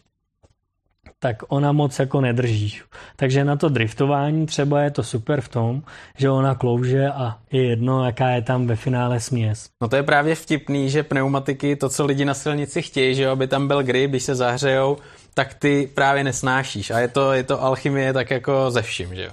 tak 1.19 1.43
ona 1.47 1.71
moc 1.71 1.99
jako 1.99 2.21
nedrží. 2.21 2.79
Takže 3.15 3.45
na 3.45 3.55
to 3.55 3.69
driftování 3.69 4.45
třeba 4.45 4.81
je 4.81 4.91
to 4.91 5.03
super 5.03 5.41
v 5.41 5.49
tom, 5.49 5.83
že 6.17 6.29
ona 6.29 6.55
klouže 6.55 7.07
a 7.07 7.37
je 7.51 7.63
jedno, 7.63 8.05
jaká 8.05 8.29
je 8.29 8.41
tam 8.41 8.67
ve 8.67 8.75
finále 8.75 9.19
směs. 9.19 9.69
No 9.81 9.87
to 9.87 9.95
je 9.95 10.03
právě 10.03 10.35
vtipný, 10.35 10.89
že 10.89 11.03
pneumatiky, 11.03 11.75
to, 11.75 11.89
co 11.89 12.05
lidi 12.05 12.25
na 12.25 12.33
silnici 12.33 12.81
chtějí, 12.81 13.15
že 13.15 13.29
aby 13.29 13.47
tam 13.47 13.67
byl 13.67 13.83
grip, 13.83 14.09
když 14.09 14.23
se 14.23 14.35
zahřejou, 14.35 14.97
tak 15.33 15.53
ty 15.53 15.89
právě 15.93 16.23
nesnášíš. 16.23 16.91
A 16.91 16.99
je 16.99 17.07
to, 17.07 17.33
je 17.33 17.43
to 17.43 17.63
alchymie 17.63 18.13
tak 18.13 18.31
jako 18.31 18.71
ze 18.71 18.81
vším, 18.81 19.15
že 19.15 19.23
jo? 19.23 19.31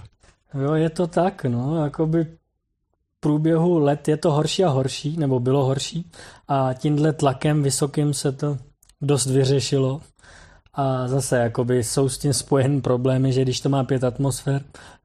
Jo, 0.63 0.75
je 0.75 0.91
to 0.91 1.07
tak, 1.07 1.45
no, 1.45 1.85
jakoby 1.85 2.27
průběhu 3.21 3.79
let 3.79 4.09
je 4.09 4.17
to 4.17 4.33
horší 4.33 4.65
a 4.65 4.69
horší, 4.69 5.17
nebo 5.17 5.41
bylo 5.41 5.65
horší 5.65 6.11
a 6.49 6.71
tímhle 6.75 7.13
tlakem 7.13 7.63
vysokým 7.63 8.15
se 8.15 8.33
to 8.33 8.59
dost 9.03 9.27
vyřešilo. 9.27 10.01
A 10.75 11.09
zase 11.09 11.39
jakoby 11.39 11.85
jsou 11.85 12.09
s 12.09 12.19
tím 12.19 12.33
spojen 12.33 12.81
problémy, 12.81 13.33
že 13.33 13.43
když 13.43 13.61
to 13.61 13.69
má 13.69 13.85
pět 13.85 14.05
atmosfér, 14.05 14.63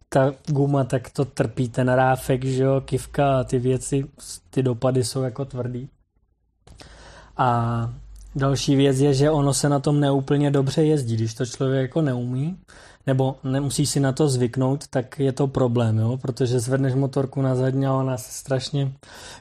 ta 0.10 0.32
guma, 0.48 0.84
tak 0.84 1.10
to 1.10 1.26
trpí 1.26 1.70
ten 1.70 1.90
ráfek, 1.90 2.46
že 2.46 2.64
jo, 2.64 2.82
kivka 2.82 3.40
a 3.40 3.44
ty 3.44 3.60
věci, 3.60 4.06
ty 4.50 4.64
dopady 4.64 5.04
jsou 5.04 5.22
jako 5.22 5.46
tvrdý. 5.46 5.90
A 7.38 7.90
další 8.36 8.76
věc 8.76 9.00
je, 9.00 9.14
že 9.14 9.32
ono 9.32 9.54
se 9.54 9.70
na 9.70 9.80
tom 9.80 10.00
neúplně 10.00 10.52
dobře 10.52 10.84
jezdí, 10.84 11.16
když 11.16 11.34
to 11.34 11.46
člověk 11.46 11.82
jako 11.82 12.02
neumí, 12.02 12.58
nebo 13.08 13.36
nemusí 13.44 13.86
si 13.86 14.00
na 14.00 14.12
to 14.12 14.30
zvyknout, 14.30 14.88
tak 14.88 15.20
je 15.20 15.32
to 15.32 15.48
problém, 15.48 15.98
jo? 15.98 16.18
protože 16.18 16.60
zvedneš 16.60 16.94
motorku 16.94 17.42
na 17.42 17.56
zadní 17.56 17.86
a 17.86 17.94
ona 17.94 18.18
se 18.18 18.32
strašně 18.32 18.94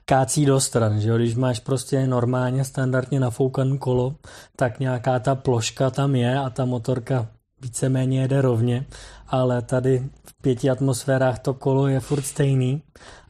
kácí 0.05 0.47
do 0.47 0.61
stran, 0.61 1.01
že 1.01 1.09
jo? 1.09 1.17
když 1.17 1.35
máš 1.35 1.61
prostě 1.61 2.07
normálně 2.07 2.65
standardně 2.65 3.21
nafoukaný 3.21 3.79
kolo, 3.79 4.15
tak 4.57 4.81
nějaká 4.81 5.19
ta 5.19 5.35
ploška 5.35 5.91
tam 5.91 6.15
je 6.15 6.39
a 6.39 6.51
ta 6.51 6.65
motorka 6.65 7.27
víceméně 7.61 8.21
jede 8.21 8.43
rovně, 8.43 8.87
ale 9.29 9.63
tady 9.63 10.09
v 10.25 10.43
pěti 10.43 10.71
atmosférách 10.71 11.39
to 11.39 11.55
kolo 11.55 11.87
je 11.87 12.01
furt 12.01 12.23
stejný 12.23 12.83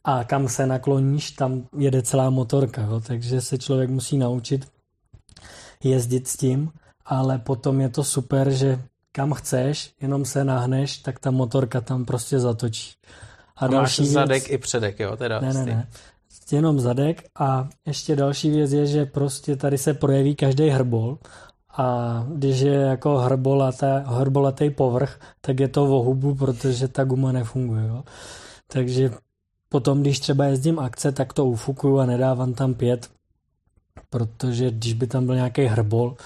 a 0.04 0.24
kam 0.24 0.48
se 0.48 0.66
nakloníš, 0.66 1.30
tam 1.30 1.62
jede 1.78 2.02
celá 2.02 2.30
motorka, 2.30 2.82
jo? 2.82 3.00
takže 3.06 3.40
se 3.40 3.58
člověk 3.58 3.90
musí 3.90 4.18
naučit 4.18 4.68
jezdit 5.84 6.28
s 6.28 6.36
tím 6.36 6.70
ale 7.08 7.38
potom 7.38 7.80
je 7.80 7.88
to 7.88 8.04
super, 8.04 8.50
že 8.50 8.82
kam 9.12 9.32
chceš, 9.32 9.92
jenom 10.00 10.24
se 10.24 10.44
nahneš, 10.44 10.98
tak 10.98 11.18
ta 11.18 11.30
motorka 11.30 11.80
tam 11.80 12.04
prostě 12.04 12.38
zatočí. 12.38 12.92
A, 13.56 13.64
a 13.64 13.68
další 13.68 14.02
máš 14.02 14.10
zadek 14.10 14.42
věc, 14.42 14.52
i 14.52 14.58
předek, 14.58 15.00
jo? 15.00 15.16
Teda 15.16 15.40
ne, 15.40 15.54
ne, 15.54 15.64
ne. 15.64 15.88
Jenom 16.52 16.80
zadek 16.80 17.24
a 17.38 17.68
ještě 17.86 18.16
další 18.16 18.50
věc 18.50 18.72
je, 18.72 18.86
že 18.86 19.06
prostě 19.06 19.56
tady 19.56 19.78
se 19.78 19.94
projeví 19.94 20.36
každý 20.36 20.68
hrbol 20.68 21.18
a 21.76 22.24
když 22.28 22.60
je 22.60 22.74
jako 22.74 23.18
hrbolatý, 23.18 23.86
hrbolatý 24.04 24.70
povrch, 24.70 25.20
tak 25.40 25.60
je 25.60 25.68
to 25.68 25.84
o 25.84 26.02
hubu, 26.02 26.34
protože 26.34 26.88
ta 26.88 27.04
guma 27.04 27.32
nefunguje. 27.32 27.86
Jo? 27.86 28.04
Takže 28.66 29.10
potom, 29.68 30.00
když 30.00 30.20
třeba 30.20 30.44
jezdím 30.44 30.78
akce, 30.78 31.12
tak 31.12 31.32
to 31.32 31.46
ufukuju 31.46 31.98
a 31.98 32.06
nedávám 32.06 32.54
tam 32.54 32.74
pět, 32.74 33.10
protože 34.10 34.70
když 34.70 34.92
by 34.92 35.06
tam 35.06 35.26
byl 35.26 35.34
nějaký 35.34 35.64
hrbol, 35.64 36.16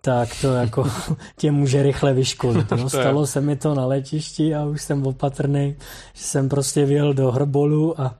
tak 0.00 0.28
to 0.40 0.54
jako 0.54 0.84
tě 1.36 1.50
může 1.50 1.82
rychle 1.82 2.14
vyškolit. 2.14 2.70
No. 2.70 2.88
Stalo 2.88 3.26
se 3.26 3.40
mi 3.40 3.56
to 3.56 3.74
na 3.74 3.86
letišti 3.86 4.54
a 4.54 4.64
už 4.64 4.82
jsem 4.82 5.06
opatrný, 5.06 5.76
že 6.14 6.24
jsem 6.24 6.48
prostě 6.48 6.84
vyjel 6.84 7.14
do 7.14 7.30
hrbolu 7.30 8.00
a 8.00 8.14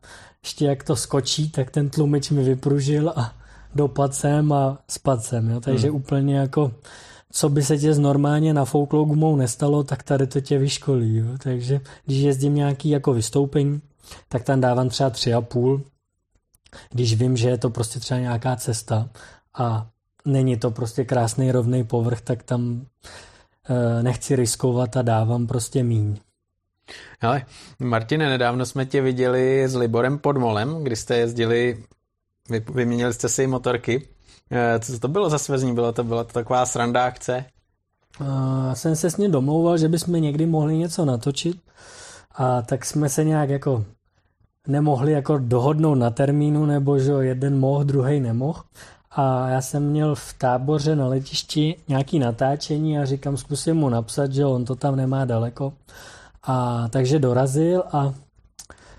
ještě 0.45 0.67
jak 0.67 0.85
to 0.85 0.97
skočí, 0.97 1.51
tak 1.51 1.71
ten 1.71 1.91
tlumič 1.91 2.31
mi 2.31 2.45
vypružil 2.45 3.13
a 3.17 3.35
dopad 3.75 4.15
sem 4.15 4.53
a 4.53 4.79
spad 4.89 5.25
sem. 5.25 5.51
Jo. 5.51 5.61
Takže 5.61 5.89
hmm. 5.89 5.97
úplně 5.97 6.37
jako 6.37 6.73
co 7.33 7.49
by 7.49 7.63
se 7.63 7.79
tě 7.79 7.95
z 7.95 7.99
normálně 7.99 8.55
nafouklou 8.55 9.05
gumou 9.05 9.37
nestalo, 9.37 9.85
tak 9.85 10.03
tady 10.03 10.27
to 10.27 10.41
tě 10.41 10.59
vyškolí. 10.59 11.17
Jo. 11.17 11.27
Takže 11.43 11.81
když 12.05 12.19
jezdím 12.19 12.55
nějaký 12.55 12.91
jako 12.91 13.13
vystoupení, 13.13 13.81
tak 14.29 14.43
tam 14.43 14.61
dávám 14.61 14.89
třeba 14.89 15.11
tři 15.11 15.35
a 15.35 15.41
půl, 15.41 15.83
když 16.91 17.15
vím, 17.15 17.37
že 17.37 17.49
je 17.49 17.59
to 17.59 17.71
prostě 17.71 18.01
třeba 18.01 18.21
nějaká 18.21 18.57
cesta 18.57 19.09
a 19.59 19.87
není 20.25 20.57
to 20.57 20.71
prostě 20.71 21.05
krásný 21.05 21.53
rovný 21.53 21.85
povrch, 21.85 22.21
tak 22.21 22.43
tam 22.43 22.87
e, 23.69 24.03
nechci 24.03 24.37
riskovat 24.37 24.97
a 24.97 25.03
dávám 25.03 25.47
prostě 25.47 25.85
míň. 25.85 26.17
Ale 27.21 27.43
Martine, 27.79 28.29
nedávno 28.29 28.67
jsme 28.67 28.87
tě 28.87 29.03
viděli 29.03 29.69
s 29.69 29.75
Liborem 29.75 30.19
pod 30.19 30.37
Molem, 30.37 30.85
kdy 30.85 30.97
jste 30.97 31.17
jezdili, 31.17 31.85
vy, 32.51 32.65
vyměnili 32.75 33.15
jste 33.15 33.29
si 33.29 33.47
motorky. 33.47 34.09
E, 34.51 34.81
co 34.81 34.99
to 34.99 35.09
bylo 35.09 35.31
za 35.31 35.39
svezní? 35.39 35.75
Bylo 35.75 35.93
to, 35.93 36.05
byla 36.05 36.25
to 36.25 36.33
taková 36.33 36.67
sranda 36.67 37.05
akce? 37.05 37.45
Já 38.21 38.75
jsem 38.75 38.97
se 38.97 39.11
s 39.11 39.17
ním 39.17 39.31
domlouval, 39.31 39.79
že 39.79 39.89
bychom 39.89 40.15
někdy 40.15 40.47
mohli 40.47 40.77
něco 40.77 41.05
natočit 41.05 41.57
a 42.35 42.63
tak 42.63 42.85
jsme 42.85 43.09
se 43.09 43.25
nějak 43.25 43.51
jako 43.51 43.85
nemohli 44.67 45.13
jako 45.13 45.39
dohodnout 45.39 45.99
na 45.99 46.11
termínu, 46.11 46.67
nebo 46.67 46.99
že 46.99 47.13
jeden 47.21 47.59
mohl, 47.59 47.85
druhý 47.85 48.21
nemohl. 48.21 48.63
A 49.11 49.49
já 49.49 49.61
jsem 49.61 49.83
měl 49.83 50.15
v 50.15 50.35
táboře 50.39 50.97
na 50.97 51.07
letišti 51.07 51.77
nějaký 51.89 52.19
natáčení 52.19 52.99
a 52.99 53.05
říkám, 53.05 53.37
zkusím 53.37 53.77
mu 53.77 53.89
napsat, 53.89 54.33
že 54.33 54.45
on 54.45 54.65
to 54.65 54.75
tam 54.75 54.97
nemá 54.97 55.25
daleko. 55.25 55.73
A 56.43 56.89
takže 56.89 57.19
dorazil 57.19 57.83
a 57.93 58.15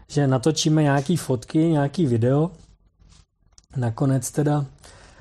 že 0.08 0.28
natočíme 0.28 0.84
nějaký 0.84 1.18
fotky, 1.18 1.58
nějaký 1.58 2.06
video. 2.06 2.52
Nakonec 3.76 4.32
teda 4.32 4.66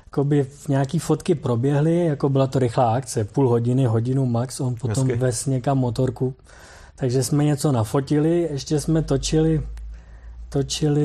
jakoby 0.05 0.47
nějaký 0.69 0.99
fotky 0.99 1.35
proběhly, 1.35 2.05
jako 2.05 2.29
byla 2.29 2.47
to 2.47 2.59
rychlá 2.59 2.93
akce, 2.93 3.23
půl 3.23 3.49
hodiny, 3.49 3.85
hodinu 3.85 4.25
max, 4.25 4.59
on 4.59 4.75
potom 4.75 5.07
Hezky. 5.07 5.19
ves 5.19 5.45
někam 5.45 5.77
motorku. 5.77 6.33
Takže 6.95 7.23
jsme 7.23 7.43
něco 7.43 7.71
nafotili, 7.71 8.47
ještě 8.51 8.79
jsme 8.79 9.01
točili 9.01 9.63
točili 10.53 11.01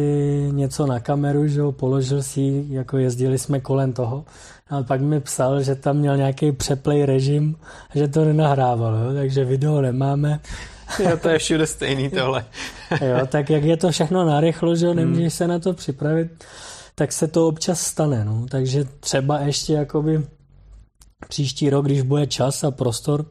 něco 0.52 0.86
na 0.86 1.00
kameru, 1.00 1.48
že 1.48 1.60
ho 1.60 1.72
položil 1.72 2.22
si, 2.22 2.64
jako 2.68 2.98
jezdili 2.98 3.38
jsme 3.38 3.60
kolem 3.60 3.92
toho. 3.92 4.24
A 4.70 4.82
pak 4.82 5.00
mi 5.00 5.20
psal, 5.20 5.62
že 5.62 5.74
tam 5.74 5.96
měl 5.96 6.16
nějaký 6.16 6.52
přeplay 6.52 7.06
režim, 7.06 7.56
že 7.94 8.08
to 8.08 8.24
nenahrával, 8.24 8.94
jo? 8.94 9.14
takže 9.14 9.44
video 9.44 9.80
nemáme. 9.80 10.40
Jo, 10.98 11.16
to 11.22 11.28
je 11.28 11.38
všude 11.38 11.66
stejný 11.66 12.10
tohle. 12.18 12.44
jo, 12.90 13.26
tak 13.26 13.50
jak 13.50 13.64
je 13.64 13.76
to 13.76 13.90
všechno 13.90 14.24
narychlo, 14.24 14.76
že 14.76 14.94
nemůžeš 14.94 15.22
hmm. 15.22 15.30
se 15.30 15.48
na 15.48 15.58
to 15.58 15.72
připravit, 15.72 16.44
tak 16.94 17.12
se 17.12 17.28
to 17.28 17.48
občas 17.48 17.80
stane, 17.80 18.24
no. 18.24 18.46
Takže 18.50 18.84
třeba 19.00 19.40
ještě 19.40 19.72
jakoby 19.72 20.22
příští 21.28 21.70
rok, 21.70 21.84
když 21.84 22.02
bude 22.02 22.26
čas 22.26 22.64
a 22.64 22.70
prostor, 22.70 23.24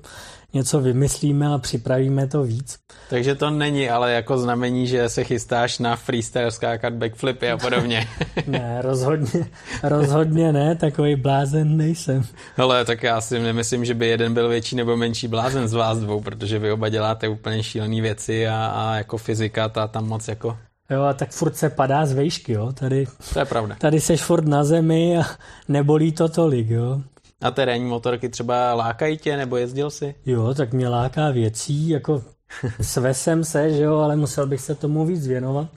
něco 0.56 0.80
vymyslíme 0.80 1.48
a 1.48 1.58
připravíme 1.58 2.28
to 2.28 2.44
víc. 2.44 2.78
Takže 3.10 3.36
to 3.36 3.50
není 3.50 3.90
ale 3.90 4.14
jako 4.14 4.38
znamení, 4.38 4.88
že 4.88 5.10
se 5.10 5.24
chystáš 5.24 5.80
na 5.80 5.96
freestyle 5.96 6.52
skákat 6.52 6.94
backflipy 6.94 7.52
a 7.52 7.58
podobně. 7.58 8.08
ne, 8.48 8.82
rozhodně, 8.82 9.46
rozhodně 9.84 10.54
ne, 10.54 10.76
takový 10.76 11.16
blázen 11.16 11.78
nejsem. 11.78 12.24
Ale 12.58 12.86
tak 12.86 13.04
já 13.04 13.22
si 13.22 13.40
nemyslím, 13.40 13.86
že 13.86 13.94
by 13.94 14.08
jeden 14.08 14.34
byl 14.34 14.50
větší 14.50 14.76
nebo 14.76 14.98
menší 14.98 15.28
blázen 15.28 15.68
z 15.68 15.74
vás 15.74 16.00
dvou, 16.00 16.22
protože 16.22 16.60
vy 16.60 16.72
oba 16.72 16.90
děláte 16.90 17.28
úplně 17.28 17.64
šílené 17.64 18.02
věci 18.02 18.48
a, 18.48 18.66
a 18.66 18.96
jako 18.96 19.18
fyzika 19.18 19.70
ta 19.70 19.88
tam 19.88 20.08
moc 20.08 20.28
jako 20.28 20.58
Jo, 20.90 21.02
a 21.02 21.14
tak 21.14 21.32
furt 21.32 21.58
se 21.58 21.70
padá 21.70 22.06
z 22.06 22.14
vejšky, 22.14 22.54
jo. 22.54 22.72
Tady, 22.74 23.06
to 23.34 23.40
je 23.40 23.46
pravda. 23.46 23.76
Tady 23.80 24.02
seš 24.02 24.22
furt 24.22 24.48
na 24.48 24.64
zemi 24.64 25.18
a 25.18 25.24
nebolí 25.68 26.12
to 26.12 26.30
tolik, 26.30 26.70
jo. 26.70 27.02
A 27.46 27.52
terénní 27.52 27.86
motorky 27.86 28.30
třeba 28.30 28.74
lákají 28.74 29.18
tě, 29.18 29.38
nebo 29.38 29.58
jezdil 29.58 29.90
si? 29.90 30.16
Jo, 30.26 30.54
tak 30.54 30.74
mě 30.74 30.88
láká 30.88 31.32
věcí, 31.32 31.90
jako 31.90 32.24
svesem 32.82 33.44
se, 33.44 33.74
že 33.74 33.84
jo, 33.84 33.98
ale 33.98 34.16
musel 34.16 34.48
bych 34.48 34.62
se 34.62 34.76
tomu 34.76 35.06
víc 35.06 35.28
věnovat. 35.28 35.68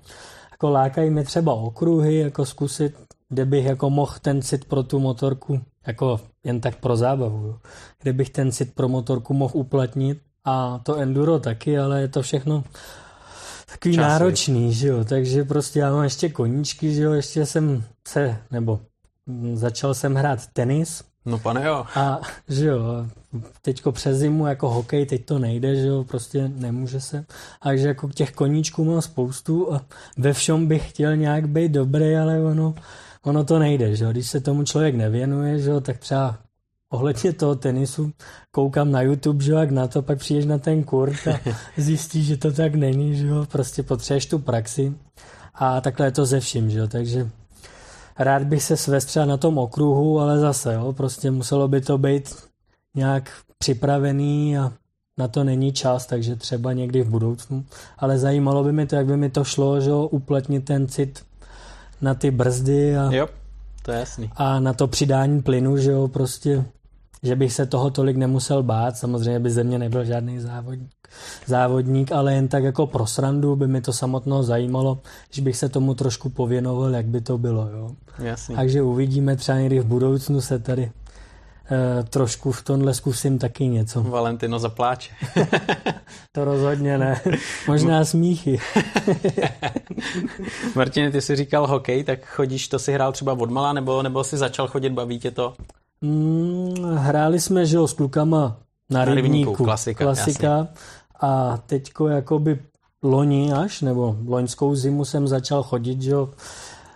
Jako 0.51 0.71
lákají 0.71 1.11
mě 1.11 1.25
třeba 1.25 1.55
okruhy, 1.55 2.17
jako 2.19 2.47
zkusit, 2.47 2.95
kde 3.29 3.45
bych 3.45 3.65
jako 3.65 3.91
mohl 3.91 4.15
ten 4.23 4.43
cit 4.43 4.65
pro 4.65 4.83
tu 4.83 4.99
motorku, 4.99 5.61
jako 5.87 6.21
jen 6.45 6.61
tak 6.61 6.77
pro 6.77 6.97
zábavu, 6.97 7.47
jo. 7.47 7.57
kde 8.03 8.13
bych 8.13 8.31
ten 8.31 8.53
cit 8.53 8.75
pro 8.75 8.89
motorku 8.89 9.35
mohl 9.35 9.53
uplatnit 9.57 10.19
a 10.45 10.81
to 10.83 10.97
enduro 10.97 11.39
taky, 11.39 11.79
ale 11.79 12.01
je 12.01 12.09
to 12.09 12.23
všechno 12.23 12.65
takový 13.73 13.95
Časy. 13.95 14.09
náročný, 14.09 14.75
že 14.75 14.89
jo, 14.89 15.05
takže 15.05 15.45
prostě 15.45 15.79
já 15.79 15.93
mám 15.93 16.05
ještě 16.05 16.29
koníčky, 16.29 16.95
že 16.95 17.03
jo, 17.03 17.13
ještě 17.13 17.47
jsem 17.47 17.85
se, 18.09 18.37
nebo 18.51 18.81
začal 19.53 19.95
jsem 19.95 20.15
hrát 20.15 20.47
tenis, 20.47 21.05
No 21.29 21.39
pane 21.39 21.67
jo. 21.67 21.87
A 21.95 22.21
že 22.49 22.67
jo, 22.67 23.07
teďko 23.63 23.93
přes 23.93 24.19
zimu 24.19 24.47
jako 24.47 24.69
hokej, 24.69 25.07
teď 25.07 25.25
to 25.25 25.39
nejde, 25.39 25.77
že 25.77 25.87
jo, 25.87 26.05
prostě 26.05 26.49
nemůže 26.49 27.01
se. 27.01 27.25
A 27.61 27.77
že 27.77 27.89
jako 27.89 28.09
těch 28.09 28.33
koníčků 28.33 28.85
mám 28.85 29.03
spoustu 29.03 29.75
a 29.75 29.81
ve 30.19 30.33
všem 30.33 30.67
bych 30.67 30.91
chtěl 30.91 31.17
nějak 31.17 31.49
být 31.49 31.73
dobrý, 31.73 32.17
ale 32.17 32.41
ono, 32.41 32.75
ono 33.23 33.45
to 33.45 33.59
nejde, 33.59 33.97
že 33.97 34.05
jo. 34.05 34.11
Když 34.11 34.29
se 34.29 34.41
tomu 34.41 34.65
člověk 34.65 34.95
nevěnuje, 34.95 35.59
že 35.59 35.71
jo, 35.71 35.81
tak 35.81 35.99
třeba 35.99 36.39
ohledně 36.91 37.33
toho 37.33 37.55
tenisu 37.55 38.13
koukám 38.51 38.91
na 38.91 39.03
YouTube, 39.03 39.45
že 39.45 39.53
jo, 39.53 39.59
jak 39.59 39.71
na 39.71 39.87
to, 39.87 40.03
pak 40.03 40.19
přijdeš 40.19 40.45
na 40.45 40.59
ten 40.59 40.85
kurt 40.85 41.29
a 41.29 41.41
zjistíš, 41.77 42.27
že 42.27 42.37
to 42.37 42.53
tak 42.53 42.75
není, 42.75 43.17
že 43.17 43.27
jo, 43.27 43.47
prostě 43.53 43.83
potřebuješ 43.83 44.27
tu 44.27 44.39
praxi 44.39 44.95
a 45.55 45.81
takhle 45.81 46.07
je 46.07 46.11
to 46.11 46.27
ze 46.27 46.41
vším, 46.41 46.71
že 46.71 46.79
jo, 46.79 46.89
takže 46.89 47.31
rád 48.19 48.43
bych 48.43 48.63
se 48.63 48.77
svestřel 48.77 49.27
na 49.27 49.37
tom 49.37 49.59
okruhu, 49.59 50.21
ale 50.21 50.39
zase, 50.39 50.75
jo, 50.75 50.93
prostě 50.93 51.31
muselo 51.31 51.69
by 51.69 51.81
to 51.81 51.99
být 51.99 52.35
nějak 52.95 53.31
připravený 53.59 54.59
a 54.59 54.73
na 55.19 55.29
to 55.29 55.45
není 55.45 55.73
čas, 55.73 56.07
takže 56.07 56.37
třeba 56.37 56.73
někdy 56.73 57.03
v 57.03 57.09
budoucnu. 57.09 57.65
Ale 57.99 58.19
zajímalo 58.19 58.65
by 58.65 58.73
mi 58.73 58.87
to, 58.87 58.97
jak 58.97 59.07
by 59.07 59.17
mi 59.17 59.31
to 59.31 59.45
šlo, 59.45 59.81
že 59.81 59.91
jo, 59.91 60.07
uplatnit 60.07 60.65
ten 60.65 60.89
cit 60.89 61.23
na 62.01 62.15
ty 62.15 62.31
brzdy 62.31 62.97
a, 62.97 63.13
jo, 63.13 63.29
to 63.83 63.93
je 63.93 63.99
jasný. 63.99 64.31
a 64.37 64.61
na 64.61 64.73
to 64.73 64.87
přidání 64.87 65.43
plynu, 65.43 65.77
že 65.77 65.91
jo, 65.91 66.09
prostě 66.09 66.65
že 67.23 67.37
bych 67.37 67.53
se 67.53 67.67
toho 67.67 67.91
tolik 67.91 68.17
nemusel 68.17 68.63
bát. 68.63 68.97
Samozřejmě 68.97 69.41
by 69.41 69.51
ze 69.51 69.65
mě 69.65 69.79
nebyl 69.79 70.05
žádný 70.05 70.41
závodník, 70.41 70.91
závodník, 71.47 72.13
ale 72.13 72.35
jen 72.35 72.49
tak 72.49 72.65
jako 72.65 72.87
pro 72.87 73.07
srandu 73.07 73.57
by 73.57 73.69
mi 73.69 73.81
to 73.81 73.93
samotno 73.93 74.43
zajímalo, 74.43 75.01
že 75.31 75.43
bych 75.43 75.57
se 75.57 75.69
tomu 75.69 75.95
trošku 75.95 76.29
pověnoval, 76.29 76.95
jak 76.95 77.07
by 77.07 77.21
to 77.21 77.39
bylo. 77.39 77.69
Jo. 77.69 77.91
Jasný. 78.19 78.57
Takže 78.57 78.83
uvidíme 78.83 79.37
třeba 79.37 79.59
někdy 79.59 79.81
v 79.81 79.85
budoucnu 79.85 80.41
se 80.41 80.59
tady 80.59 80.83
e, 80.83 82.03
trošku 82.03 82.53
v 82.53 82.63
tomhle 82.63 82.95
zkusím 82.95 83.39
taky 83.39 83.67
něco. 83.67 84.03
Valentino 84.03 84.59
zapláče. 84.59 85.15
to 86.33 86.45
rozhodně 86.45 86.99
ne. 86.99 87.21
Možná 87.69 88.05
smíchy. 88.05 88.61
Martin, 90.75 91.13
ty 91.13 91.21
jsi 91.21 91.37
říkal 91.37 91.67
hokej, 91.67 92.05
tak 92.05 92.27
chodíš, 92.27 92.69
to 92.69 92.79
si 92.79 92.93
hrál 92.93 93.13
třeba 93.13 93.33
odmala, 93.33 93.73
nebo, 93.73 94.03
nebo 94.03 94.25
si 94.25 94.37
začal 94.37 94.69
chodit, 94.69 94.91
baví 94.91 95.19
tě 95.19 95.31
to? 95.31 95.55
Mm, 96.01 96.75
hráli 96.97 97.41
jsme, 97.41 97.67
že 97.67 97.77
jo, 97.77 97.87
s 97.87 97.93
klukama 97.93 98.57
na, 98.91 98.99
na 98.99 99.05
rybníku, 99.05 99.23
rybníku, 99.23 99.65
klasika, 99.65 100.05
klasika 100.05 100.69
a 101.21 101.59
teďko 101.67 102.09
jakoby 102.09 102.59
loni 103.03 103.53
až, 103.53 103.83
nebo 103.83 104.17
loňskou 104.27 104.75
zimu 104.75 105.05
jsem 105.05 105.29
začal 105.29 105.63
chodit, 105.63 106.03
že 106.03 106.11
jo, 106.11 106.29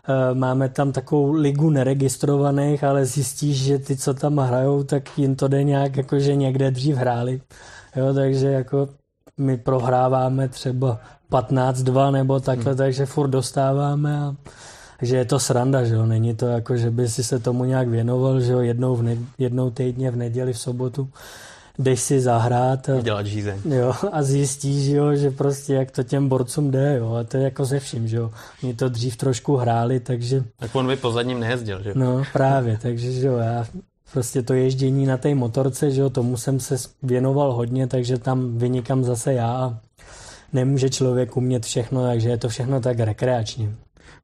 e, 0.08 0.34
máme 0.34 0.68
tam 0.68 0.92
takovou 0.92 1.32
ligu 1.32 1.70
neregistrovaných, 1.70 2.84
ale 2.84 3.06
zjistíš, 3.06 3.62
že 3.62 3.78
ty, 3.78 3.96
co 3.96 4.14
tam 4.14 4.38
hrajou, 4.38 4.84
tak 4.84 5.18
jim 5.18 5.36
to 5.36 5.48
jde 5.48 5.64
nějak, 5.64 5.96
jakože 5.96 6.34
někde 6.34 6.70
dřív 6.70 6.96
hráli. 6.96 7.40
Jo, 7.96 8.14
takže 8.14 8.46
jako 8.46 8.88
my 9.38 9.56
prohráváme 9.56 10.48
třeba 10.48 11.00
15-2 11.30 12.12
nebo 12.12 12.40
takhle, 12.40 12.72
hmm. 12.72 12.78
takže 12.78 13.06
furt 13.06 13.28
dostáváme 13.28 14.18
a 14.18 14.34
Takže 15.02 15.16
je 15.16 15.24
to 15.24 15.38
sranda, 15.38 15.84
že 15.84 15.94
jo, 15.94 16.06
není 16.06 16.34
to 16.34 16.46
jako, 16.46 16.76
že 16.76 16.90
by 16.90 17.08
si 17.08 17.24
se 17.24 17.38
tomu 17.38 17.64
nějak 17.64 17.88
věnoval, 17.88 18.40
že 18.40 18.52
jo, 18.52 18.60
jednou, 18.60 18.96
v 18.96 19.02
ne, 19.02 19.16
jednou 19.38 19.70
týdně 19.70 20.10
v 20.10 20.16
neděli, 20.16 20.52
v 20.52 20.58
sobotu, 20.58 21.08
jdeš 21.82 22.00
si 22.00 22.20
zahrát 22.20 22.88
a, 22.88 23.00
Dělat 23.00 23.26
žízeň. 23.26 23.58
jo, 23.64 23.92
a 24.12 24.22
zjistíš, 24.22 24.86
jo, 24.86 25.14
že 25.16 25.30
prostě 25.30 25.74
jak 25.74 25.90
to 25.90 26.02
těm 26.02 26.28
borcům 26.28 26.70
jde, 26.70 26.96
jo, 26.98 27.14
a 27.14 27.24
to 27.24 27.36
je 27.36 27.42
jako 27.42 27.64
ze 27.64 27.80
vším, 27.80 28.08
že 28.08 28.16
jo. 28.16 28.30
Oni 28.62 28.74
to 28.74 28.88
dřív 28.88 29.16
trošku 29.16 29.56
hráli, 29.56 30.00
takže, 30.00 30.44
Tak 30.58 30.74
on 30.74 30.86
by 30.86 30.96
pozadním 30.96 31.40
nejezdil, 31.40 31.82
že? 31.82 31.92
no 31.94 32.22
právě, 32.32 32.78
takže, 32.82 33.12
že 33.12 33.26
jo, 33.26 33.36
já 33.36 33.66
prostě 34.12 34.42
to 34.42 34.54
ježdění 34.54 35.06
na 35.06 35.16
té 35.16 35.34
motorce, 35.34 35.90
že 35.90 36.00
jo, 36.00 36.10
tomu 36.10 36.36
jsem 36.36 36.60
se 36.60 36.76
věnoval 37.02 37.52
hodně, 37.52 37.86
takže 37.86 38.18
tam 38.18 38.58
vynikám 38.58 39.04
zase 39.04 39.32
já 39.32 39.52
a 39.52 39.78
nemůže 40.52 40.90
člověk 40.90 41.36
umět 41.36 41.64
všechno, 41.66 42.02
takže 42.06 42.28
je 42.28 42.38
to 42.38 42.48
všechno 42.48 42.80
tak 42.80 42.98
rekreační. 43.00 43.74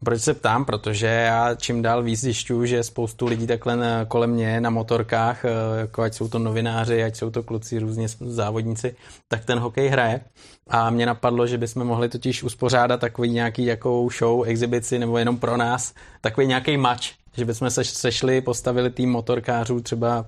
Proč 0.05 0.23
se 0.23 0.35
ptám? 0.35 0.65
Protože 0.65 1.07
já 1.07 1.55
čím 1.55 1.83
dál 1.83 2.03
víc 2.03 2.21
zjišťuju, 2.21 2.67
že 2.67 2.83
spoustu 2.83 3.27
lidí 3.27 3.47
takhle 3.47 3.79
kolem 4.09 4.31
mě 4.31 4.61
na 4.61 4.71
motorkách, 4.71 5.45
eh, 5.45 5.51
jako 5.81 6.03
ať 6.03 6.15
jsou 6.15 6.29
to 6.29 6.39
novináři, 6.39 7.03
ať 7.03 7.17
jsou 7.17 7.31
to 7.31 7.43
kluci, 7.43 7.79
různě 7.79 8.09
závodníci, 8.09 8.97
tak 9.29 9.45
ten 9.45 9.59
hokej 9.59 9.89
hraje. 9.89 10.21
A 10.69 10.91
mě 10.91 11.07
napadlo, 11.07 11.47
že 11.47 11.59
bychom 11.59 11.85
mohli 11.85 12.09
totiž 12.09 12.43
uspořádat 12.43 13.01
takový 13.01 13.31
nějaký 13.31 13.65
jakou 13.65 14.11
show, 14.11 14.49
exibici, 14.49 14.99
nebo 14.99 15.19
jenom 15.19 15.39
pro 15.39 15.57
nás, 15.57 15.95
takový 16.21 16.47
nějaký 16.47 16.77
match, 16.77 17.05
že 17.37 17.45
bychom 17.45 17.71
se 17.71 17.85
sešli, 17.85 18.41
postavili 18.41 18.91
tým 18.91 19.11
motorkářů 19.11 19.81
třeba 19.81 20.27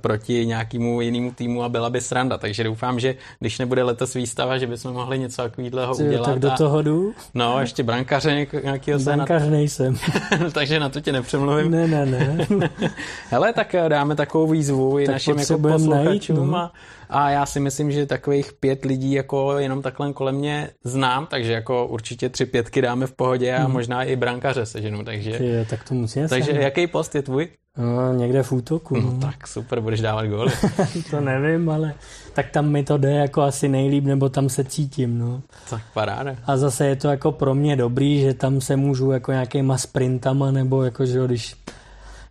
proti 0.00 0.46
nějakému 0.46 1.00
jinému 1.00 1.32
týmu 1.32 1.62
a 1.62 1.68
byla 1.68 1.90
by 1.90 2.00
sranda. 2.00 2.38
Takže 2.38 2.64
doufám, 2.64 3.00
že 3.00 3.14
když 3.40 3.58
nebude 3.58 3.82
letos 3.82 4.14
výstava, 4.14 4.58
že 4.58 4.66
bychom 4.66 4.92
mohli 4.92 5.18
něco 5.18 5.42
takového 5.42 5.96
udělat. 5.96 6.24
tak 6.26 6.38
do 6.38 6.50
toho 6.50 6.82
jdu, 6.82 7.12
No, 7.34 7.60
ještě 7.60 7.82
brankaře 7.82 8.46
nějakýho 8.62 8.98
se 8.98 9.10
na... 9.10 9.16
bankař 9.16 9.42
nejsem. 9.48 9.96
takže 10.52 10.80
na 10.80 10.88
to 10.88 11.00
tě 11.00 11.12
nepřemluvím. 11.12 11.70
ne, 11.70 11.86
ne, 11.86 12.06
ne. 12.06 12.46
Hele, 13.30 13.52
tak 13.52 13.74
eh, 13.74 13.88
dáme 13.88 14.14
takovou 14.14 14.46
výzvu 14.46 14.98
i 14.98 15.06
Tak 15.06 15.12
našim 15.12 15.38
jako 15.38 15.58
posluchačům 15.58 16.36
najít, 16.36 16.52
no. 16.52 16.70
a, 17.10 17.30
já 17.30 17.46
si 17.46 17.60
myslím, 17.60 17.90
že 17.90 18.06
takových 18.06 18.52
pět 18.52 18.84
lidí 18.84 19.12
jako 19.12 19.58
jenom 19.58 19.82
takhle 19.82 20.12
kolem 20.12 20.34
mě 20.34 20.70
znám, 20.84 21.26
takže 21.26 21.52
jako 21.52 21.86
určitě 21.86 22.28
tři 22.28 22.46
pětky 22.46 22.82
dáme 22.82 23.06
v 23.06 23.12
pohodě 23.12 23.54
a 23.54 23.68
možná 23.68 24.04
i 24.04 24.16
brankaře 24.16 24.66
seženu, 24.66 25.04
takže, 25.04 25.30
Ty, 25.30 25.48
jo, 25.48 25.64
tak 25.70 25.88
to 25.88 25.94
musíme 25.94 26.28
takže 26.28 26.52
jaký 26.52 26.86
post 26.86 27.14
je 27.14 27.22
tvůj? 27.22 27.48
No, 27.76 28.14
někde 28.14 28.42
v 28.42 28.52
útoku. 28.52 28.96
No, 28.96 29.10
No. 29.12 29.18
tak 29.20 29.46
super, 29.46 29.80
budeš 29.80 30.00
dávat 30.00 30.26
góly. 30.26 30.52
to 31.10 31.20
nevím, 31.20 31.70
ale 31.70 31.94
tak 32.34 32.50
tam 32.50 32.68
mi 32.68 32.84
to 32.84 32.98
jde 32.98 33.10
jako 33.10 33.42
asi 33.42 33.68
nejlíp, 33.68 34.04
nebo 34.04 34.28
tam 34.28 34.48
se 34.48 34.64
cítím, 34.64 35.18
no. 35.18 35.42
tak 35.70 35.82
paráda. 35.94 36.36
A 36.46 36.56
zase 36.56 36.86
je 36.86 36.96
to 36.96 37.08
jako 37.08 37.32
pro 37.32 37.54
mě 37.54 37.76
dobrý, 37.76 38.20
že 38.20 38.34
tam 38.34 38.60
se 38.60 38.76
můžu 38.76 39.10
jako 39.10 39.32
nějakýma 39.32 39.78
sprintama, 39.78 40.50
nebo 40.50 40.82
jako, 40.82 41.06
že 41.06 41.18
jo, 41.18 41.26
když 41.26 41.56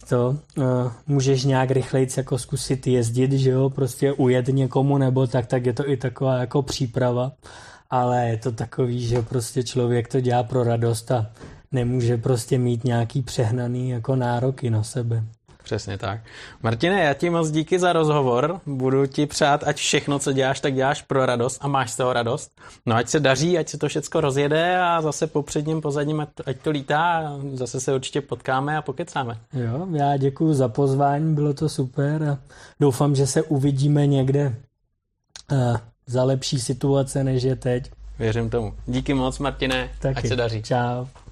to 0.09 0.37
uh, 0.57 0.63
můžeš 1.07 1.43
nějak 1.43 1.71
rychlejc 1.71 2.17
jako 2.17 2.37
zkusit 2.37 2.87
jezdit, 2.87 3.31
že 3.31 3.49
jo, 3.49 3.69
prostě 3.69 4.13
ujet 4.13 4.47
někomu 4.47 4.97
nebo 4.97 5.27
tak, 5.27 5.45
tak 5.45 5.65
je 5.65 5.73
to 5.73 5.89
i 5.89 5.97
taková 5.97 6.37
jako 6.37 6.61
příprava, 6.61 7.31
ale 7.89 8.27
je 8.27 8.37
to 8.37 8.51
takový, 8.51 9.07
že 9.07 9.21
prostě 9.21 9.63
člověk 9.63 10.07
to 10.07 10.19
dělá 10.21 10.43
pro 10.43 10.63
radost 10.63 11.11
a 11.11 11.25
nemůže 11.71 12.17
prostě 12.17 12.57
mít 12.57 12.83
nějaký 12.83 13.21
přehnaný 13.21 13.89
jako 13.89 14.15
nároky 14.15 14.69
na 14.69 14.83
sebe. 14.83 15.23
Přesně 15.63 15.97
tak. 15.97 16.19
Martine, 16.63 17.03
já 17.03 17.13
ti 17.13 17.29
moc 17.29 17.51
díky 17.51 17.79
za 17.79 17.93
rozhovor. 17.93 18.61
Budu 18.65 19.05
ti 19.05 19.25
přát, 19.25 19.63
ať 19.67 19.75
všechno, 19.75 20.19
co 20.19 20.31
děláš, 20.31 20.59
tak 20.59 20.73
děláš 20.73 21.01
pro 21.01 21.25
radost 21.25 21.57
a 21.61 21.67
máš 21.67 21.91
z 21.91 21.97
toho 21.97 22.13
radost. 22.13 22.51
No 22.85 22.95
ať 22.95 23.07
se 23.07 23.19
daří, 23.19 23.57
ať 23.57 23.69
se 23.69 23.77
to 23.77 23.87
všecko 23.87 24.21
rozjede 24.21 24.79
a 24.81 25.01
zase 25.01 25.27
po 25.27 25.43
předním, 25.43 25.81
pozadním, 25.81 26.19
ať 26.19 26.29
to, 26.33 26.43
ať 26.45 26.57
to 26.57 26.69
lítá 26.71 27.03
a 27.03 27.39
zase 27.53 27.79
se 27.79 27.95
určitě 27.95 28.21
potkáme 28.21 28.77
a 28.77 28.81
pokecáme. 28.81 29.37
Jo, 29.53 29.87
já 29.93 30.17
děkuji 30.17 30.53
za 30.53 30.67
pozvání, 30.67 31.35
bylo 31.35 31.53
to 31.53 31.69
super 31.69 32.23
a 32.23 32.37
doufám, 32.79 33.15
že 33.15 33.27
se 33.27 33.41
uvidíme 33.41 34.07
někde 34.07 34.55
uh, 35.51 35.77
za 36.05 36.23
lepší 36.23 36.59
situace, 36.59 37.23
než 37.23 37.43
je 37.43 37.55
teď. 37.55 37.91
Věřím 38.19 38.49
tomu. 38.49 38.73
Díky 38.85 39.13
moc, 39.13 39.39
Martine, 39.39 39.89
Taky. 39.99 40.17
ať 40.19 40.27
se 40.27 40.35
daří. 40.35 40.63
Čau. 40.63 41.05